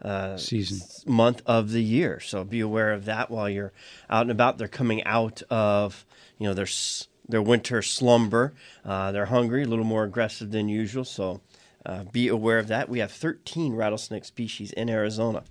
uh, 0.00 0.36
season 0.36 0.86
month 1.12 1.42
of 1.44 1.72
the 1.72 1.82
year. 1.82 2.20
So 2.20 2.44
be 2.44 2.60
aware 2.60 2.92
of 2.92 3.04
that 3.06 3.32
while 3.32 3.50
you're 3.50 3.72
out 4.08 4.22
and 4.22 4.30
about. 4.30 4.58
They're 4.58 4.68
coming 4.68 5.02
out 5.02 5.42
of 5.50 6.06
you 6.38 6.46
know 6.46 6.54
their 6.54 6.68
their 7.28 7.42
winter 7.42 7.82
slumber. 7.82 8.54
Uh, 8.84 9.10
they're 9.10 9.26
hungry, 9.26 9.64
a 9.64 9.66
little 9.66 9.84
more 9.84 10.04
aggressive 10.04 10.52
than 10.52 10.68
usual. 10.68 11.04
So 11.04 11.40
uh, 11.86 12.04
be 12.04 12.28
aware 12.28 12.58
of 12.58 12.66
that. 12.68 12.88
We 12.88 12.98
have 12.98 13.12
13 13.12 13.74
rattlesnake 13.74 14.24
species 14.24 14.72
in 14.72 14.90
Arizona, 14.90 15.44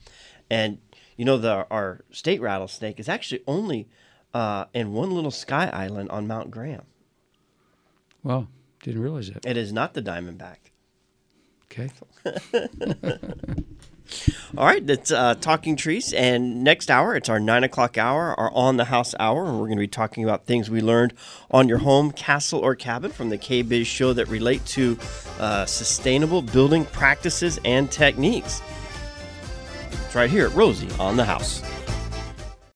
and 0.50 0.80
you 1.16 1.24
know 1.26 1.38
the 1.38 1.66
our 1.72 2.04
state 2.12 2.42
rattlesnake 2.42 3.00
is 3.00 3.08
actually 3.08 3.42
only 3.48 3.88
uh, 4.34 4.66
in 4.74 4.92
one 4.92 5.12
little 5.12 5.32
sky 5.32 5.70
island 5.70 6.10
on 6.10 6.28
Mount 6.28 6.52
Graham. 6.52 6.84
Wow, 8.22 8.48
didn't 8.84 9.02
realize 9.02 9.32
that. 9.32 9.46
It 9.46 9.56
is 9.56 9.72
not 9.72 9.94
the 9.94 10.02
Diamondback. 10.02 10.58
Okay. 11.72 11.90
All 14.58 14.66
right, 14.66 14.86
that's 14.86 15.12
uh, 15.12 15.36
Talking 15.36 15.76
Trees. 15.76 16.14
And 16.14 16.64
next 16.64 16.90
hour, 16.90 17.16
it's 17.16 17.30
our 17.30 17.40
9 17.40 17.64
o'clock 17.64 17.98
hour, 17.98 18.34
our 18.40 18.52
On 18.54 18.78
the 18.78 18.86
House 18.86 19.14
hour. 19.20 19.46
And 19.46 19.54
we're 19.60 19.68
going 19.68 19.78
to 19.78 19.82
be 19.82 19.88
talking 19.88 20.24
about 20.24 20.46
things 20.46 20.70
we 20.70 20.82
learned 20.82 21.14
on 21.52 21.68
your 21.68 21.80
home, 21.80 22.12
castle, 22.12 22.60
or 22.60 22.76
cabin 22.76 23.12
from 23.12 23.30
the 23.30 23.38
K 23.38 23.62
Biz 23.62 23.88
show 23.88 24.14
that 24.14 24.28
relate 24.28 24.66
to 24.68 24.98
uh, 25.40 25.66
sustainable 25.66 26.42
building 26.42 26.86
practices 26.86 27.60
and 27.66 27.92
techniques. 27.92 28.62
It's 29.92 30.16
right 30.16 30.30
here 30.30 30.46
at 30.46 30.54
Rosie 30.54 30.90
on 31.00 31.18
the 31.18 31.26
House. 31.26 31.62